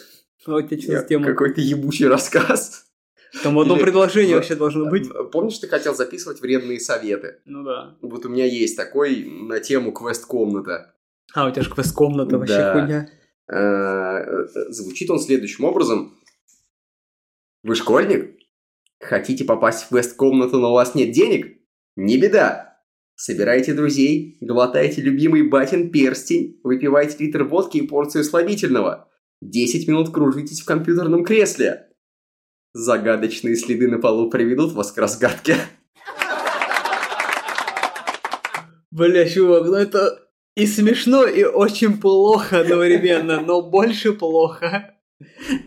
А 0.46 0.56
у 0.56 0.62
тебя 0.62 0.80
что 0.80 0.92
Я- 0.92 1.00
за 1.00 1.06
тема? 1.06 1.26
Какой-то 1.26 1.60
ебучий 1.60 2.06
рассказ. 2.06 2.86
Там 3.42 3.58
одно 3.58 3.76
Или- 3.76 3.82
предложение 3.84 4.34
вообще 4.36 4.56
должно 4.56 4.86
быть. 4.90 5.08
Помнишь, 5.30 5.58
ты 5.58 5.68
хотел 5.68 5.94
записывать 5.94 6.40
вредные 6.40 6.80
советы? 6.80 7.36
Ну 7.44 7.62
да. 7.64 7.96
Вот 8.02 8.26
у 8.26 8.28
меня 8.28 8.44
есть 8.44 8.76
такой 8.76 9.24
на 9.24 9.60
тему 9.60 9.92
квест-комната. 9.92 10.94
А, 11.34 11.46
у 11.48 11.50
тебя 11.50 11.62
же 11.62 11.70
квест-комната 11.70 12.36
вообще 12.38 12.56
Да. 12.58 12.72
хуйня. 12.72 13.10
Э, 13.48 14.46
Звучит 14.70 15.08
он 15.10 15.18
следующим 15.18 15.64
образом. 15.64 16.14
Вы 17.62 17.74
школьник? 17.74 18.36
Хотите 19.02 19.44
попасть 19.44 19.84
в 19.84 19.88
квест-комнату, 19.88 20.60
но 20.60 20.70
у 20.70 20.74
вас 20.74 20.94
нет 20.94 21.10
денег? 21.10 21.58
Не 21.96 22.18
беда. 22.18 22.78
Собирайте 23.16 23.74
друзей, 23.74 24.38
глотайте 24.40 25.02
любимый 25.02 25.42
батин 25.48 25.90
перстень, 25.90 26.60
выпивайте 26.62 27.16
литр 27.18 27.42
водки 27.42 27.78
и 27.78 27.86
порцию 27.86 28.22
слабительного. 28.22 29.08
10 29.40 29.88
минут 29.88 30.12
кружитесь 30.12 30.60
в 30.60 30.64
компьютерном 30.64 31.24
кресле. 31.24 31.88
Загадочные 32.74 33.56
следы 33.56 33.88
на 33.88 33.98
полу 33.98 34.30
приведут 34.30 34.72
вас 34.72 34.92
к 34.92 34.98
разгадке. 34.98 35.56
Бля, 38.92 39.28
чувак, 39.28 39.64
ну 39.64 39.74
это 39.74 40.28
и 40.54 40.66
смешно, 40.66 41.24
и 41.24 41.42
очень 41.42 42.00
плохо 42.00 42.60
одновременно, 42.60 43.40
но 43.40 43.62
больше 43.62 44.12
плохо. 44.12 44.91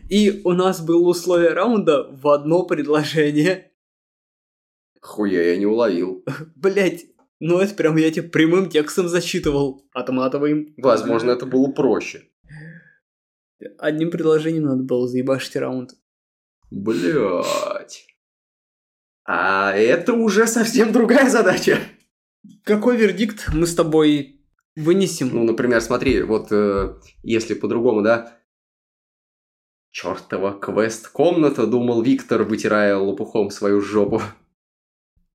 И 0.09 0.41
у 0.43 0.53
нас 0.53 0.81
было 0.81 1.07
условие 1.07 1.51
раунда 1.51 2.09
в 2.11 2.27
одно 2.29 2.63
предложение. 2.63 3.71
Хуя 5.01 5.43
я 5.43 5.57
не 5.57 5.65
уловил. 5.65 6.23
Блять, 6.55 7.05
ну 7.39 7.59
это 7.59 7.75
прям 7.75 7.97
я 7.97 8.11
тебе 8.11 8.27
прямым 8.27 8.69
текстом 8.69 9.07
зачитывал. 9.07 9.83
Отматываем. 9.93 10.73
Возможно, 10.77 11.31
это 11.31 11.45
было 11.45 11.71
проще. 11.71 12.23
Одним 13.77 14.11
предложением 14.11 14.63
надо 14.63 14.83
было 14.83 15.07
заебашить 15.07 15.55
раунд. 15.55 15.91
Блять. 16.71 18.07
А 19.25 19.71
это 19.73 20.13
уже 20.13 20.47
совсем 20.47 20.91
другая 20.91 21.29
задача. 21.29 21.79
Какой 22.63 22.97
вердикт 22.97 23.49
мы 23.53 23.65
с 23.65 23.73
тобой 23.73 24.41
вынесем? 24.75 25.29
Ну, 25.33 25.43
например, 25.43 25.81
смотри, 25.81 26.21
вот 26.21 26.51
э, 26.51 26.95
если 27.23 27.53
по-другому, 27.55 28.01
да? 28.01 28.37
Чёртова 29.95 30.59
квест-комната, 30.59 31.67
думал 31.67 32.01
Виктор, 32.01 32.43
вытирая 32.43 32.97
лопухом 32.97 33.49
свою 33.49 33.79
жопу. 33.79 34.21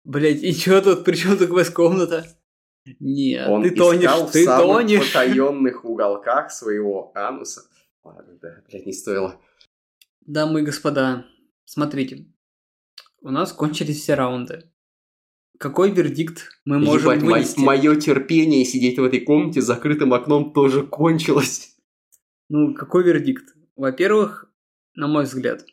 Блять, 0.04 0.42
и 0.42 0.52
чё 0.52 0.82
тут, 0.82 1.02
при 1.02 1.16
чем 1.16 1.38
тут 1.38 1.48
квест-комната? 1.48 2.26
Нет, 2.98 3.48
Он 3.48 3.62
ты 3.62 3.70
тонешь, 3.70 4.02
искал 4.04 4.26
в 4.26 4.30
ты 4.32 4.44
самых 4.44 4.76
тонешь. 4.76 5.12
потаенных 5.14 5.84
уголках 5.86 6.50
своего 6.50 7.10
ануса. 7.14 7.62
Ладно, 8.04 8.38
да, 8.42 8.62
блядь, 8.68 8.84
не 8.84 8.92
стоило. 8.92 9.40
Дамы 10.26 10.60
и 10.60 10.64
господа, 10.64 11.24
смотрите. 11.64 12.26
У 13.22 13.30
нас 13.30 13.54
кончились 13.54 14.02
все 14.02 14.12
раунды. 14.12 14.70
Какой 15.58 15.90
вердикт 15.90 16.50
мы 16.66 16.78
можем 16.80 17.12
Ебать, 17.12 17.22
вынести? 17.22 17.60
мое 17.60 17.96
терпение 17.98 18.66
сидеть 18.66 18.98
в 18.98 19.04
этой 19.04 19.20
комнате 19.20 19.62
с 19.62 19.64
закрытым 19.64 20.12
окном 20.12 20.52
тоже 20.52 20.86
кончилось. 20.86 21.78
Ну, 22.50 22.74
какой 22.74 23.04
вердикт? 23.04 23.54
Во-первых, 23.76 24.49
на 24.94 25.06
мой 25.08 25.24
взгляд, 25.24 25.64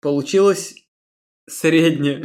получилось 0.00 0.74
среднее. 1.46 2.24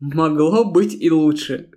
Могло 0.00 0.64
быть 0.64 0.94
и 0.94 1.10
лучше. 1.10 1.70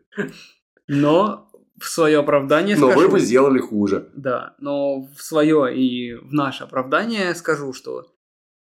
Но 0.88 1.52
в 1.80 1.86
свое 1.86 2.20
оправдание 2.20 2.76
Но 2.76 2.88
вы 2.88 2.94
скажу... 2.94 3.12
бы 3.12 3.20
сделали 3.20 3.60
хуже. 3.60 4.10
Да, 4.16 4.56
но 4.60 5.04
в 5.04 5.22
свое 5.22 5.78
и 5.78 6.14
в 6.14 6.34
наше 6.34 6.64
оправдание 6.64 7.36
скажу, 7.36 7.74
что 7.74 8.06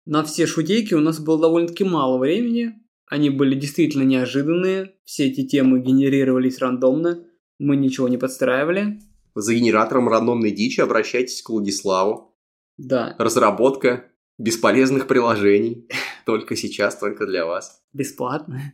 на 0.05 0.23
все 0.23 0.47
шутейки 0.47 0.95
у 0.95 1.01
нас 1.01 1.19
было 1.19 1.41
довольно-таки 1.41 1.85
мало 1.85 2.19
времени. 2.19 2.75
Они 3.07 3.31
были 3.31 3.55
действительно 3.55 4.03
неожиданные. 4.03 4.95
Все 5.05 5.27
эти 5.27 5.47
темы 5.47 5.81
генерировались 5.81 6.59
рандомно. 6.59 7.25
Мы 7.59 7.77
ничего 7.77 8.09
не 8.09 8.19
подстраивали. 8.19 9.01
За 9.37 9.55
генератором 9.55 10.09
рандомной 10.09 10.51
дичи 10.51 10.81
обращайтесь 10.81 11.43
к 11.43 11.51
Владиславу. 11.51 12.35
Да, 12.79 13.15
Разработка 13.19 14.11
бесполезных 14.39 15.07
приложений. 15.07 15.89
Только 16.25 16.57
сейчас, 16.57 16.99
только 16.99 17.27
для 17.27 17.45
вас. 17.45 17.83
бесплатно. 17.93 18.73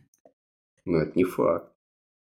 Но 0.85 1.01
это 1.01 1.11
не 1.17 1.25
факт. 1.25 1.69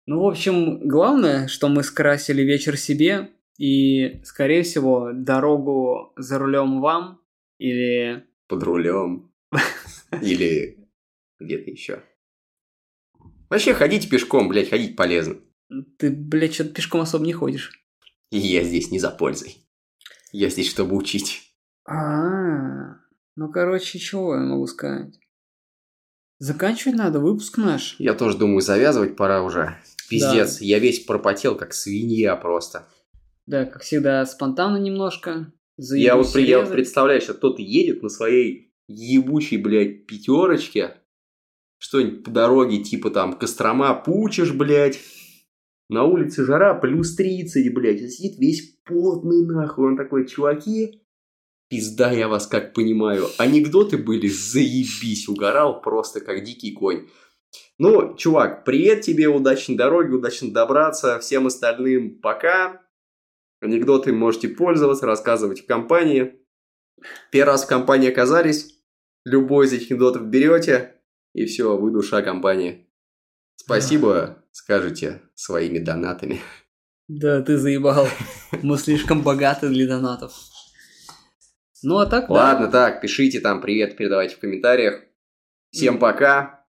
Ну, 0.05 0.21
в 0.23 0.27
общем, 0.27 0.87
главное, 0.87 1.49
что 1.49 1.69
мы 1.69 1.83
скрасили 1.83 2.43
вечер 2.43 2.77
себе. 2.77 3.31
И, 3.59 4.23
скорее 4.25 4.63
всего, 4.63 5.11
дорогу 5.15 6.13
за 6.19 6.39
рулем 6.39 6.83
вам. 6.83 7.23
Или... 7.57 8.27
Под 8.47 8.63
рулем. 8.63 9.33
Или 10.23 10.87
где-то 11.41 11.71
еще. 11.71 12.03
Вообще, 13.49 13.73
ходить 13.73 14.11
пешком, 14.11 14.49
блядь, 14.49 14.69
ходить 14.69 14.97
полезно. 14.97 15.37
Ты, 15.97 16.11
блядь, 16.11 16.53
что-то 16.53 16.75
пешком 16.75 17.01
особо 17.01 17.25
не 17.25 17.33
ходишь. 17.33 17.88
И 18.31 18.39
я 18.39 18.63
здесь 18.63 18.91
не 18.91 18.99
за 18.99 19.11
пользой. 19.11 19.57
Я 20.33 20.51
здесь, 20.51 20.69
чтобы 20.69 20.97
учить. 20.97 21.55
А, 21.87 22.97
ну 23.37 23.51
короче, 23.51 23.99
чего 23.99 24.35
я 24.35 24.41
могу 24.41 24.67
сказать? 24.67 25.19
Заканчивать 26.39 26.97
надо, 26.97 27.19
выпуск 27.19 27.57
наш. 27.57 27.97
Я 27.99 28.15
тоже 28.15 28.39
думаю, 28.39 28.61
завязывать 28.61 29.17
пора 29.17 29.43
уже. 29.43 29.77
Пиздец, 30.09 30.61
я 30.61 30.79
весь 30.79 31.01
пропотел, 31.01 31.57
как 31.57 31.75
свинья 31.75 32.37
просто. 32.37 32.87
Да, 33.47 33.65
как 33.65 33.83
всегда, 33.83 34.25
спонтанно 34.27 34.77
немножко. 34.77 35.53
Я 35.79 36.17
вот, 36.17 36.29
Заебусь 36.29 36.49
я 36.49 36.61
вот 36.61 36.73
представляю, 36.73 37.21
что 37.21 37.35
кто-то 37.35 37.63
едет 37.63 38.03
на 38.03 38.09
своей 38.09 38.73
ебучей, 38.89 39.57
блядь, 39.59 40.07
пятерочке, 40.07 40.97
что-нибудь 41.79 42.25
по 42.25 42.31
дороге, 42.31 42.83
типа 42.83 43.11
там 43.11 43.39
Кострома, 43.39 43.95
Пучиш, 43.95 44.53
блядь, 44.53 44.99
на 45.89 46.05
улице 46.05 46.45
жара, 46.45 46.75
плюс 46.75 47.15
30, 47.17 47.73
блядь, 47.73 48.11
сидит 48.11 48.39
весь 48.39 48.79
потный 48.85 49.47
нахуй, 49.47 49.89
он 49.89 49.97
такой, 49.97 50.27
чуваки, 50.27 51.03
пизда 51.69 52.13
я 52.13 52.29
вас 52.29 52.47
как 52.47 52.75
понимаю, 52.75 53.27
анекдоты 53.39 53.99
были, 53.99 54.29
заебись, 54.29 55.29
угорал 55.29 55.81
просто 55.81 56.21
как 56.21 56.45
дикий 56.45 56.73
конь. 56.73 57.07
Ну, 57.79 58.17
чувак, 58.17 58.65
привет 58.65 59.03
тебе, 59.03 59.29
удачной 59.29 59.77
дороги, 59.77 60.13
удачно 60.13 60.53
добраться, 60.53 61.19
всем 61.19 61.47
остальным 61.47 62.21
пока. 62.21 62.83
Анекдоты 63.61 64.13
можете 64.13 64.49
пользоваться, 64.49 65.07
рассказывать 65.07 65.63
в 65.63 65.67
компании. 65.67 66.35
Первый 67.31 67.53
раз 67.53 67.65
в 67.65 67.69
компании 67.69 68.11
оказались, 68.11 68.83
любой 69.25 69.67
из 69.67 69.73
этих 69.73 69.91
анекдотов 69.91 70.27
берете, 70.27 70.97
и 71.35 71.45
все, 71.47 71.77
вы 71.77 71.91
душа 71.91 72.23
компании. 72.23 72.88
Спасибо, 73.69 74.45
скажете 74.53 75.21
своими 75.35 75.79
донатами. 75.79 76.41
Да, 77.09 77.43
ты 77.43 77.59
заебал. 77.59 78.07
Мы 78.63 78.79
слишком 78.79 79.23
богаты 79.23 79.69
для 79.69 79.87
донатов. 79.87 80.33
Ну, 81.83 81.99
а 81.99 82.07
так, 82.07 82.29
да. 82.29 82.35
Ладно, 82.35 82.69
так, 82.69 83.01
пишите 83.01 83.41
там 83.41 83.61
привет, 83.61 83.97
передавайте 83.97 84.37
в 84.37 84.41
комментариях. 84.41 85.03
Всем 85.71 85.99
пока. 85.99 86.67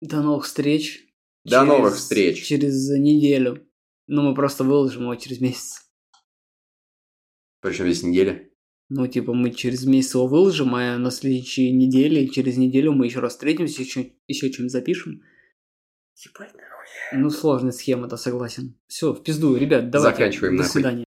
До 0.00 0.20
новых 0.22 0.44
встреч. 0.46 1.06
До 1.44 1.50
Через- 1.60 1.68
новых 1.68 1.94
встреч. 1.96 2.42
Через 2.44 2.88
неделю. 2.90 3.66
Ну, 4.06 4.22
мы 4.22 4.34
просто 4.34 4.64
выложим 4.64 5.02
его 5.02 5.14
через 5.16 5.40
месяц. 5.40 5.88
Причем 7.60 7.84
здесь 7.86 8.02
неделя. 8.02 8.48
Ну, 8.88 9.06
типа, 9.06 9.32
мы 9.32 9.50
через 9.52 9.84
месяц 9.86 10.14
его 10.14 10.26
выложим, 10.26 10.74
а 10.74 10.98
на 10.98 11.10
следующей 11.10 11.72
неделе, 11.72 12.28
через 12.28 12.56
неделю 12.58 12.92
мы 12.92 13.06
еще 13.06 13.20
раз 13.20 13.32
встретимся, 13.32 13.82
еще, 13.82 14.12
еще 14.26 14.50
чем-нибудь 14.50 14.72
запишем. 14.72 15.22
Ну, 17.12 17.30
сложная 17.30 17.72
схема-то, 17.72 18.16
согласен. 18.16 18.74
Все, 18.86 19.12
в 19.12 19.22
пизду, 19.22 19.56
ребят, 19.56 19.90
давайте. 19.90 20.16
Заканчиваем 20.16 20.56
До 20.56 20.62
нахуй. 20.62 20.72
свидания. 20.72 21.04